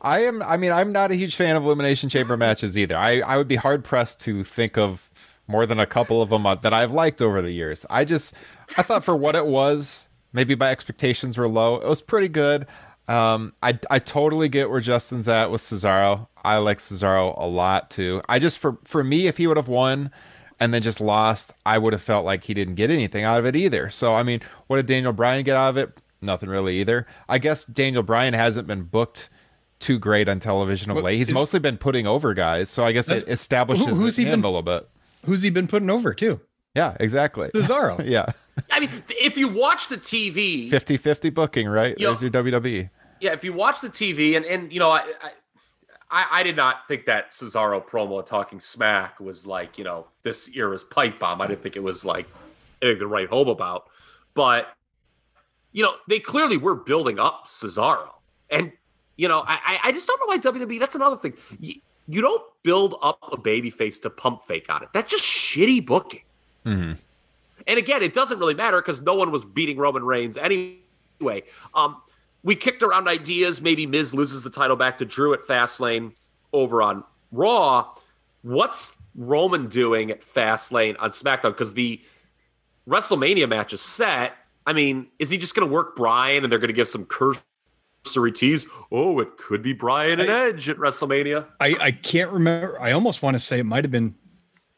I 0.00 0.24
am. 0.24 0.42
I 0.42 0.56
mean, 0.56 0.72
I'm 0.72 0.92
not 0.92 1.10
a 1.10 1.14
huge 1.14 1.36
fan 1.36 1.56
of 1.56 1.64
elimination 1.64 2.08
chamber 2.08 2.36
matches 2.36 2.76
either. 2.76 2.96
I 2.96 3.20
I 3.20 3.36
would 3.36 3.48
be 3.48 3.56
hard 3.56 3.84
pressed 3.84 4.20
to 4.20 4.44
think 4.44 4.76
of 4.76 5.10
more 5.46 5.66
than 5.66 5.78
a 5.78 5.86
couple 5.86 6.22
of 6.22 6.30
them 6.30 6.46
uh, 6.46 6.54
that 6.56 6.72
I've 6.72 6.92
liked 6.92 7.20
over 7.20 7.42
the 7.42 7.52
years. 7.52 7.84
I 7.90 8.04
just 8.04 8.34
I 8.76 8.82
thought 8.82 9.04
for 9.04 9.16
what 9.16 9.36
it 9.36 9.46
was, 9.46 10.08
maybe 10.32 10.54
my 10.54 10.70
expectations 10.70 11.36
were 11.36 11.48
low. 11.48 11.76
It 11.76 11.88
was 11.88 12.02
pretty 12.02 12.28
good. 12.28 12.66
Um, 13.08 13.54
I 13.62 13.78
I 13.90 13.98
totally 13.98 14.48
get 14.48 14.70
where 14.70 14.80
Justin's 14.80 15.28
at 15.28 15.50
with 15.50 15.60
Cesaro. 15.60 16.28
I 16.44 16.58
like 16.58 16.78
Cesaro 16.78 17.38
a 17.38 17.46
lot 17.46 17.90
too. 17.90 18.22
I 18.28 18.38
just 18.38 18.58
for 18.58 18.78
for 18.84 19.04
me, 19.04 19.26
if 19.26 19.36
he 19.38 19.46
would 19.46 19.56
have 19.56 19.68
won 19.68 20.10
and 20.60 20.72
then 20.72 20.82
just 20.82 21.00
lost, 21.00 21.52
I 21.66 21.78
would 21.78 21.92
have 21.92 22.02
felt 22.02 22.24
like 22.24 22.44
he 22.44 22.54
didn't 22.54 22.76
get 22.76 22.90
anything 22.90 23.24
out 23.24 23.38
of 23.38 23.46
it 23.46 23.56
either. 23.56 23.90
So 23.90 24.14
I 24.14 24.22
mean, 24.22 24.40
what 24.66 24.76
did 24.76 24.86
Daniel 24.86 25.12
Bryan 25.12 25.44
get 25.44 25.56
out 25.56 25.70
of 25.70 25.76
it? 25.76 25.98
Nothing 26.22 26.48
really 26.48 26.80
either. 26.80 27.06
I 27.28 27.38
guess 27.38 27.64
Daniel 27.64 28.02
Bryan 28.02 28.32
hasn't 28.32 28.66
been 28.66 28.84
booked 28.84 29.28
too 29.80 29.98
great 29.98 30.28
on 30.28 30.40
television 30.40 30.90
of 30.90 30.96
Well, 30.96 31.04
late. 31.04 31.18
He's 31.18 31.28
is- 31.28 31.34
mostly 31.34 31.60
been 31.60 31.76
putting 31.78 32.06
over 32.06 32.32
guys, 32.34 32.70
so 32.70 32.84
I 32.84 32.92
guess 32.92 33.08
it 33.08 33.14
That's- 33.20 33.40
establishes 33.40 33.86
who- 33.86 33.94
who's 33.94 34.16
he 34.16 34.24
him 34.24 34.30
been- 34.40 34.44
a 34.44 34.48
little 34.48 34.62
bit. 34.62 34.88
Who's 35.26 35.42
he 35.42 35.50
been 35.50 35.68
putting 35.68 35.90
over 35.90 36.12
too? 36.14 36.40
Yeah, 36.74 36.96
exactly. 37.00 37.48
Cesaro. 37.54 38.04
yeah. 38.06 38.26
I 38.70 38.80
mean, 38.80 38.90
if 39.08 39.36
you 39.38 39.48
watch 39.48 39.88
the 39.88 39.96
TV, 39.96 40.70
50-50 40.70 41.32
booking, 41.32 41.68
right? 41.68 41.98
Yo- 41.98 42.10
There's 42.14 42.22
your. 42.22 42.30
WWE. 42.30 42.90
yeah, 43.20 43.32
if 43.32 43.44
you 43.44 43.52
watch 43.52 43.80
the 43.80 43.88
TV, 43.90 44.36
and 44.36 44.44
and 44.44 44.72
you 44.72 44.80
know, 44.80 44.90
I, 44.90 45.00
I 45.22 45.30
I 46.10 46.26
I 46.40 46.42
did 46.42 46.56
not 46.56 46.86
think 46.88 47.06
that 47.06 47.32
Cesaro 47.32 47.84
promo 47.86 48.24
talking 48.26 48.60
smack 48.60 49.18
was 49.20 49.46
like 49.46 49.78
you 49.78 49.84
know 49.84 50.08
this 50.22 50.48
era's 50.54 50.84
pipe 50.84 51.18
bomb. 51.18 51.40
I 51.40 51.46
didn't 51.46 51.62
think 51.62 51.76
it 51.76 51.82
was 51.82 52.04
like 52.04 52.26
anything 52.82 53.00
to 53.00 53.06
write 53.06 53.28
home 53.28 53.48
about, 53.48 53.88
but 54.34 54.68
you 55.72 55.82
know 55.84 55.94
they 56.08 56.18
clearly 56.20 56.56
were 56.56 56.74
building 56.74 57.18
up 57.18 57.46
Cesaro, 57.48 58.08
and 58.50 58.72
you 59.16 59.28
know 59.28 59.40
I 59.46 59.58
I- 59.64 59.80
I 59.88 59.92
just 59.92 60.06
don't 60.06 60.20
know 60.20 60.26
why 60.26 60.38
WWE. 60.38 60.78
That's 60.80 60.94
another 60.94 61.16
thing. 61.16 61.34
You, 61.60 61.74
you 62.08 62.20
don't 62.20 62.42
build 62.62 62.96
up 63.02 63.18
a 63.32 63.36
babyface 63.36 64.00
to 64.02 64.10
pump 64.10 64.44
fake 64.44 64.66
on 64.68 64.82
it. 64.82 64.88
That's 64.92 65.10
just 65.10 65.24
shitty 65.24 65.84
booking. 65.86 66.22
And 67.66 67.78
again, 67.78 68.02
it 68.02 68.12
doesn't 68.14 68.38
really 68.38 68.54
matter 68.54 68.80
because 68.80 69.00
no 69.00 69.14
one 69.14 69.30
was 69.30 69.44
beating 69.44 69.76
Roman 69.78 70.04
Reigns 70.04 70.36
anyway. 70.36 71.42
Um, 71.74 71.96
we 72.42 72.56
kicked 72.56 72.82
around 72.82 73.08
ideas. 73.08 73.60
Maybe 73.62 73.86
Miz 73.86 74.12
loses 74.12 74.42
the 74.42 74.50
title 74.50 74.76
back 74.76 74.98
to 74.98 75.04
Drew 75.06 75.32
at 75.32 75.40
Fastlane 75.40 76.12
over 76.52 76.82
on 76.82 77.04
Raw. 77.32 77.94
What's 78.42 78.92
Roman 79.14 79.68
doing 79.68 80.10
at 80.10 80.20
Fastlane 80.20 80.96
on 80.98 81.10
SmackDown? 81.10 81.50
Because 81.52 81.72
the 81.74 82.02
WrestleMania 82.88 83.48
match 83.48 83.72
is 83.72 83.80
set. 83.80 84.34
I 84.66 84.72
mean, 84.74 85.06
is 85.18 85.30
he 85.30 85.38
just 85.38 85.54
going 85.54 85.66
to 85.68 85.72
work 85.72 85.96
Bryan 85.96 86.44
and 86.44 86.52
they're 86.52 86.58
going 86.58 86.68
to 86.68 86.74
give 86.74 86.88
some 86.88 87.06
cursory 88.04 88.32
tease? 88.32 88.66
Oh, 88.92 89.18
it 89.20 89.36
could 89.36 89.62
be 89.62 89.72
Bryan 89.72 90.20
and 90.20 90.30
Edge 90.30 90.68
at 90.68 90.76
WrestleMania. 90.76 91.46
I, 91.60 91.76
I 91.80 91.90
can't 91.92 92.30
remember. 92.30 92.80
I 92.80 92.92
almost 92.92 93.22
want 93.22 93.34
to 93.34 93.38
say 93.38 93.58
it 93.58 93.64
might 93.64 93.84
have 93.84 93.90
been 93.90 94.14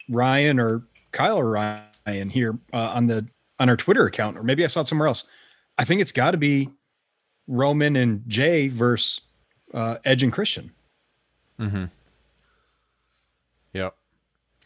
Ryan 0.09 0.61
or 0.61 0.87
Kyle 1.13 1.39
or 1.39 1.51
Ryan 1.51 2.31
here 2.31 2.59
uh, 2.73 2.77
on 2.95 3.07
the 3.07 3.27
on 3.59 3.69
our 3.69 3.77
Twitter 3.77 4.07
account, 4.07 4.37
or 4.37 4.43
maybe 4.43 4.65
I 4.65 4.67
saw 4.69 4.81
it 4.83 4.89
somewhere 4.89 5.09
else. 5.09 5.25
I 5.79 5.85
think 5.85 6.01
it's 6.01 6.13
got 6.13 6.33
to 6.33 6.37
be 6.37 6.69
Roman 7.49 7.97
and 7.97 8.23
Jey 8.29 8.69
versus 8.69 9.21
uh, 9.75 9.97
Edge 10.05 10.23
and 10.23 10.33
Christian. 10.33 10.71
Mm-hmm. 11.61 11.85
Yep. 13.73 13.95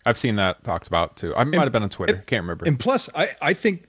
I've 0.07 0.19
seen 0.19 0.37
that 0.37 0.65
talked 0.65 0.87
about 0.87 1.17
too. 1.17 1.35
I 1.37 1.45
might 1.45 1.63
have 1.63 1.73
been 1.73 1.83
on 1.83 1.89
Twitter. 1.91 2.15
and- 2.17 2.27
Can't 2.27 2.43
remember. 2.43 2.65
And 2.67 2.79
plus, 2.81 3.09
I, 3.15 3.29
I 3.43 3.55
think, 3.55 3.85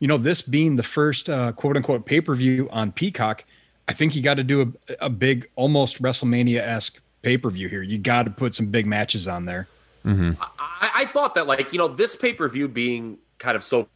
you 0.00 0.08
know, 0.08 0.18
this 0.18 0.42
being 0.42 0.76
the 0.76 0.82
first 0.82 1.28
uh, 1.28 1.52
quote 1.52 1.76
unquote 1.76 2.06
pay 2.06 2.20
per 2.20 2.34
view 2.34 2.68
on 2.72 2.90
Peacock, 2.92 3.44
I 3.88 3.92
think 3.92 4.14
you 4.14 4.22
got 4.22 4.34
to 4.34 4.44
do 4.44 4.72
a, 4.88 5.06
a 5.06 5.10
big, 5.10 5.48
almost 5.54 6.02
WrestleMania 6.02 6.58
esque 6.58 7.00
pay 7.22 7.36
per 7.36 7.50
view 7.50 7.68
here. 7.68 7.82
You 7.82 7.98
got 7.98 8.24
to 8.24 8.30
put 8.30 8.54
some 8.54 8.66
big 8.66 8.86
matches 8.86 9.28
on 9.28 9.44
there. 9.44 9.68
mm-hmm. 10.04 10.32
I, 10.40 10.90
I 10.94 11.04
thought 11.06 11.34
that 11.34 11.46
like 11.46 11.72
you 11.72 11.78
know 11.78 11.88
this 11.88 12.16
pay 12.16 12.32
per 12.32 12.48
view 12.48 12.68
being 12.68 13.18
kind 13.38 13.56
of 13.56 13.62
so 13.62 13.88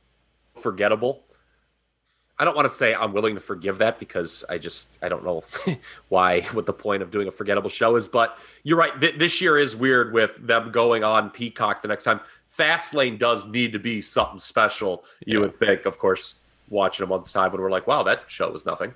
forgettable. 0.56 1.24
I 2.38 2.44
don't 2.44 2.56
want 2.56 2.66
to 2.66 2.74
say 2.74 2.94
I'm 2.94 3.12
willing 3.12 3.34
to 3.34 3.40
forgive 3.40 3.78
that 3.78 3.98
because 3.98 4.44
I 4.48 4.56
just 4.56 4.98
I 5.02 5.10
don't 5.10 5.24
know 5.24 5.44
why 6.08 6.40
what 6.52 6.64
the 6.66 6.72
point 6.72 7.02
of 7.02 7.10
doing 7.10 7.28
a 7.28 7.30
forgettable 7.30 7.68
show 7.68 7.96
is. 7.96 8.08
But 8.08 8.38
you're 8.62 8.78
right. 8.78 8.98
Th- 8.98 9.16
this 9.16 9.40
year 9.40 9.58
is 9.58 9.76
weird 9.76 10.12
with 10.12 10.36
them 10.46 10.70
going 10.70 11.04
on 11.04 11.30
Peacock 11.30 11.82
the 11.82 11.88
next 11.88 12.04
time. 12.04 12.20
Fastlane 12.50 13.18
does 13.18 13.46
need 13.46 13.72
to 13.72 13.78
be 13.78 14.00
something 14.00 14.38
special. 14.38 15.04
You 15.24 15.40
would 15.40 15.54
think, 15.54 15.86
of 15.86 15.98
course, 15.98 16.36
watching 16.68 17.04
a 17.04 17.06
month's 17.06 17.30
time 17.30 17.52
when 17.52 17.60
we're 17.60 17.70
like, 17.70 17.86
wow, 17.86 18.02
that 18.04 18.24
show 18.26 18.50
was 18.50 18.66
nothing. 18.66 18.94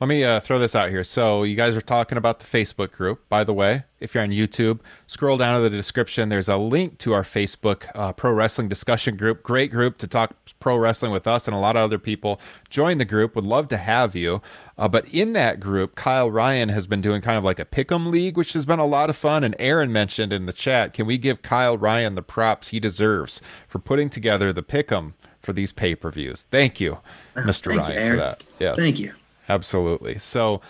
Let 0.00 0.08
me 0.08 0.24
uh, 0.24 0.40
throw 0.40 0.58
this 0.58 0.74
out 0.74 0.88
here. 0.88 1.04
So, 1.04 1.42
you 1.42 1.54
guys 1.54 1.76
are 1.76 1.82
talking 1.82 2.16
about 2.16 2.38
the 2.38 2.46
Facebook 2.46 2.90
group. 2.90 3.28
By 3.28 3.44
the 3.44 3.52
way, 3.52 3.84
if 4.00 4.14
you're 4.14 4.22
on 4.22 4.30
YouTube, 4.30 4.80
scroll 5.06 5.36
down 5.36 5.56
to 5.56 5.60
the 5.60 5.68
description. 5.68 6.30
There's 6.30 6.48
a 6.48 6.56
link 6.56 6.96
to 6.98 7.12
our 7.12 7.22
Facebook 7.22 7.82
uh, 7.94 8.14
pro 8.14 8.32
wrestling 8.32 8.70
discussion 8.70 9.18
group. 9.18 9.42
Great 9.42 9.70
group 9.70 9.98
to 9.98 10.06
talk 10.06 10.34
pro 10.58 10.78
wrestling 10.78 11.12
with 11.12 11.26
us 11.26 11.46
and 11.46 11.54
a 11.54 11.58
lot 11.58 11.76
of 11.76 11.82
other 11.82 11.98
people. 11.98 12.40
Join 12.70 12.96
the 12.96 13.04
group. 13.04 13.36
Would 13.36 13.44
love 13.44 13.68
to 13.68 13.76
have 13.76 14.16
you. 14.16 14.40
Uh, 14.78 14.88
but 14.88 15.06
in 15.08 15.34
that 15.34 15.60
group, 15.60 15.96
Kyle 15.96 16.30
Ryan 16.30 16.70
has 16.70 16.86
been 16.86 17.02
doing 17.02 17.20
kind 17.20 17.36
of 17.36 17.44
like 17.44 17.58
a 17.58 17.66
pick'em 17.66 18.06
league, 18.06 18.38
which 18.38 18.54
has 18.54 18.64
been 18.64 18.78
a 18.78 18.86
lot 18.86 19.10
of 19.10 19.16
fun. 19.16 19.44
And 19.44 19.54
Aaron 19.58 19.92
mentioned 19.92 20.32
in 20.32 20.46
the 20.46 20.54
chat, 20.54 20.94
can 20.94 21.06
we 21.06 21.18
give 21.18 21.42
Kyle 21.42 21.76
Ryan 21.76 22.14
the 22.14 22.22
props 22.22 22.68
he 22.68 22.80
deserves 22.80 23.42
for 23.68 23.78
putting 23.78 24.08
together 24.08 24.50
the 24.50 24.62
pick'em 24.62 25.12
for 25.42 25.52
these 25.52 25.72
pay 25.72 25.94
per 25.94 26.10
views? 26.10 26.44
Thank 26.44 26.80
you, 26.80 26.98
Mr. 27.36 27.74
Thank 27.74 27.88
you, 27.88 27.94
Ryan, 27.94 28.12
for 28.12 28.16
that. 28.16 28.44
Yes. 28.58 28.76
Thank 28.76 28.98
you. 28.98 29.12
Absolutely. 29.50 30.18
So, 30.18 30.60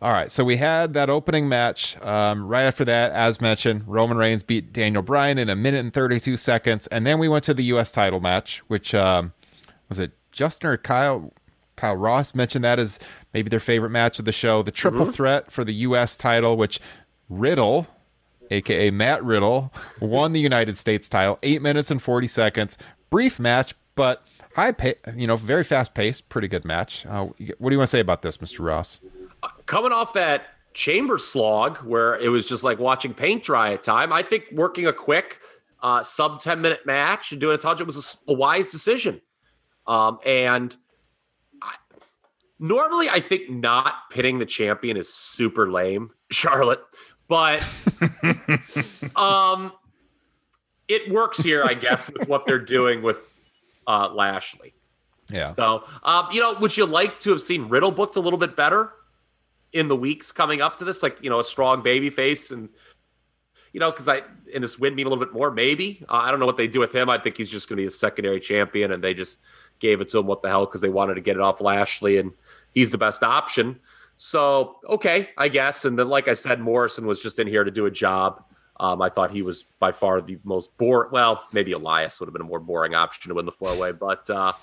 all 0.00 0.12
right. 0.12 0.30
So 0.30 0.44
we 0.44 0.56
had 0.56 0.94
that 0.94 1.10
opening 1.10 1.46
match. 1.48 2.00
Um, 2.02 2.46
right 2.46 2.62
after 2.62 2.86
that, 2.86 3.12
as 3.12 3.40
mentioned, 3.40 3.84
Roman 3.86 4.16
Reigns 4.16 4.42
beat 4.42 4.72
Daniel 4.72 5.02
Bryan 5.02 5.36
in 5.36 5.50
a 5.50 5.56
minute 5.56 5.80
and 5.80 5.92
32 5.92 6.38
seconds. 6.38 6.86
And 6.86 7.06
then 7.06 7.18
we 7.18 7.28
went 7.28 7.44
to 7.44 7.54
the 7.54 7.64
U.S. 7.64 7.92
title 7.92 8.18
match, 8.20 8.62
which 8.68 8.94
um, 8.94 9.34
was 9.90 9.98
it 9.98 10.12
Justin 10.32 10.70
or 10.70 10.76
Kyle? 10.78 11.32
Kyle 11.76 11.96
Ross 11.96 12.34
mentioned 12.34 12.64
that 12.64 12.78
as 12.78 12.98
maybe 13.34 13.50
their 13.50 13.60
favorite 13.60 13.90
match 13.90 14.18
of 14.18 14.24
the 14.24 14.32
show. 14.32 14.62
The 14.62 14.70
triple 14.70 15.06
threat 15.12 15.50
for 15.50 15.64
the 15.64 15.74
U.S. 15.74 16.16
title, 16.16 16.56
which 16.56 16.80
Riddle, 17.28 17.86
aka 18.50 18.90
Matt 18.90 19.22
Riddle, 19.22 19.72
won 20.00 20.32
the 20.32 20.40
United 20.40 20.78
States 20.78 21.08
title, 21.10 21.38
eight 21.42 21.60
minutes 21.60 21.90
and 21.90 22.02
40 22.02 22.26
seconds. 22.26 22.78
Brief 23.10 23.38
match, 23.38 23.74
but 23.96 24.24
high 24.54 24.72
pay, 24.72 24.94
you 25.16 25.26
know, 25.26 25.36
very 25.36 25.64
fast 25.64 25.94
pace, 25.94 26.20
pretty 26.20 26.48
good 26.48 26.64
match. 26.64 27.06
Uh, 27.06 27.26
what 27.58 27.70
do 27.70 27.74
you 27.74 27.78
want 27.78 27.88
to 27.88 27.96
say 27.96 28.00
about 28.00 28.22
this, 28.22 28.38
Mr. 28.38 28.64
Ross? 28.64 29.00
coming 29.66 29.92
off 29.92 30.12
that 30.14 30.46
chamber 30.74 31.18
slog 31.18 31.78
where 31.78 32.18
it 32.18 32.28
was 32.28 32.48
just 32.48 32.62
like 32.62 32.78
watching 32.78 33.14
paint 33.14 33.42
dry 33.42 33.72
at 33.72 33.82
time, 33.84 34.12
I 34.12 34.22
think 34.22 34.44
working 34.52 34.86
a 34.86 34.92
quick 34.92 35.40
uh, 35.82 36.02
sub 36.02 36.40
10 36.40 36.60
minute 36.60 36.84
match 36.86 37.32
and 37.32 37.40
doing 37.40 37.54
a 37.54 37.58
touch, 37.58 37.80
it 37.80 37.84
was 37.84 38.22
a 38.28 38.32
wise 38.32 38.68
decision. 38.68 39.20
Um, 39.86 40.18
and 40.24 40.76
I, 41.62 41.74
normally 42.58 43.08
I 43.08 43.20
think 43.20 43.50
not 43.50 43.94
pitting 44.10 44.38
the 44.38 44.46
champion 44.46 44.96
is 44.96 45.12
super 45.12 45.70
lame, 45.70 46.10
Charlotte, 46.30 46.82
but 47.28 47.64
um, 49.16 49.72
it 50.88 51.10
works 51.10 51.38
here, 51.38 51.64
I 51.64 51.74
guess, 51.74 52.10
with 52.10 52.28
what 52.28 52.46
they're 52.46 52.58
doing 52.58 53.02
with 53.02 53.18
uh, 53.90 54.08
Lashley. 54.12 54.72
Yeah. 55.30 55.46
So, 55.46 55.84
um, 56.04 56.28
you 56.32 56.40
know, 56.40 56.54
would 56.60 56.76
you 56.76 56.86
like 56.86 57.18
to 57.20 57.30
have 57.30 57.40
seen 57.40 57.68
Riddle 57.68 57.90
booked 57.90 58.16
a 58.16 58.20
little 58.20 58.38
bit 58.38 58.56
better 58.56 58.92
in 59.72 59.88
the 59.88 59.96
weeks 59.96 60.30
coming 60.32 60.60
up 60.60 60.78
to 60.78 60.84
this? 60.84 61.02
Like, 61.02 61.18
you 61.20 61.30
know, 61.30 61.40
a 61.40 61.44
strong 61.44 61.82
baby 61.82 62.10
face 62.10 62.50
and, 62.50 62.68
you 63.72 63.80
know, 63.80 63.90
because 63.90 64.08
I, 64.08 64.22
in 64.52 64.62
this 64.62 64.78
win, 64.78 64.94
mean 64.94 65.06
a 65.06 65.10
little 65.10 65.24
bit 65.24 65.32
more, 65.32 65.50
maybe. 65.50 66.04
Uh, 66.08 66.16
I 66.16 66.30
don't 66.30 66.40
know 66.40 66.46
what 66.46 66.56
they 66.56 66.68
do 66.68 66.80
with 66.80 66.94
him. 66.94 67.08
I 67.10 67.18
think 67.18 67.36
he's 67.36 67.50
just 67.50 67.68
going 67.68 67.76
to 67.76 67.82
be 67.82 67.86
a 67.86 67.90
secondary 67.90 68.40
champion 68.40 68.92
and 68.92 69.02
they 69.02 69.14
just 69.14 69.38
gave 69.78 70.00
it 70.00 70.08
to 70.10 70.18
him. 70.18 70.26
What 70.26 70.42
the 70.42 70.48
hell? 70.48 70.66
Because 70.66 70.80
they 70.80 70.88
wanted 70.88 71.14
to 71.14 71.20
get 71.20 71.36
it 71.36 71.42
off 71.42 71.60
Lashley 71.60 72.18
and 72.18 72.32
he's 72.72 72.90
the 72.90 72.98
best 72.98 73.22
option. 73.22 73.80
So, 74.16 74.78
okay, 74.88 75.30
I 75.38 75.48
guess. 75.48 75.84
And 75.84 75.98
then, 75.98 76.08
like 76.08 76.28
I 76.28 76.34
said, 76.34 76.60
Morrison 76.60 77.06
was 77.06 77.22
just 77.22 77.38
in 77.38 77.46
here 77.46 77.64
to 77.64 77.70
do 77.70 77.86
a 77.86 77.90
job. 77.90 78.44
Um, 78.80 79.02
I 79.02 79.10
thought 79.10 79.30
he 79.30 79.42
was 79.42 79.64
by 79.78 79.92
far 79.92 80.22
the 80.22 80.38
most 80.42 80.74
boring. 80.78 81.10
Well, 81.12 81.44
maybe 81.52 81.72
Elias 81.72 82.18
would 82.18 82.26
have 82.26 82.32
been 82.32 82.40
a 82.40 82.46
more 82.46 82.58
boring 82.58 82.94
option 82.94 83.28
to 83.28 83.34
win 83.34 83.44
the 83.44 83.52
four 83.52 83.76
way, 83.76 83.92
but 83.92 84.28
uh, 84.30 84.54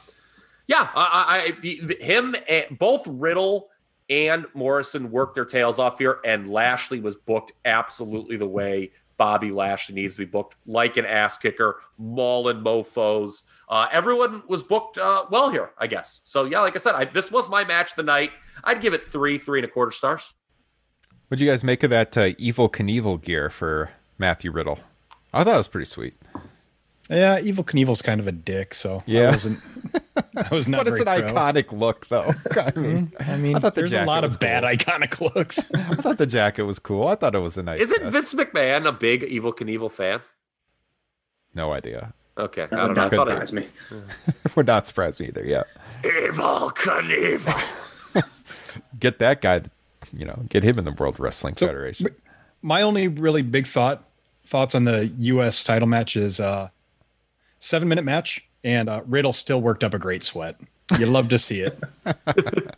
yeah, 0.65 0.89
I, 0.95 1.53
I, 1.63 1.93
him, 2.03 2.36
both 2.72 3.05
Riddle 3.07 3.70
and 4.09 4.47
Morrison 4.55 5.11
worked 5.11 5.36
their 5.36 5.45
tails 5.45 5.78
off 5.78 5.99
here, 5.99 6.20
and 6.26 6.49
Lashley 6.49 6.99
was 6.99 7.15
booked 7.15 7.53
absolutely 7.63 8.38
the 8.38 8.47
way 8.47 8.91
Bobby 9.18 9.51
Lashley 9.51 9.95
needs 9.95 10.15
to 10.15 10.20
be 10.20 10.26
booked, 10.26 10.55
like 10.65 10.97
an 10.97 11.05
ass 11.05 11.38
kicker, 11.38 11.82
mauling 11.99 12.61
mofo's. 12.61 13.43
Uh, 13.70 13.88
everyone 13.91 14.43
was 14.47 14.63
booked 14.63 14.97
uh, 14.97 15.26
well 15.30 15.49
here, 15.49 15.72
I 15.78 15.88
guess. 15.88 16.22
So 16.26 16.45
yeah, 16.45 16.61
like 16.61 16.76
I 16.76 16.80
said, 16.80 16.95
I, 16.95 17.05
this 17.05 17.32
was 17.32 17.49
my 17.49 17.63
match 17.63 17.91
of 17.91 17.97
the 17.97 18.03
night. 18.03 18.32
I'd 18.63 18.82
give 18.82 18.93
it 18.93 19.05
three, 19.05 19.38
three 19.38 19.59
and 19.59 19.65
a 19.65 19.70
quarter 19.70 19.91
stars. 19.91 20.34
What'd 21.28 21.41
you 21.41 21.49
guys 21.49 21.63
make 21.63 21.84
of 21.84 21.89
that 21.89 22.18
uh, 22.18 22.30
Evel 22.34 22.72
Knievel 22.72 23.22
gear 23.22 23.49
for 23.49 23.91
Matthew 24.18 24.51
Riddle? 24.51 24.80
I 25.34 25.43
thought 25.43 25.53
it 25.55 25.57
was 25.57 25.68
pretty 25.68 25.86
sweet. 25.86 26.15
Yeah, 27.09 27.39
Evel 27.39 27.63
Knievel's 27.63 28.01
kind 28.01 28.20
of 28.20 28.28
a 28.28 28.32
dick, 28.34 28.74
so 28.74 29.01
Yeah. 29.05 29.30
I 29.30 29.32
wasn't. 29.32 29.59
I 30.36 30.47
was 30.51 30.68
not. 30.68 30.78
but 30.84 30.88
it's 30.93 30.99
an 30.99 31.05
very 31.05 31.22
pro. 31.22 31.32
iconic 31.34 31.72
look, 31.72 32.07
though. 32.09 32.34
I 32.51 32.78
mean, 32.78 33.07
mm-hmm. 33.07 33.32
I 33.32 33.38
mean, 33.38 33.55
I 33.55 33.59
thought 33.59 33.76
the 33.76 33.82
there's 33.82 33.93
a 33.93 34.03
lot 34.05 34.24
was 34.24 34.34
of 34.34 34.39
bad 34.39 34.63
iconic 34.63 35.22
looks. 35.36 35.72
I 35.76 35.95
thought 35.95 36.18
the 36.18 36.26
jacket 36.28 36.63
was 36.63 36.80
cool. 36.80 37.07
I 37.07 37.15
thought 37.15 37.34
it 37.36 37.39
was 37.39 37.55
a 37.57 37.63
nice. 37.63 37.80
Isn't 37.80 38.01
touch. 38.01 38.11
Vince 38.11 38.34
McMahon 38.34 38.86
a 38.88 38.91
big 38.91 39.22
Evel 39.22 39.53
Knievel 39.55 39.89
fan? 39.91 40.20
No 41.53 41.72
idea. 41.72 42.13
Okay, 42.38 42.63
I 42.63 42.65
That 42.68 42.78
don't 42.78 42.88
would 42.89 42.95
know. 42.97 43.01
I 43.01 43.05
not 43.05 43.13
thought 43.13 43.28
surprise 43.30 43.51
it, 43.51 43.55
me. 43.55 43.68
Would 44.55 44.68
not 44.68 44.86
surprise 44.88 45.20
me 45.20 45.28
either. 45.28 45.45
Yeah, 45.45 45.63
Evel 46.03 46.74
Knievel. 46.76 48.24
get 48.99 49.20
that 49.20 49.41
guy. 49.41 49.61
You 50.13 50.26
know, 50.26 50.39
get 50.49 50.63
him 50.63 50.78
in 50.78 50.86
the 50.86 50.91
World 50.91 51.20
Wrestling 51.20 51.55
Federation. 51.55 52.07
My 52.61 52.82
only 52.82 53.07
really 53.07 53.41
big 53.43 53.65
thought 53.68 54.03
thoughts 54.48 54.76
on 54.76 54.86
the 54.86 55.12
U.S. 55.20 55.64
title 55.64 55.88
match 55.88 56.16
is 56.16 56.39
uh, 56.39 56.70
seven 57.60 57.88
minute 57.88 58.06
match, 58.06 58.43
and 58.64 58.89
uh, 58.89 59.02
Riddle 59.06 59.34
still 59.34 59.62
worked 59.62 59.84
up 59.84 59.93
a 59.93 60.00
great 60.00 60.24
sweat. 60.24 60.60
You 60.98 61.06
love 61.06 61.30
to 61.30 61.39
see 61.39 61.62
it. 61.62 61.80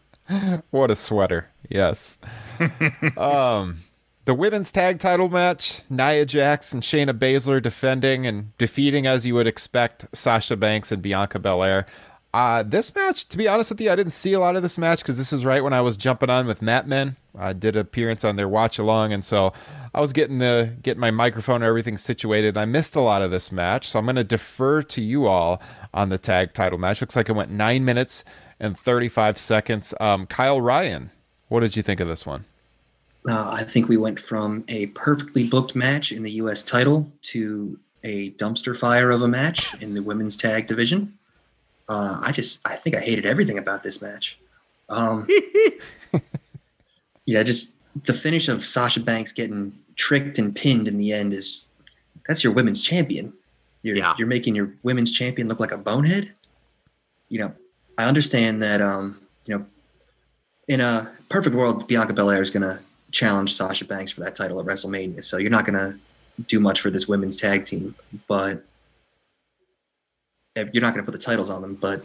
What 0.69 0.91
a 0.91 0.95
sweater. 0.95 1.47
Yes. 1.69 2.19
um, 3.17 3.83
the 4.25 4.33
women's 4.35 4.71
tag 4.71 4.99
title 4.99 5.29
match, 5.29 5.81
Nia 5.89 6.25
Jax 6.25 6.71
and 6.71 6.83
Shayna 6.83 7.17
Baszler 7.17 7.61
defending 7.61 8.27
and 8.27 8.55
defeating, 8.57 9.07
as 9.07 9.25
you 9.25 9.33
would 9.33 9.47
expect, 9.47 10.05
Sasha 10.15 10.55
Banks 10.55 10.91
and 10.91 11.01
Bianca 11.01 11.39
Belair. 11.39 11.87
Uh, 12.31 12.61
this 12.61 12.93
match, 12.93 13.27
to 13.27 13.37
be 13.37 13.47
honest 13.47 13.71
with 13.71 13.81
you, 13.81 13.89
I 13.89 13.95
didn't 13.95 14.13
see 14.13 14.33
a 14.33 14.39
lot 14.39 14.55
of 14.55 14.61
this 14.61 14.77
match 14.77 14.99
because 14.99 15.17
this 15.17 15.33
is 15.33 15.43
right 15.43 15.63
when 15.63 15.73
I 15.73 15.81
was 15.81 15.97
jumping 15.97 16.29
on 16.29 16.45
with 16.45 16.61
Mat 16.61 16.87
Men. 16.87 17.15
I 17.37 17.53
did 17.53 17.75
an 17.75 17.81
appearance 17.81 18.23
on 18.23 18.35
their 18.35 18.47
watch 18.47 18.77
along, 18.77 19.13
and 19.13 19.25
so 19.25 19.51
I 19.95 20.01
was 20.01 20.13
getting 20.13 20.37
the 20.37 20.75
getting 20.83 21.01
my 21.01 21.09
microphone 21.09 21.57
and 21.57 21.63
everything 21.63 21.97
situated. 21.97 22.55
I 22.55 22.65
missed 22.65 22.95
a 22.95 23.01
lot 23.01 23.23
of 23.23 23.31
this 23.31 23.51
match, 23.51 23.89
so 23.89 23.97
I'm 23.97 24.05
going 24.05 24.15
to 24.15 24.23
defer 24.23 24.83
to 24.83 25.01
you 25.01 25.25
all 25.25 25.59
on 25.91 26.09
the 26.09 26.19
tag 26.19 26.53
title 26.53 26.77
match. 26.77 27.01
Looks 27.01 27.15
like 27.15 27.29
it 27.29 27.33
went 27.33 27.49
nine 27.49 27.83
minutes 27.83 28.23
and 28.59 28.77
35 28.77 29.39
seconds. 29.39 29.95
Um, 29.99 30.27
Kyle 30.27 30.61
Ryan, 30.61 31.09
what 31.47 31.61
did 31.61 31.75
you 31.75 31.81
think 31.81 31.99
of 31.99 32.07
this 32.07 32.25
one? 32.25 32.45
Uh, 33.27 33.49
I 33.51 33.63
think 33.63 33.89
we 33.89 33.97
went 33.97 34.19
from 34.19 34.63
a 34.67 34.87
perfectly 34.87 35.47
booked 35.47 35.75
match 35.75 36.11
in 36.11 36.23
the 36.23 36.31
U.S. 36.33 36.63
title 36.63 37.11
to 37.23 37.79
a 38.03 38.31
dumpster 38.31 38.77
fire 38.77 39.11
of 39.11 39.21
a 39.23 39.27
match 39.27 39.81
in 39.81 39.93
the 39.93 40.01
women's 40.01 40.37
tag 40.37 40.67
division. 40.67 41.17
Uh, 41.89 42.19
I 42.21 42.31
just, 42.31 42.65
I 42.67 42.75
think 42.75 42.95
I 42.95 42.99
hated 42.99 43.25
everything 43.25 43.57
about 43.57 43.83
this 43.83 44.01
match. 44.01 44.37
Um, 44.89 45.27
yeah, 47.25 47.43
just 47.43 47.73
the 48.05 48.13
finish 48.13 48.47
of 48.47 48.65
Sasha 48.65 48.99
Banks 48.99 49.31
getting 49.31 49.73
tricked 49.95 50.37
and 50.39 50.55
pinned 50.55 50.87
in 50.87 50.97
the 50.97 51.11
end 51.13 51.33
is 51.33 51.67
that's 52.27 52.43
your 52.43 52.53
women's 52.53 52.83
champion. 52.83 53.33
You're 53.81 53.95
Yeah. 53.97 54.13
you're 54.17 54.27
making 54.27 54.55
your 54.55 54.71
women's 54.83 55.11
champion 55.11 55.47
look 55.47 55.59
like 55.59 55.71
a 55.71 55.77
bonehead. 55.77 56.33
You 57.29 57.39
know, 57.39 57.53
I 57.97 58.05
understand 58.05 58.61
that. 58.61 58.81
Um, 58.81 59.19
you 59.45 59.57
know, 59.57 59.65
in 60.67 60.81
a 60.81 61.11
perfect 61.29 61.55
world, 61.55 61.87
Bianca 61.87 62.13
Belair 62.13 62.41
is 62.41 62.49
going 62.51 62.63
to 62.63 62.79
challenge 63.11 63.53
Sasha 63.53 63.85
Banks 63.85 64.11
for 64.11 64.21
that 64.21 64.35
title 64.35 64.59
at 64.59 64.65
WrestleMania. 64.65 65.23
So 65.23 65.37
you're 65.37 65.49
not 65.49 65.65
going 65.65 65.77
to 65.77 65.97
do 66.45 66.59
much 66.59 66.81
for 66.81 66.89
this 66.91 67.07
women's 67.07 67.35
tag 67.35 67.65
team, 67.65 67.95
but 68.27 68.63
you're 70.55 70.81
not 70.81 70.93
going 70.93 71.05
to 71.05 71.11
put 71.11 71.11
the 71.11 71.23
titles 71.23 71.49
on 71.49 71.61
them. 71.61 71.75
But 71.75 72.03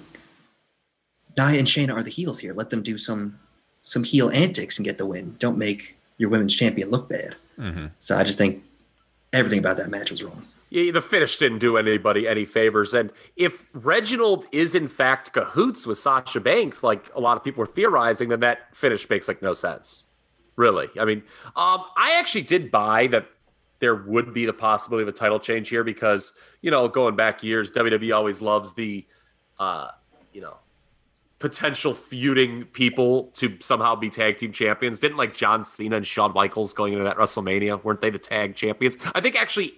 Nia 1.37 1.59
and 1.59 1.67
Shayna 1.67 1.95
are 1.95 2.03
the 2.03 2.11
heels 2.11 2.39
here. 2.39 2.55
Let 2.55 2.71
them 2.71 2.83
do 2.83 2.99
some 2.99 3.39
some 3.83 4.03
heel 4.03 4.31
antics 4.31 4.79
and 4.79 4.85
get 4.85 4.99
the 4.99 5.07
win. 5.07 5.37
Don't 5.39 5.59
make 5.59 5.99
your 6.17 6.31
women's 6.31 6.55
champion 6.55 6.91
look 6.91 7.09
bad. 7.09 7.37
Mm-hmm. 7.59 7.87
So 7.99 8.17
I 8.17 8.25
just 8.25 8.39
think 8.39 8.65
everything 9.33 9.59
about 9.59 9.77
that 9.77 9.91
match 9.91 10.11
was 10.11 10.23
wrong. 10.23 10.47
Yeah, 10.71 10.91
the 10.91 11.03
finish 11.03 11.37
didn't 11.37 11.59
do 11.59 11.77
anybody 11.77 12.27
any 12.27 12.45
favors. 12.45 12.95
And 12.95 13.13
if 13.37 13.69
Reginald 13.75 14.47
is 14.51 14.75
in 14.75 14.89
fact 14.89 15.33
cahoots 15.33 15.87
with 15.87 15.99
Sasha 15.99 16.41
Banks, 16.41 16.83
like 16.83 17.15
a 17.15 17.21
lot 17.21 17.37
of 17.37 17.45
people 17.45 17.61
were 17.61 17.67
theorizing, 17.67 18.29
then 18.29 18.41
that 18.41 18.75
finish 18.75 19.09
makes 19.09 19.29
like 19.29 19.43
no 19.43 19.55
sense. 19.55 20.05
Really. 20.57 20.89
I 20.99 21.05
mean, 21.05 21.23
um, 21.57 21.85
I 21.97 22.17
actually 22.17 22.43
did 22.43 22.71
buy 22.71 23.07
that 23.09 23.27
there 23.85 23.95
would 23.95 24.33
be 24.33 24.47
the 24.47 24.53
possibility 24.55 25.03
of 25.03 25.09
a 25.09 25.13
title 25.13 25.39
change 25.39 25.69
here 25.69 25.85
because, 25.85 26.33
you 26.63 26.71
know, 26.71 26.89
going 26.89 27.15
back 27.17 27.43
years, 27.43 27.71
WWE 27.71 28.17
always 28.17 28.41
loves 28.41 28.73
the 28.73 29.07
uh, 29.59 29.89
you 30.33 30.41
know, 30.41 30.57
potential 31.39 31.93
feuding 31.93 32.65
people 32.65 33.25
to 33.35 33.59
somehow 33.61 33.95
be 33.95 34.09
tag 34.09 34.39
team 34.39 34.53
champions. 34.53 34.99
Didn't 34.99 35.19
like 35.19 35.35
John 35.35 35.65
Cena 35.65 35.97
and 35.97 36.07
Shawn 36.07 36.33
Michaels 36.33 36.73
going 36.73 36.95
into 36.95 37.05
that 37.05 37.19
WrestleMania? 37.19 37.85
Weren't 37.85 38.01
they 38.01 38.09
the 38.09 38.19
tag 38.19 38.55
champions? 38.55 38.97
I 39.15 39.21
think 39.21 39.37
actually 39.37 39.75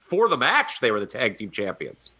for 0.00 0.28
the 0.28 0.36
match 0.36 0.80
they 0.80 0.90
were 0.90 0.98
the 0.98 1.06
tag 1.06 1.36
team 1.36 1.50
champions. 1.50 2.10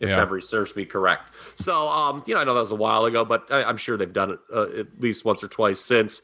If 0.00 0.08
Yeah. 0.08 0.16
memory 0.16 0.40
serves 0.40 0.74
me 0.74 0.86
correct. 0.86 1.30
So, 1.56 1.88
um, 1.88 2.22
you 2.26 2.34
know, 2.34 2.40
I 2.40 2.44
know 2.44 2.54
that 2.54 2.60
was 2.60 2.70
a 2.70 2.74
while 2.74 3.04
ago, 3.04 3.22
but 3.26 3.52
I, 3.52 3.64
I'm 3.64 3.76
sure 3.76 3.98
they've 3.98 4.10
done 4.10 4.30
it 4.30 4.38
uh, 4.50 4.80
at 4.80 4.98
least 4.98 5.26
once 5.26 5.44
or 5.44 5.48
twice 5.48 5.80
since. 5.80 6.22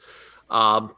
Um, 0.49 0.95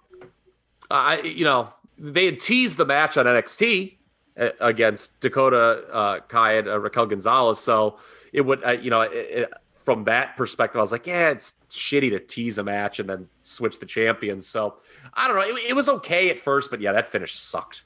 I, 0.91 1.21
you 1.23 1.45
know, 1.45 1.73
they 1.99 2.27
had 2.27 2.41
teased 2.41 2.77
the 2.77 2.85
match 2.85 3.17
on 3.17 3.27
NXT 3.27 3.97
uh, 4.39 4.51
against 4.61 5.21
Dakota 5.21 5.85
uh, 5.93 6.21
Kai 6.21 6.55
and 6.55 6.69
uh, 6.69 6.79
Raquel 6.79 7.07
Gonzalez. 7.07 7.59
So 7.59 7.99
it 8.33 8.43
would, 8.43 8.65
uh, 8.65 8.73
you 8.73 8.91
know, 8.91 9.03
it, 9.03 9.13
it, 9.13 9.53
from 9.75 10.05
that 10.05 10.37
perspective, 10.37 10.79
I 10.79 10.81
was 10.81 10.93
like, 10.93 11.07
yeah, 11.07 11.31
it's 11.31 11.55
shitty 11.71 12.11
to 12.11 12.19
tease 12.19 12.59
a 12.59 12.65
match 12.65 12.99
and 12.99 13.09
then 13.09 13.29
switch 13.43 13.79
the 13.79 13.87
champions. 13.87 14.47
So 14.47 14.77
I 15.13 15.29
don't 15.29 15.37
know. 15.37 15.57
It, 15.57 15.71
it 15.71 15.77
was 15.77 15.89
okay 15.89 16.31
at 16.31 16.39
first, 16.39 16.71
but 16.71 16.81
yeah, 16.81 16.93
that 16.93 17.07
finish 17.07 17.35
sucked. 17.35 17.83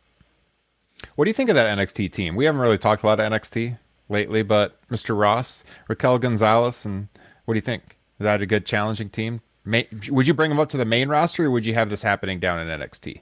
What 1.14 1.24
do 1.24 1.30
you 1.30 1.34
think 1.34 1.50
of 1.50 1.56
that 1.56 1.78
NXT 1.78 2.12
team? 2.12 2.36
We 2.36 2.44
haven't 2.44 2.60
really 2.60 2.78
talked 2.78 3.02
a 3.02 3.06
lot 3.06 3.20
of 3.20 3.30
NXT 3.32 3.78
lately, 4.08 4.42
but 4.42 4.80
Mr. 4.88 5.18
Ross, 5.18 5.64
Raquel 5.88 6.18
Gonzalez, 6.18 6.84
and 6.84 7.08
what 7.44 7.54
do 7.54 7.58
you 7.58 7.62
think? 7.62 7.96
Is 8.18 8.24
that 8.24 8.42
a 8.42 8.46
good 8.46 8.66
challenging 8.66 9.10
team? 9.10 9.40
Ma- 9.64 9.82
would 10.08 10.26
you 10.26 10.34
bring 10.34 10.48
them 10.48 10.58
up 10.58 10.68
to 10.70 10.76
the 10.76 10.84
main 10.84 11.08
roster, 11.08 11.46
or 11.46 11.50
would 11.50 11.66
you 11.66 11.74
have 11.74 11.90
this 11.90 12.02
happening 12.02 12.40
down 12.40 12.58
in 12.58 12.80
NXT? 12.80 13.20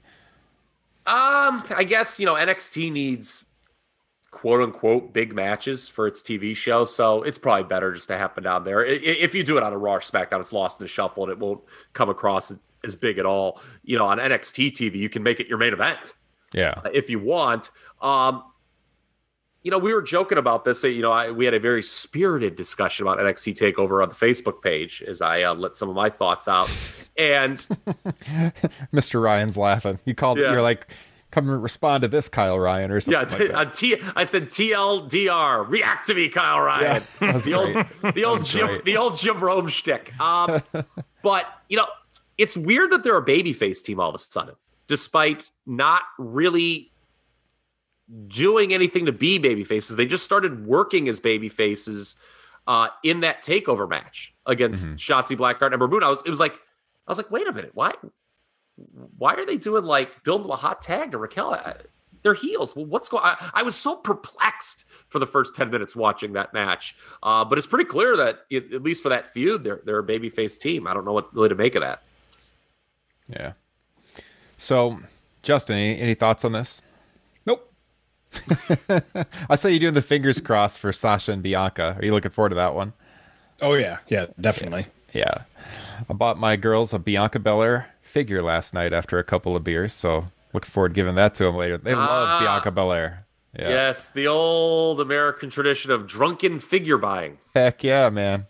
Um, 1.07 1.63
I 1.75 1.83
guess 1.87 2.19
you 2.19 2.25
know 2.25 2.35
NXT 2.35 2.91
needs 2.91 3.45
quote 4.31 4.61
unquote 4.61 5.13
big 5.13 5.33
matches 5.33 5.87
for 5.87 6.05
its 6.05 6.21
TV 6.21 6.55
show, 6.55 6.85
so 6.85 7.23
it's 7.23 7.37
probably 7.37 7.63
better 7.63 7.93
just 7.93 8.07
to 8.09 8.17
happen 8.17 8.43
down 8.43 8.63
there. 8.65 8.83
If 8.85 9.33
you 9.33 9.43
do 9.43 9.57
it 9.57 9.63
on 9.63 9.73
a 9.73 9.77
Raw 9.77 9.93
or 9.95 9.99
SmackDown, 10.01 10.41
it's 10.41 10.51
lost 10.53 10.79
in 10.79 10.83
the 10.83 10.87
shuffle 10.89 11.23
and 11.23 11.31
it 11.31 11.39
won't 11.39 11.61
come 11.93 12.09
across 12.09 12.51
as- 12.51 12.59
as 12.83 12.95
big 12.95 13.17
at 13.17 13.25
all. 13.25 13.59
You 13.83 13.97
know, 13.97 14.05
on 14.05 14.19
NXT 14.19 14.71
TV, 14.71 14.95
you 14.97 15.09
can 15.09 15.23
make 15.23 15.39
it 15.39 15.47
your 15.47 15.57
main 15.57 15.73
event 15.73 16.13
Yeah. 16.53 16.75
if 16.93 17.09
you 17.09 17.19
want. 17.19 17.71
Um, 18.01 18.43
you 19.67 19.71
know, 19.71 19.79
we 19.79 19.93
were 19.93 20.01
joking 20.01 20.37
about 20.37 20.63
this. 20.63 20.81
You 20.85 21.01
know, 21.01 21.11
I, 21.11 21.29
we 21.29 21.43
had 21.43 21.53
a 21.53 21.59
very 21.59 21.83
spirited 21.83 22.55
discussion 22.55 23.05
about 23.05 23.19
NXT 23.19 23.53
Takeover 23.57 24.01
on 24.01 24.07
the 24.07 24.15
Facebook 24.15 24.61
page 24.61 25.03
as 25.05 25.21
I 25.21 25.41
uh, 25.43 25.55
let 25.55 25.75
some 25.75 25.89
of 25.89 25.95
my 25.95 26.09
thoughts 26.09 26.47
out, 26.47 26.71
and. 27.17 27.57
Mr. 28.93 29.21
Ryan's 29.21 29.57
laughing. 29.57 29.99
You 30.05 30.15
called 30.15 30.37
Yeah. 30.37 30.53
you're 30.53 30.61
like, 30.61 30.87
come 31.31 31.49
respond 31.49 32.03
to 32.03 32.07
this, 32.07 32.29
Kyle 32.29 32.57
Ryan, 32.57 32.91
or 32.91 32.99
Yeah, 32.99 33.27
something. 33.27 33.51
like 33.51 33.51
that. 33.51 33.73
T, 33.73 33.97
I 34.15 34.23
said 34.23 34.45
TLDR. 34.49 35.67
React 35.67 36.07
to 36.07 36.13
me, 36.13 36.29
Kyle 36.29 36.61
Ryan. 36.61 37.03
was 37.21 37.43
the 37.43 37.53
old, 37.53 38.13
the 38.15 38.23
old 38.23 38.45
Jim, 38.45 38.67
great. 38.67 38.85
the 38.85 38.95
old 38.95 39.17
Jim 39.17 39.41
Rome 39.41 39.67
shtick. 39.67 40.17
Um, 40.17 40.61
but 41.21 41.45
you 41.67 41.75
know, 41.75 41.87
it's 42.37 42.55
weird 42.55 42.89
that 42.91 43.03
they're 43.03 43.17
a 43.17 43.25
babyface 43.25 43.83
team 43.83 43.99
all 43.99 44.07
of 44.07 44.15
a 44.15 44.19
sudden, 44.19 44.55
despite 44.87 45.49
not 45.65 46.03
really 46.17 46.93
doing 48.27 48.73
anything 48.73 49.05
to 49.05 49.11
be 49.11 49.39
babyfaces. 49.39 49.95
They 49.95 50.05
just 50.05 50.23
started 50.23 50.65
working 50.65 51.09
as 51.09 51.19
babyfaces 51.19 52.15
uh, 52.67 52.89
in 53.03 53.21
that 53.21 53.43
takeover 53.43 53.89
match 53.89 54.33
against 54.45 54.85
Mm-hmm. 54.85 54.95
Shotzi 54.95 55.37
Blackheart 55.37 55.73
and 55.73 55.91
Moon. 55.91 56.03
I 56.03 56.09
was, 56.09 56.21
it 56.25 56.29
was 56.29 56.39
like, 56.39 56.53
I 56.53 57.11
was 57.11 57.17
like, 57.17 57.31
wait 57.31 57.47
a 57.47 57.53
minute, 57.53 57.71
why? 57.73 57.93
why 59.17 59.33
are 59.33 59.45
they 59.45 59.57
doing 59.57 59.83
like 59.83 60.23
building 60.23 60.43
them 60.43 60.51
a 60.51 60.55
hot 60.55 60.81
tag 60.81 61.11
to 61.11 61.17
Raquel? 61.17 61.53
I, 61.53 61.75
they're 62.21 62.33
heels. 62.33 62.75
Well, 62.75 62.85
what's 62.85 63.09
going? 63.09 63.23
I, 63.23 63.51
I 63.53 63.63
was 63.63 63.75
so 63.75 63.95
perplexed 63.95 64.85
for 65.07 65.19
the 65.19 65.25
first 65.25 65.55
ten 65.55 65.69
minutes 65.69 65.95
watching 65.95 66.33
that 66.33 66.53
match. 66.53 66.95
Uh, 67.23 67.45
but 67.45 67.57
it's 67.57 67.67
pretty 67.67 67.85
clear 67.85 68.17
that 68.17 68.39
it, 68.49 68.73
at 68.73 68.83
least 68.83 69.03
for 69.03 69.09
that 69.09 69.31
feud, 69.31 69.63
they're 69.63 69.81
they're 69.85 69.99
a 69.99 70.05
babyface 70.05 70.59
team. 70.59 70.87
I 70.87 70.93
don't 70.93 71.05
know 71.05 71.13
what 71.13 71.33
really 71.33 71.49
to 71.49 71.55
make 71.55 71.75
of 71.75 71.81
that. 71.81 72.03
Yeah. 73.29 73.53
So, 74.57 74.99
Justin, 75.43 75.77
any, 75.77 75.99
any 75.99 76.13
thoughts 76.15 76.43
on 76.43 76.51
this? 76.53 76.81
Nope. 78.89 79.27
I 79.49 79.55
saw 79.55 79.67
you 79.67 79.79
doing 79.79 79.93
the 79.93 80.01
fingers 80.01 80.39
crossed 80.39 80.79
for 80.79 80.91
Sasha 80.93 81.31
and 81.31 81.41
Bianca. 81.43 81.95
Are 81.99 82.05
you 82.05 82.11
looking 82.13 82.31
forward 82.31 82.49
to 82.49 82.55
that 82.55 82.75
one? 82.75 82.93
Oh 83.61 83.73
yeah, 83.73 83.97
yeah, 84.07 84.27
definitely. 84.39 84.85
Yeah. 85.13 85.43
I 86.09 86.13
bought 86.13 86.37
my 86.37 86.55
girls 86.55 86.93
a 86.93 86.99
Bianca 86.99 87.39
Belair 87.39 87.87
figure 88.01 88.41
last 88.43 88.73
night 88.73 88.93
after 88.93 89.17
a 89.19 89.23
couple 89.23 89.55
of 89.55 89.63
beers, 89.63 89.93
so 89.93 90.27
looking 90.53 90.69
forward 90.69 90.89
to 90.89 90.93
giving 90.95 91.15
that 91.15 91.33
to 91.35 91.43
them 91.45 91.55
later. 91.55 91.77
They 91.77 91.93
Ah. 91.93 92.05
love 92.05 92.41
Bianca 92.41 92.71
Belair. 92.71 93.25
Yeah. 93.57 93.69
Yes, 93.69 94.11
the 94.11 94.27
old 94.27 95.01
American 95.01 95.49
tradition 95.49 95.89
of 95.91 96.05
drunken 96.05 96.59
figure 96.59 96.97
buying. 96.97 97.39
Heck 97.55 97.83
yeah, 97.83 98.09
man. 98.09 98.45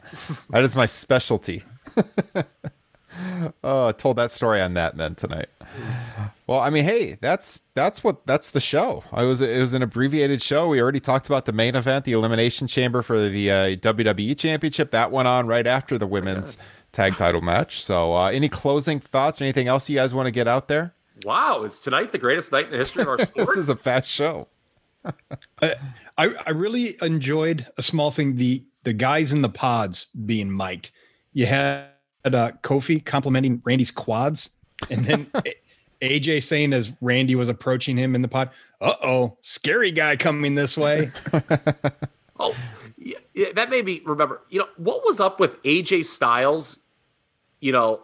that 0.49 0.63
is 0.63 0.75
my 0.75 0.85
specialty. 0.85 1.63
oh, 3.63 3.87
I 3.87 3.91
told 3.93 4.17
that 4.17 4.31
story 4.31 4.59
on 4.61 4.73
that 4.73 4.97
then 4.97 5.15
tonight. 5.15 5.47
Well, 6.47 6.61
I 6.61 6.69
mean, 6.69 6.85
hey, 6.85 7.17
that's 7.19 7.59
that's 7.73 8.05
what 8.05 8.25
that's 8.25 8.51
the 8.51 8.61
show. 8.61 9.03
I 9.11 9.23
was 9.23 9.41
it 9.41 9.59
was 9.59 9.73
an 9.73 9.81
abbreviated 9.81 10.41
show. 10.41 10.69
We 10.69 10.81
already 10.81 11.01
talked 11.01 11.27
about 11.27 11.45
the 11.45 11.51
main 11.51 11.75
event, 11.75 12.05
the 12.05 12.13
elimination 12.13 12.67
chamber 12.67 13.01
for 13.01 13.27
the 13.27 13.51
uh, 13.51 13.55
WWE 13.75 14.37
Championship. 14.37 14.91
That 14.91 15.11
went 15.11 15.27
on 15.27 15.45
right 15.47 15.67
after 15.67 15.97
the 15.97 16.07
women's 16.07 16.57
tag 16.93 17.17
title 17.17 17.41
match. 17.41 17.83
So, 17.83 18.15
uh, 18.15 18.29
any 18.29 18.47
closing 18.47 19.01
thoughts? 19.01 19.41
Anything 19.41 19.67
else 19.67 19.89
you 19.89 19.97
guys 19.97 20.13
want 20.13 20.27
to 20.27 20.31
get 20.31 20.47
out 20.47 20.69
there? 20.69 20.93
Wow, 21.25 21.63
is 21.63 21.81
tonight 21.81 22.13
the 22.13 22.17
greatest 22.17 22.53
night 22.53 22.67
in 22.67 22.71
the 22.71 22.77
history 22.77 23.01
of 23.01 23.09
our 23.09 23.19
sport? 23.25 23.47
This 23.49 23.57
is 23.57 23.69
a 23.69 23.75
fast 23.75 24.07
show. 24.07 24.47
I, 25.61 25.75
I 26.17 26.27
I 26.45 26.49
really 26.51 26.97
enjoyed 27.01 27.67
a 27.77 27.83
small 27.83 28.09
thing 28.09 28.37
the 28.37 28.63
the 28.83 28.93
guys 28.93 29.33
in 29.33 29.41
the 29.41 29.49
pods 29.49 30.07
being 30.25 30.55
mic'd. 30.55 30.91
You 31.33 31.45
had 31.45 31.87
uh, 32.23 32.51
Kofi 32.63 33.03
complimenting 33.03 33.61
Randy's 33.65 33.91
quads, 33.91 34.49
and 34.89 35.03
then 35.03 35.27
A- 35.35 35.53
AJ 36.01 36.43
saying 36.43 36.73
as 36.73 36.91
Randy 37.01 37.35
was 37.35 37.49
approaching 37.49 37.97
him 37.97 38.15
in 38.15 38.21
the 38.21 38.27
pod, 38.27 38.49
"Uh 38.81 38.93
oh, 39.01 39.37
scary 39.41 39.91
guy 39.91 40.15
coming 40.15 40.55
this 40.55 40.77
way." 40.77 41.11
Oh, 42.39 42.53
yeah, 42.99 43.17
yeah, 43.33 43.47
that 43.55 43.71
made 43.71 43.83
me 43.83 43.99
remember. 44.05 44.43
You 44.51 44.59
know 44.59 44.67
what 44.77 45.03
was 45.03 45.19
up 45.19 45.39
with 45.39 45.59
AJ 45.63 46.05
Styles? 46.05 46.77
You 47.59 47.71
know, 47.71 48.01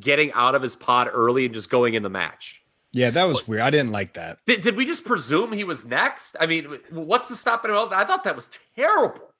getting 0.00 0.32
out 0.32 0.56
of 0.56 0.62
his 0.62 0.74
pod 0.74 1.08
early 1.12 1.44
and 1.44 1.54
just 1.54 1.70
going 1.70 1.94
in 1.94 2.02
the 2.02 2.08
match. 2.10 2.60
yeah, 2.90 3.10
that 3.10 3.22
was 3.24 3.46
weird. 3.46 3.62
I 3.62 3.70
didn't 3.70 3.92
like 3.92 4.14
that. 4.14 4.38
Did, 4.44 4.62
did 4.62 4.74
we 4.76 4.84
just 4.86 5.04
presume 5.04 5.52
he 5.52 5.62
was 5.62 5.84
next? 5.84 6.34
I 6.40 6.46
mean, 6.46 6.78
what's 6.90 7.28
the 7.28 7.36
stop 7.36 7.64
him? 7.64 7.70
I 7.72 8.04
thought 8.04 8.24
that 8.24 8.34
was 8.34 8.48
terrible. 8.74 9.30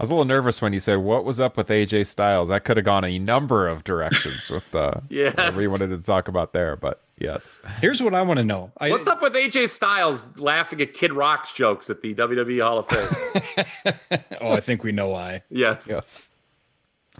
I 0.00 0.02
was 0.02 0.08
a 0.10 0.14
little 0.14 0.24
nervous 0.24 0.62
when 0.62 0.72
you 0.72 0.80
said 0.80 0.96
what 1.00 1.26
was 1.26 1.38
up 1.38 1.58
with 1.58 1.68
AJ 1.68 2.06
Styles. 2.06 2.48
That 2.48 2.64
could 2.64 2.78
have 2.78 2.86
gone 2.86 3.04
a 3.04 3.18
number 3.18 3.68
of 3.68 3.84
directions 3.84 4.48
with 4.48 4.74
uh, 4.74 4.94
Yes. 5.10 5.36
whatever 5.36 5.60
you 5.60 5.70
wanted 5.70 5.88
to 5.90 5.98
talk 5.98 6.26
about 6.28 6.54
there, 6.54 6.74
but 6.76 7.03
yes. 7.18 7.60
Here's 7.80 8.02
what 8.02 8.14
I 8.14 8.22
want 8.22 8.38
to 8.38 8.44
know. 8.44 8.72
I, 8.78 8.90
What's 8.90 9.06
up 9.06 9.22
with 9.22 9.34
AJ 9.34 9.68
Styles 9.70 10.22
laughing 10.36 10.80
at 10.80 10.92
Kid 10.92 11.12
Rock's 11.12 11.52
jokes 11.52 11.90
at 11.90 12.02
the 12.02 12.14
WWE 12.14 12.62
Hall 12.62 12.78
of 12.78 12.88
Fame? 12.88 14.20
oh, 14.40 14.52
I 14.52 14.60
think 14.60 14.82
we 14.84 14.92
know 14.92 15.08
why. 15.08 15.42
yes. 15.50 15.86
Yes. 15.88 16.30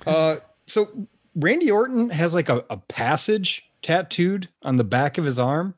Uh, 0.07 0.37
so 0.67 0.89
Randy 1.37 1.71
Orton 1.71 2.11
has 2.11 2.35
like 2.35 2.49
a, 2.49 2.65
a 2.71 2.77
passage 2.77 3.65
tattooed 3.83 4.49
on 4.63 4.77
the 4.77 4.85
back 4.85 5.19
of 5.19 5.25
his 5.25 5.39
arm, 5.39 5.75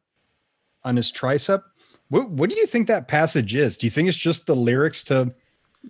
on 0.84 0.96
his 0.96 1.12
tricep. 1.12 1.62
What 2.08 2.30
What 2.30 2.50
do 2.50 2.56
you 2.56 2.66
think 2.66 2.86
that 2.88 3.08
passage 3.08 3.54
is? 3.54 3.76
Do 3.76 3.86
you 3.86 3.90
think 3.90 4.08
it's 4.08 4.16
just 4.16 4.46
the 4.46 4.56
lyrics 4.56 5.04
to 5.04 5.34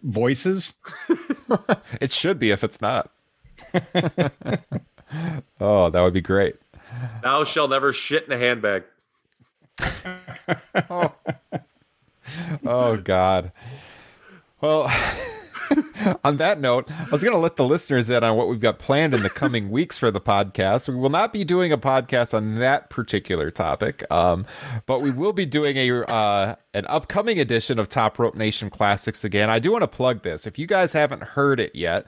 Voices? 0.03 0.74
It 2.01 2.12
should 2.12 2.41
be 2.41 2.51
if 2.51 2.64
it's 2.64 2.81
not. 2.81 3.11
oh, 5.61 5.91
that 5.91 6.03
would 6.03 6.12
be 6.12 6.20
great. 6.20 6.57
Thou 7.23 7.45
shall 7.45 7.69
never 7.69 7.93
shit 7.93 8.27
in 8.27 8.33
a 8.33 8.39
handbag. 8.39 8.85
Oh 12.65 12.97
God. 12.97 13.53
Well, 14.61 14.91
on 16.25 16.39
that 16.39 16.61
note, 16.61 16.91
I 16.91 17.09
was 17.11 17.23
going 17.23 17.35
to 17.35 17.39
let 17.39 17.57
the 17.57 17.65
listeners 17.65 18.11
in 18.11 18.25
on 18.25 18.37
what 18.37 18.49
we've 18.49 18.61
got 18.61 18.79
planned 18.79 19.15
in 19.15 19.23
the 19.23 19.31
coming 19.31 19.71
weeks 19.71 19.99
for 19.99 20.11
the 20.11 20.21
podcast. 20.21 20.89
We 20.89 20.95
will 20.95 21.11
not 21.11 21.33
be 21.33 21.45
doing 21.45 21.73
a 21.73 21.79
podcast 21.79 22.35
on 22.35 22.59
that 22.59 22.91
particular 22.91 23.51
topic, 23.51 24.05
um, 24.11 24.47
but 24.87 25.03
we 25.03 25.11
will 25.11 25.33
be 25.33 25.47
doing 25.47 25.77
a 25.77 26.05
uh, 26.07 26.57
an 26.75 26.87
upcoming 26.89 27.39
edition 27.39 27.79
of 27.79 27.89
Top 27.89 28.19
Rope 28.19 28.35
Nation 28.35 28.71
Classics 28.71 29.25
again. 29.25 29.51
I 29.51 29.59
do 29.59 29.73
want 29.73 29.83
to 29.83 29.89
plug 29.89 30.23
this. 30.23 30.47
If 30.47 30.59
you 30.59 30.67
guys 30.67 30.93
haven't 30.93 31.23
heard 31.23 31.61
it 31.61 31.75
yet, 31.75 32.07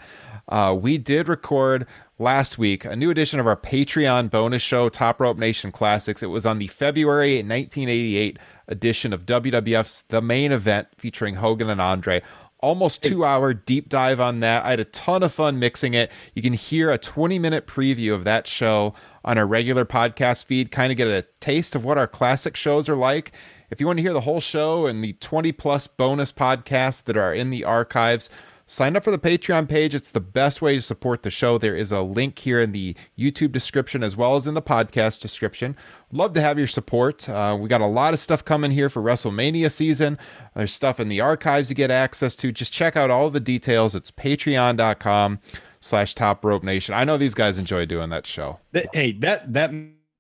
uh, 0.49 0.77
we 0.81 0.99
did 0.99 1.29
record 1.29 1.87
last 2.19 2.59
week 2.59 2.85
a 2.85 2.97
new 2.97 3.11
edition 3.11 3.39
of 3.41 3.47
our 3.47 3.57
Patreon 3.57 4.31
bonus 4.31 4.63
show, 4.63 4.89
Top 4.89 5.21
Rope 5.21 5.39
Nation 5.39 5.73
Classics. 5.73 6.23
It 6.23 6.27
was 6.27 6.45
on 6.45 6.59
the 6.59 6.67
February 6.67 7.37
1988 7.37 8.39
edition 8.67 9.13
of 9.13 9.25
WWF's 9.25 10.03
The 10.09 10.21
Main 10.21 10.53
Event 10.53 10.89
featuring 10.97 11.37
Hogan 11.37 11.71
and 11.71 11.81
Andre 11.81 12.23
almost 12.61 13.03
two 13.03 13.25
hour 13.25 13.55
deep 13.55 13.89
dive 13.89 14.21
on 14.21 14.41
that. 14.41 14.65
I 14.65 14.71
had 14.71 14.81
a 14.81 14.85
ton 14.85 15.23
of 15.23 15.33
fun 15.33 15.59
mixing 15.59 15.95
it. 15.95 16.11
You 16.35 16.43
can 16.43 16.53
hear 16.53 16.91
a 16.91 16.99
20 16.99 17.39
minute 17.39 17.67
preview 17.67 18.15
of 18.15 18.25
that 18.25 18.47
show 18.47 18.95
on 19.25 19.39
our 19.39 19.47
regular 19.47 19.85
podcast 19.85 20.47
feed, 20.47 20.73
kind 20.73 20.91
of 20.91 20.97
get 20.97 21.07
a 21.07 21.27
taste 21.41 21.75
of 21.75 21.85
what 21.85 21.99
our 21.99 22.09
classic 22.09 22.57
shows 22.57 22.89
are 22.89 22.97
like. 22.97 23.33
If 23.71 23.81
you 23.81 23.87
want 23.87 23.99
to 23.99 24.03
hear 24.03 24.15
the 24.15 24.23
whole 24.23 24.41
show 24.41 24.87
and 24.87 25.05
the 25.05 25.13
20 25.15 25.53
plus 25.53 25.87
bonus 25.87 26.33
podcasts 26.33 27.05
that 27.05 27.17
are 27.17 27.35
in 27.35 27.51
the 27.51 27.65
archives, 27.65 28.31
sign 28.69 28.95
up 28.97 29.03
for 29.03 29.11
the 29.11 29.19
Patreon 29.19 29.69
page. 29.69 29.95
It's 29.95 30.13
the 30.13 30.21
best 30.21 30.63
way 30.63 30.77
to 30.77 30.83
support 30.83 31.25
the 31.25 31.31
show. 31.31 31.59
There 31.59 31.75
is 31.75 31.91
a 31.91 32.03
link 32.03 32.39
here 32.39 32.61
in 32.61 32.71
the 32.71 32.95
YouTube 33.19 33.51
description 33.51 34.05
as 34.05 34.17
well 34.17 34.37
as 34.37 34.47
in 34.47 34.55
the 34.55 34.63
podcast 34.63 35.21
description. 35.21 35.75
Love 36.13 36.35
to 36.35 36.41
have 36.41 36.59
your 36.59 36.69
support. 36.69 37.29
Uh, 37.29 37.57
we 37.59 37.69
got 37.69 37.81
a 37.81 37.87
lot 37.87 38.15
of 38.15 38.21
stuff 38.21 38.45
coming 38.45 38.71
here 38.71 38.89
for 38.89 39.03
WrestleMania 39.03 39.73
season. 39.73 40.19
There's 40.55 40.73
stuff 40.73 41.01
in 41.01 41.09
the 41.09 41.21
archives 41.21 41.71
you 41.71 41.75
get 41.75 41.91
access 41.91 42.37
to. 42.37 42.53
Just 42.53 42.73
check 42.73 42.97
out 42.97 43.11
all 43.11 43.31
the 43.31 43.41
details. 43.41 43.95
It's 43.95 44.11
patreon.com 44.11 45.41
slash 45.81 46.15
top 46.15 46.45
rope 46.45 46.63
nation. 46.63 46.95
I 46.95 47.05
know 47.05 47.17
these 47.17 47.35
guys 47.35 47.59
enjoy 47.59 47.87
doing 47.87 48.11
that 48.11 48.27
show. 48.27 48.61
Hey, 48.93 49.13
that 49.13 49.53
that 49.53 49.73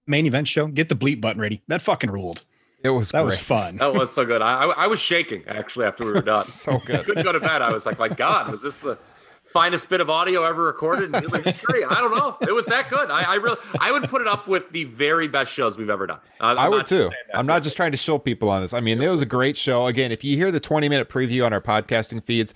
main 0.07 0.26
event 0.26 0.49
show, 0.49 0.66
get 0.66 0.88
the 0.88 0.96
bleep 0.96 1.20
button 1.20 1.40
ready. 1.40 1.62
That 1.68 1.82
fucking 1.82 2.11
ruled. 2.11 2.44
It 2.83 2.91
was 2.91 3.11
that 3.11 3.18
great. 3.22 3.24
was 3.24 3.39
fun. 3.39 3.76
That 3.76 3.93
was 3.95 4.12
so 4.12 4.24
good. 4.24 4.41
I, 4.41 4.64
I 4.64 4.85
I 4.85 4.87
was 4.87 5.01
shaking 5.01 5.43
actually 5.49 5.87
after 5.87 6.05
we 6.05 6.12
were 6.12 6.22
done. 6.22 6.45
so 6.47 6.79
good. 6.79 7.05
Couldn't 7.05 7.24
go 7.24 7.33
to 7.33 7.41
bed. 7.41 7.62
I 7.62 7.72
was 7.72 7.87
like, 7.87 7.99
my 7.99 8.09
God, 8.09 8.51
was 8.51 8.62
this 8.62 8.79
the 8.79 8.99
finest 9.53 9.89
bit 9.89 10.01
of 10.01 10.11
audio 10.11 10.45
ever 10.45 10.62
recorded 10.62 11.14
in 11.14 11.22
human 11.22 11.43
history? 11.43 11.85
I 11.85 12.01
don't 12.01 12.14
know. 12.14 12.37
It 12.47 12.53
was 12.53 12.66
that 12.66 12.89
good. 12.91 13.11
I, 13.11 13.22
I 13.22 13.35
really, 13.37 13.57
I 13.81 13.91
would 13.91 14.09
put 14.09 14.20
it 14.20 14.29
up 14.29 14.47
with 14.47 14.70
the 14.70 14.85
very 14.85 15.26
best 15.26 15.53
shows 15.53 15.76
we've 15.79 15.91
ever 15.91 16.07
done. 16.07 16.18
Uh, 16.41 16.47
I'm 16.47 16.59
I 16.59 16.68
would 16.68 16.87
too. 16.87 17.11
I'm 17.35 17.47
not 17.47 17.62
just 17.62 17.76
trying 17.76 17.93
to 17.93 17.97
show 17.97 18.18
people 18.18 18.51
on 18.51 18.62
this. 18.62 18.72
I 18.72 18.81
mean, 18.81 19.01
it 19.03 19.09
was 19.11 19.22
a 19.22 19.26
great 19.26 19.57
show. 19.57 19.87
Again, 19.87 20.12
if 20.12 20.22
you 20.22 20.37
hear 20.37 20.53
the 20.53 20.61
20 20.61 20.89
minute 20.89 21.09
preview 21.09 21.45
on 21.45 21.53
our 21.53 21.61
podcasting 21.61 22.22
feeds, 22.22 22.55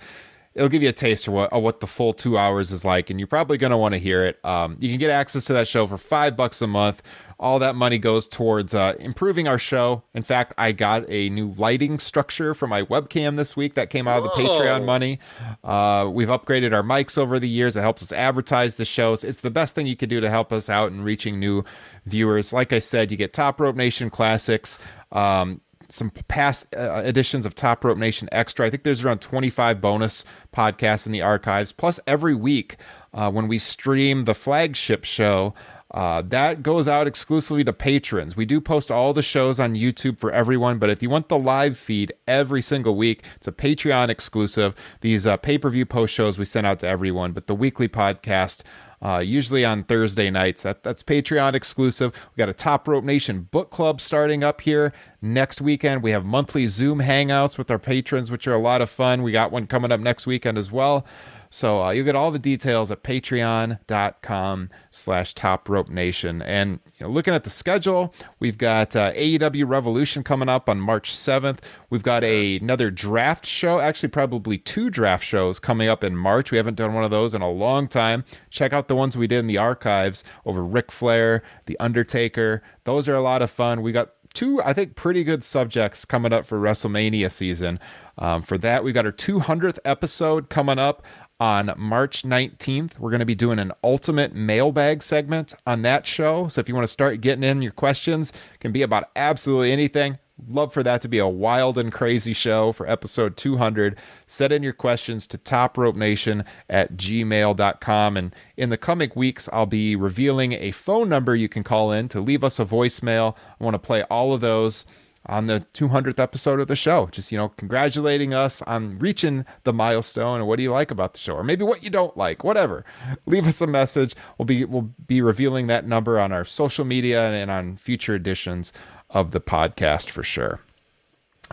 it'll 0.53 0.69
give 0.69 0.83
you 0.83 0.89
a 0.89 0.93
taste 0.93 1.27
of 1.27 1.33
what, 1.33 1.51
of 1.51 1.63
what 1.63 1.79
the 1.79 1.87
full 1.87 2.13
two 2.13 2.37
hours 2.37 2.71
is 2.71 2.85
like, 2.85 3.09
and 3.09 3.19
you're 3.19 3.27
probably 3.27 3.57
going 3.57 3.71
to 3.71 3.77
want 3.77 3.93
to 3.93 3.99
hear 3.99 4.23
it. 4.25 4.39
Um, 4.45 4.77
you 4.79 4.89
can 4.89 4.99
get 4.99 5.09
access 5.09 5.45
to 5.45 5.53
that 5.53 5.67
show 5.67 5.87
for 5.87 5.97
five 5.97 6.37
bucks 6.37 6.61
a 6.61 6.67
month. 6.67 7.01
All 7.39 7.59
that 7.59 7.75
money 7.75 7.97
goes 7.97 8.27
towards 8.27 8.73
uh, 8.73 8.95
improving 8.99 9.47
our 9.47 9.59
show. 9.59 10.03
In 10.13 10.23
fact, 10.23 10.53
I 10.57 10.71
got 10.71 11.05
a 11.09 11.29
new 11.29 11.49
lighting 11.57 11.99
structure 11.99 12.53
for 12.53 12.67
my 12.67 12.83
webcam 12.83 13.37
this 13.37 13.57
week 13.57 13.75
that 13.75 13.89
came 13.89 14.07
out 14.07 14.17
of 14.17 14.23
the 14.23 14.29
Whoa. 14.29 14.59
Patreon 14.59 14.85
money. 14.85 15.19
Uh, 15.63 16.09
we've 16.11 16.27
upgraded 16.27 16.73
our 16.73 16.83
mics 16.83 17.17
over 17.17 17.39
the 17.39 17.49
years. 17.49 17.75
It 17.75 17.81
helps 17.81 18.03
us 18.03 18.11
advertise 18.11 18.75
the 18.75 18.85
shows. 18.85 19.23
It's 19.23 19.41
the 19.41 19.51
best 19.51 19.75
thing 19.75 19.87
you 19.87 19.95
could 19.95 20.09
do 20.09 20.21
to 20.21 20.29
help 20.29 20.53
us 20.53 20.69
out 20.69 20.91
in 20.91 21.03
reaching 21.03 21.39
new 21.39 21.63
viewers. 22.05 22.53
Like 22.53 22.73
I 22.73 22.79
said, 22.79 23.11
you 23.11 23.17
get 23.17 23.33
Top 23.33 23.59
Rope 23.59 23.75
Nation 23.75 24.09
Classics. 24.09 24.77
Um, 25.11 25.61
some 25.93 26.09
past 26.27 26.65
uh, 26.75 27.03
editions 27.05 27.45
of 27.45 27.55
Top 27.55 27.83
Rope 27.83 27.97
Nation 27.97 28.27
Extra. 28.31 28.65
I 28.65 28.69
think 28.69 28.83
there's 28.83 29.03
around 29.03 29.21
25 29.21 29.79
bonus 29.79 30.25
podcasts 30.51 31.05
in 31.05 31.11
the 31.11 31.21
archives. 31.21 31.71
Plus, 31.71 31.99
every 32.07 32.33
week 32.33 32.77
uh, 33.13 33.31
when 33.31 33.47
we 33.47 33.59
stream 33.59 34.25
the 34.25 34.33
flagship 34.33 35.03
show, 35.03 35.53
uh, 35.93 36.23
that 36.23 36.63
goes 36.63 36.87
out 36.87 37.05
exclusively 37.05 37.63
to 37.63 37.73
patrons. 37.73 38.35
We 38.35 38.45
do 38.45 38.59
post 38.59 38.89
all 38.89 39.13
the 39.13 39.21
shows 39.21 39.59
on 39.59 39.75
YouTube 39.75 40.17
for 40.17 40.31
everyone, 40.31 40.79
but 40.79 40.89
if 40.89 41.03
you 41.03 41.09
want 41.09 41.29
the 41.29 41.37
live 41.37 41.77
feed 41.77 42.11
every 42.27 42.63
single 42.63 42.95
week, 42.95 43.23
it's 43.35 43.47
a 43.47 43.51
Patreon 43.51 44.09
exclusive. 44.09 44.73
These 45.01 45.27
uh, 45.27 45.37
pay 45.37 45.57
per 45.59 45.69
view 45.69 45.85
post 45.85 46.13
shows 46.13 46.37
we 46.39 46.45
send 46.45 46.65
out 46.65 46.79
to 46.79 46.87
everyone, 46.87 47.31
but 47.31 47.47
the 47.47 47.55
weekly 47.55 47.87
podcast. 47.87 48.63
Uh, 49.05 49.19
usually 49.19 49.65
on 49.65 49.83
Thursday 49.83 50.29
nights. 50.29 50.61
That 50.61 50.81
that's 50.83 51.03
Patreon 51.03 51.55
exclusive. 51.55 52.13
We 52.13 52.39
got 52.39 52.47
a 52.47 52.53
Top 52.53 52.87
Rope 52.87 53.03
Nation 53.03 53.49
book 53.51 53.69
club 53.69 53.99
starting 53.99 54.45
up 54.45 54.61
here 54.61 54.93
next 55.21 55.59
weekend. 55.59 56.01
We 56.01 56.11
have 56.11 56.23
monthly 56.23 56.67
Zoom 56.67 56.99
hangouts 56.99 57.57
with 57.57 57.69
our 57.69 57.79
patrons, 57.79 58.31
which 58.31 58.47
are 58.47 58.53
a 58.53 58.59
lot 58.59 58.81
of 58.81 58.89
fun. 58.89 59.21
We 59.21 59.33
got 59.33 59.51
one 59.51 59.67
coming 59.67 59.91
up 59.91 59.99
next 59.99 60.25
weekend 60.25 60.57
as 60.57 60.71
well. 60.71 61.05
So 61.53 61.83
uh, 61.83 61.91
you'll 61.91 62.05
get 62.05 62.15
all 62.15 62.31
the 62.31 62.39
details 62.39 62.89
at 62.89 63.03
patreon.com 63.03 64.69
slash 64.89 65.35
top 65.35 65.69
rope 65.69 65.87
nation. 65.87 66.41
And 66.41 66.79
you 66.97 67.05
know, 67.05 67.11
looking 67.11 67.35
at 67.35 67.43
the 67.43 67.51
schedule, 67.51 68.11
we've 68.39 68.57
got 68.57 68.95
uh, 68.95 69.13
AEW 69.13 69.69
Revolution 69.69 70.23
coming 70.23 70.49
up 70.49 70.67
on 70.67 70.79
March 70.79 71.13
7th. 71.13 71.59
We've 71.91 72.01
got 72.01 72.23
a, 72.23 72.57
another 72.57 72.89
draft 72.89 73.45
show, 73.45 73.79
actually 73.79 74.09
probably 74.09 74.57
two 74.57 74.89
draft 74.89 75.23
shows 75.23 75.59
coming 75.59 75.87
up 75.87 76.03
in 76.03 76.15
March. 76.15 76.49
We 76.49 76.57
haven't 76.57 76.73
done 76.73 76.95
one 76.95 77.03
of 77.03 77.11
those 77.11 77.35
in 77.35 77.43
a 77.43 77.51
long 77.51 77.87
time. 77.87 78.25
Check 78.49 78.73
out 78.73 78.87
the 78.87 78.95
ones 78.95 79.15
we 79.15 79.27
did 79.27 79.37
in 79.37 79.45
the 79.45 79.59
archives 79.59 80.23
over 80.47 80.63
Ric 80.63 80.91
Flair, 80.91 81.43
The 81.67 81.79
Undertaker. 81.79 82.63
Those 82.85 83.07
are 83.07 83.13
a 83.13 83.21
lot 83.21 83.43
of 83.43 83.51
fun. 83.51 83.83
We 83.83 83.91
got 83.91 84.09
two, 84.33 84.61
I 84.63 84.73
think, 84.73 84.95
pretty 84.95 85.23
good 85.23 85.43
subjects 85.43 86.05
coming 86.05 86.33
up 86.33 86.45
for 86.45 86.59
WrestleMania 86.59 87.31
season. 87.31 87.79
Um, 88.17 88.41
for 88.41 88.57
that, 88.59 88.83
we 88.83 88.91
got 88.91 89.05
our 89.05 89.11
200th 89.11 89.79
episode 89.85 90.49
coming 90.49 90.77
up 90.77 91.03
on 91.39 91.73
March 91.77 92.23
19th. 92.23 92.99
We're 92.99 93.09
going 93.09 93.19
to 93.19 93.25
be 93.25 93.35
doing 93.35 93.59
an 93.59 93.71
ultimate 93.83 94.33
mailbag 94.33 95.03
segment 95.03 95.53
on 95.65 95.81
that 95.81 96.07
show. 96.07 96.47
So 96.47 96.61
if 96.61 96.69
you 96.69 96.75
want 96.75 96.85
to 96.85 96.91
start 96.91 97.21
getting 97.21 97.43
in 97.43 97.61
your 97.61 97.71
questions, 97.71 98.33
can 98.59 98.71
be 98.71 98.81
about 98.81 99.09
absolutely 99.15 99.71
anything. 99.71 100.19
Love 100.47 100.73
for 100.73 100.81
that 100.83 100.99
to 101.01 101.07
be 101.07 101.19
a 101.19 101.27
wild 101.27 101.77
and 101.77 101.91
crazy 101.91 102.33
show 102.33 102.71
for 102.71 102.89
episode 102.89 103.37
200. 103.37 103.97
Set 104.25 104.51
in 104.51 104.63
your 104.63 104.73
questions 104.73 105.27
to 105.27 105.37
topropenation 105.37 106.43
at 106.69 106.93
gmail.com. 106.93 108.17
And 108.17 108.35
in 108.57 108.69
the 108.69 108.77
coming 108.77 109.11
weeks, 109.15 109.47
I'll 109.53 109.67
be 109.67 109.95
revealing 109.95 110.53
a 110.53 110.71
phone 110.71 111.07
number 111.07 111.35
you 111.35 111.47
can 111.47 111.63
call 111.63 111.91
in 111.91 112.09
to 112.09 112.19
leave 112.19 112.43
us 112.43 112.59
a 112.59 112.65
voicemail. 112.65 113.35
I 113.59 113.63
want 113.63 113.75
to 113.75 113.79
play 113.79 114.03
all 114.03 114.33
of 114.33 114.41
those 114.41 114.85
on 115.25 115.47
the 115.47 115.65
200th 115.73 116.19
episode 116.19 116.59
of 116.59 116.67
the 116.67 116.75
show. 116.75 117.07
Just, 117.11 117.31
you 117.31 117.37
know, 117.37 117.49
congratulating 117.49 118.33
us 118.33 118.61
on 118.63 118.99
reaching 118.99 119.45
the 119.63 119.71
milestone 119.73 120.39
and 120.39 120.47
what 120.47 120.57
do 120.57 120.63
you 120.63 120.71
like 120.71 120.91
about 120.91 121.13
the 121.13 121.19
show 121.19 121.35
or 121.35 121.43
maybe 121.43 121.63
what 121.63 121.83
you 121.83 121.89
don't 121.89 122.15
like, 122.17 122.43
whatever. 122.43 122.83
Leave 123.25 123.47
us 123.47 123.61
a 123.61 123.67
message. 123.67 124.15
We'll 124.37 124.45
be 124.45 124.65
we'll 124.65 124.89
be 125.07 125.21
revealing 125.21 125.67
that 125.67 125.87
number 125.87 126.19
on 126.19 126.31
our 126.33 126.43
social 126.45 126.83
media 126.85 127.31
and 127.31 127.49
on 127.49 127.77
future 127.77 128.15
editions 128.15 128.73
of 129.09 129.31
the 129.31 129.39
podcast 129.41 130.09
for 130.09 130.23
sure. 130.23 130.59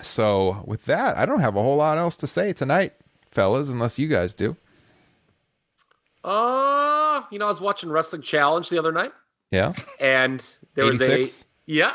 So, 0.02 0.62
with 0.66 0.84
that, 0.86 1.16
I 1.18 1.26
don't 1.26 1.40
have 1.40 1.56
a 1.56 1.62
whole 1.62 1.76
lot 1.76 1.98
else 1.98 2.16
to 2.18 2.26
say 2.26 2.52
tonight, 2.52 2.94
fellas, 3.30 3.68
unless 3.68 3.98
you 3.98 4.08
guys 4.08 4.34
do. 4.34 4.56
Uh, 6.24 7.22
you 7.30 7.38
know, 7.38 7.46
I 7.46 7.48
was 7.48 7.60
watching 7.60 7.90
Wrestling 7.90 8.22
Challenge 8.22 8.68
the 8.68 8.78
other 8.78 8.92
night, 8.92 9.12
Yeah. 9.50 9.72
and 9.98 10.44
there 10.74 10.86
was 10.86 11.00
a 11.00 11.26
yeah, 11.66 11.94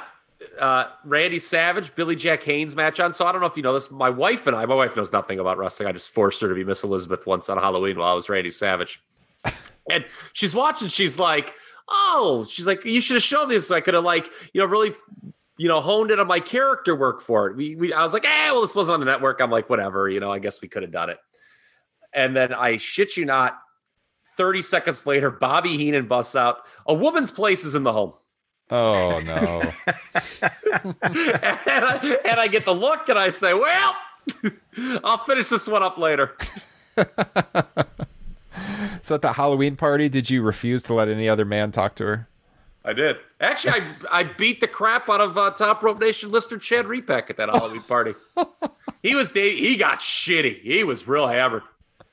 uh, 0.60 0.88
Randy 1.04 1.40
Savage, 1.40 1.94
Billy 1.96 2.16
Jack 2.16 2.44
Haynes 2.44 2.76
match 2.76 3.00
on. 3.00 3.14
So 3.14 3.26
I 3.26 3.32
don't 3.32 3.42
know 3.42 3.48
if 3.48 3.58
you 3.58 3.64
know 3.64 3.74
this. 3.74 3.92
My 3.92 4.10
wife 4.10 4.48
and 4.48 4.56
I, 4.56 4.66
my 4.66 4.76
wife 4.76 4.96
knows 4.96 5.12
nothing 5.12 5.40
about 5.40 5.58
wrestling. 5.58 5.88
I 5.88 5.92
just 5.92 6.12
forced 6.12 6.42
her 6.42 6.50
to 6.50 6.56
be 6.56 6.64
Miss 6.64 6.84
Elizabeth 6.84 7.26
once 7.26 7.50
on 7.50 7.58
Halloween 7.58 7.98
while 7.98 8.12
I 8.12 8.14
was 8.14 8.30
Randy 8.30 8.52
Savage, 8.52 9.04
and 9.90 10.06
she's 10.34 10.54
watching. 10.56 10.88
She's 10.88 11.20
like, 11.20 11.54
"Oh," 11.90 12.46
she's 12.50 12.68
like, 12.68 12.86
"You 12.86 13.02
should 13.02 13.16
have 13.16 13.24
shown 13.24 13.50
this. 13.50 13.68
So 13.68 13.76
I 13.76 13.82
could 13.82 13.94
have 13.94 14.04
like, 14.04 14.30
you 14.54 14.62
know, 14.62 14.68
really." 14.68 14.94
You 15.58 15.70
know, 15.70 15.80
honed 15.80 16.12
in 16.12 16.20
on 16.20 16.28
my 16.28 16.42
character 16.42 16.94
work 16.98 17.22
for 17.22 17.48
it. 17.48 17.56
We, 17.56 17.78
we, 17.78 17.94
I 17.94 18.04
was 18.04 18.12
like, 18.12 18.26
eh, 18.26 18.52
well, 18.52 18.60
this 18.60 18.76
wasn't 18.76 18.96
on 18.96 19.00
the 19.00 19.06
network. 19.06 19.40
I'm 19.40 19.50
like, 19.50 19.70
whatever. 19.70 20.10
You 20.10 20.20
know, 20.20 20.30
I 20.30 20.38
guess 20.38 20.62
we 20.62 20.68
could 20.68 20.82
have 20.82 20.92
done 20.92 21.10
it. 21.10 21.18
And 22.12 22.36
then 22.36 22.54
I 22.54 22.76
shit 22.76 23.16
you 23.16 23.24
not, 23.24 23.58
30 24.36 24.62
seconds 24.62 25.06
later, 25.06 25.32
Bobby 25.32 25.78
Heenan 25.78 26.08
busts 26.08 26.36
out, 26.36 26.58
a 26.86 26.94
woman's 26.94 27.32
place 27.32 27.64
is 27.64 27.76
in 27.76 27.84
the 27.84 27.94
home. 27.94 28.14
Oh, 28.72 29.20
no. 29.20 29.74
and, 29.86 30.96
I, 31.04 32.18
and 32.26 32.40
I 32.40 32.48
get 32.48 32.66
the 32.66 32.74
look 32.74 33.08
and 33.10 33.20
I 33.20 33.30
say, 33.30 33.54
well, 33.54 33.96
I'll 35.04 35.20
finish 35.20 35.50
this 35.50 35.68
one 35.68 35.84
up 35.84 35.98
later. 35.98 36.36
so, 39.02 39.16
at 39.16 39.22
the 39.22 39.34
Halloween 39.34 39.76
party, 39.76 40.10
did 40.10 40.30
you 40.30 40.42
refuse 40.42 40.82
to 40.84 40.94
let 40.94 41.10
any 41.10 41.30
other 41.30 41.46
man 41.46 41.72
talk 41.72 41.96
to 41.96 42.06
her? 42.06 42.28
I 42.86 42.94
did. 42.94 43.18
Actually, 43.42 43.82
I, 44.12 44.20
I 44.20 44.24
beat 44.24 44.62
the 44.62 44.68
crap 44.68 45.10
out 45.10 45.20
of 45.20 45.38
uh, 45.38 45.50
Top 45.52 45.84
Rope 45.84 46.00
Nation 46.00 46.30
listener 46.30 46.60
Chad 46.60 46.86
Repack 46.88 47.32
at 47.32 47.38
that 47.38 47.50
Halloween 47.50 47.82
party. 47.82 48.14
he 49.02 49.16
was 49.16 49.32
he 49.32 49.76
got 49.76 50.00
shitty. 50.00 50.62
He 50.62 50.84
was 50.84 51.08
real 51.08 51.28
hammered. 51.28 51.64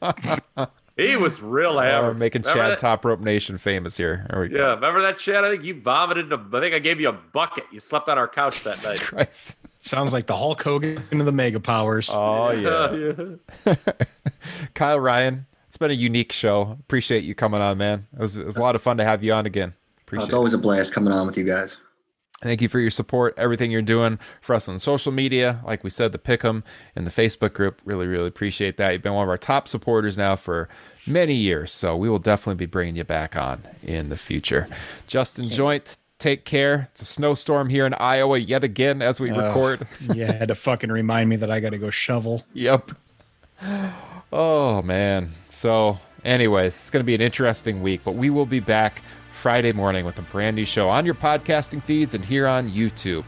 He 0.97 1.17
was 1.17 1.41
real 1.41 1.71
Oh, 1.71 2.03
we're 2.03 2.15
making 2.15 2.43
Remember 2.43 2.61
Chad 2.63 2.71
that? 2.73 2.79
Top 2.79 3.05
Rope 3.05 3.21
Nation 3.21 3.57
famous 3.57 3.97
here. 3.97 4.27
There 4.29 4.41
we 4.41 4.49
go. 4.49 4.59
Yeah, 4.59 4.75
remember 4.75 5.01
that 5.03 5.19
Chad? 5.19 5.45
I 5.45 5.51
think 5.51 5.65
you 5.65 5.81
vomited. 5.81 6.27
In 6.27 6.33
a, 6.33 6.57
I 6.57 6.61
think 6.61 6.75
I 6.75 6.79
gave 6.79 7.01
you 7.01 7.09
a 7.09 7.13
bucket. 7.13 7.65
You 7.73 7.81
slept 7.81 8.09
on 8.09 8.19
our 8.19 8.29
couch 8.29 8.63
that 8.65 8.77
Jesus 8.77 8.99
night. 8.99 9.01
Christ. 9.01 9.59
Sounds 9.81 10.13
like 10.13 10.27
the 10.27 10.37
Hulk 10.37 10.63
Hogan 10.63 11.03
of 11.13 11.25
the 11.25 11.33
Mega 11.33 11.61
Powers. 11.61 12.11
Oh 12.13 12.51
yeah. 12.51 13.75
Kyle 14.75 15.01
Ryan, 15.01 15.47
it's 15.69 15.79
been 15.79 15.91
a 15.91 15.95
unique 15.95 16.31
show. 16.33 16.77
Appreciate 16.81 17.25
you 17.25 17.35
coming 17.35 17.61
on, 17.61 17.79
man. 17.79 18.07
It 18.13 18.21
was, 18.21 18.37
it 18.37 18.47
was 18.47 18.57
a 18.59 18.61
lot 18.61 18.75
of 18.75 18.83
fun 18.83 18.99
to 18.99 19.05
have 19.05 19.25
you 19.25 19.33
on 19.33 19.47
again. 19.47 19.73
Oh, 20.15 20.23
it's 20.23 20.35
always 20.35 20.53
a 20.53 20.59
blast 20.59 20.93
coming 20.93 21.13
on 21.13 21.27
with 21.27 21.39
you 21.39 21.45
guys. 21.45 21.79
Thank 22.43 22.61
you 22.61 22.69
for 22.69 22.81
your 22.81 22.91
support, 22.91 23.35
everything 23.37 23.71
you're 23.71 23.83
doing 23.83 24.19
for 24.41 24.55
us 24.55 24.69
on 24.69 24.79
social 24.81 25.13
media. 25.13 25.61
Like 25.65 25.85
we 25.85 25.91
said, 25.91 26.11
the 26.13 26.19
Pick'em 26.19 26.65
and 26.97 27.07
the 27.07 27.11
Facebook 27.11 27.53
group. 27.53 27.81
Really, 27.85 28.07
really 28.07 28.27
appreciate 28.27 28.77
that. 28.79 28.91
You've 28.91 29.03
been 29.03 29.15
one 29.15 29.23
of 29.23 29.29
our 29.31 29.39
top 29.39 29.69
supporters 29.69 30.19
now 30.19 30.35
for 30.35 30.69
many 31.07 31.35
years. 31.35 31.71
So 31.73 31.97
we 31.97 32.09
will 32.11 32.19
definitely 32.19 32.57
be 32.57 32.67
bringing 32.67 32.97
you 32.97 33.05
back 33.05 33.37
on 33.37 33.63
in 33.83 34.09
the 34.09 34.17
future. 34.17 34.67
Justin 35.07 35.45
Joynt, 35.45 35.97
take 36.19 36.45
care. 36.45 36.89
It's 36.91 37.03
a 37.03 37.05
snowstorm 37.05 37.69
here 37.69 37.87
in 37.87 37.95
Iowa 37.95 38.39
yet 38.39 38.65
again 38.65 39.03
as 39.03 39.21
we 39.21 39.31
Oh, 39.31 39.37
record. 39.41 39.87
yeah, 40.13 40.33
had 40.33 40.49
to 40.49 40.55
fucking 40.57 40.91
remind 40.91 41.29
me 41.31 41.37
that 41.37 41.51
I 41.51 41.61
got 41.61 41.71
to 41.71 41.79
go 41.79 41.91
shovel. 41.91 42.45
Yep. 42.55 42.91
Oh 44.33 44.83
man. 44.83 45.31
So, 45.51 45.99
anyways, 46.25 46.77
it's 46.77 46.91
going 46.91 47.03
to 47.03 47.07
be 47.07 47.15
an 47.15 47.21
interesting 47.21 47.83
week, 47.83 48.01
but 48.05 48.13
we 48.17 48.31
will 48.31 48.47
be 48.47 48.61
back 48.61 49.03
Friday 49.43 49.73
morning 49.73 50.05
with 50.05 50.17
a 50.21 50.23
brand 50.23 50.55
new 50.55 50.65
show 50.65 50.89
on 50.89 51.05
your 51.05 51.17
podcasting 51.17 51.83
feeds 51.83 52.15
and 52.15 52.25
here 52.25 52.47
on 52.47 52.71
YouTube. 52.71 53.25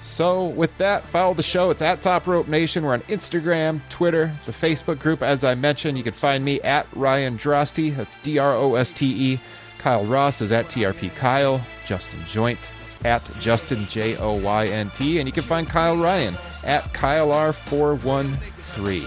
So, 0.00 0.46
with 0.46 0.74
that, 0.78 1.04
follow 1.04 1.34
the 1.34 1.42
show. 1.42 1.68
It's 1.68 1.82
at 1.82 2.00
Top 2.00 2.26
Rope 2.26 2.48
Nation. 2.48 2.82
We're 2.84 2.94
on 2.94 3.02
Instagram, 3.02 3.82
Twitter, 3.90 4.32
the 4.46 4.52
Facebook 4.52 4.98
group. 4.98 5.20
As 5.20 5.44
I 5.44 5.54
mentioned, 5.54 5.98
you 5.98 6.04
can 6.04 6.14
find 6.14 6.42
me 6.42 6.58
at 6.62 6.86
Ryan 6.96 7.36
Droste. 7.36 7.94
That's 7.94 8.16
D 8.22 8.38
R 8.38 8.54
O 8.54 8.76
S 8.76 8.94
T 8.94 9.34
E. 9.34 9.40
Kyle 9.76 10.06
Ross 10.06 10.40
is 10.40 10.52
at 10.52 10.68
TRP 10.68 11.14
Kyle. 11.16 11.60
Justin 11.84 12.20
Joynt 12.20 12.70
at 13.04 13.22
Justin 13.38 13.84
J 13.88 14.16
O 14.16 14.34
Y 14.38 14.68
N 14.68 14.88
T. 14.88 15.18
And 15.18 15.28
you 15.28 15.34
can 15.34 15.42
find 15.42 15.68
Kyle 15.68 15.98
Ryan 15.98 16.34
at 16.64 16.90
Kyle 16.94 17.28
R413. 17.28 19.02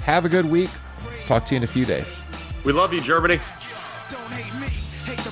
Have 0.00 0.24
a 0.24 0.30
good 0.30 0.46
week. 0.46 0.70
Talk 1.26 1.44
to 1.44 1.54
you 1.54 1.58
in 1.58 1.62
a 1.62 1.66
few 1.66 1.84
days. 1.84 2.18
We 2.64 2.72
love 2.72 2.94
you, 2.94 3.02
Germany. 3.02 3.38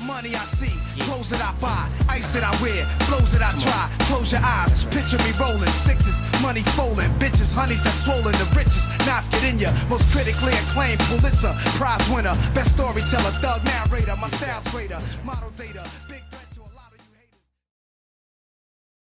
Money 0.05 0.35
I 0.35 0.45
see. 0.59 0.73
Clothes 1.05 1.31
that 1.31 1.43
I 1.43 1.53
buy, 1.61 1.89
ice 2.09 2.33
that 2.35 2.45
I 2.45 2.53
wear, 2.63 2.85
flows 3.09 3.33
that 3.33 3.43
I 3.43 3.53
try. 3.59 3.91
Close 4.07 4.33
your 4.33 4.43
eyes, 4.43 4.85
picture 4.91 5.19
me 5.19 5.33
rolling 5.41 5.69
sixes, 5.69 6.21
money 6.43 6.63
folding, 6.77 7.11
bitches, 7.19 7.53
honeys 7.53 7.83
that 7.85 7.95
swollen, 7.95 8.33
the 8.33 8.49
richest. 8.57 8.89
Knives 9.07 9.29
get 9.29 9.45
in 9.45 9.59
ya, 9.59 9.71
most 9.89 10.11
critically 10.13 10.53
acclaimed 10.53 11.01
Pulitzer 11.09 11.55
Prize 11.79 12.07
winner, 12.11 12.35
best 12.55 12.75
storyteller, 12.75 13.33
thug 13.43 13.65
narrator, 13.65 14.17
my 14.17 14.29
style's 14.29 14.67
greater, 14.71 14.99
model 15.25 15.51
data. 15.57 15.85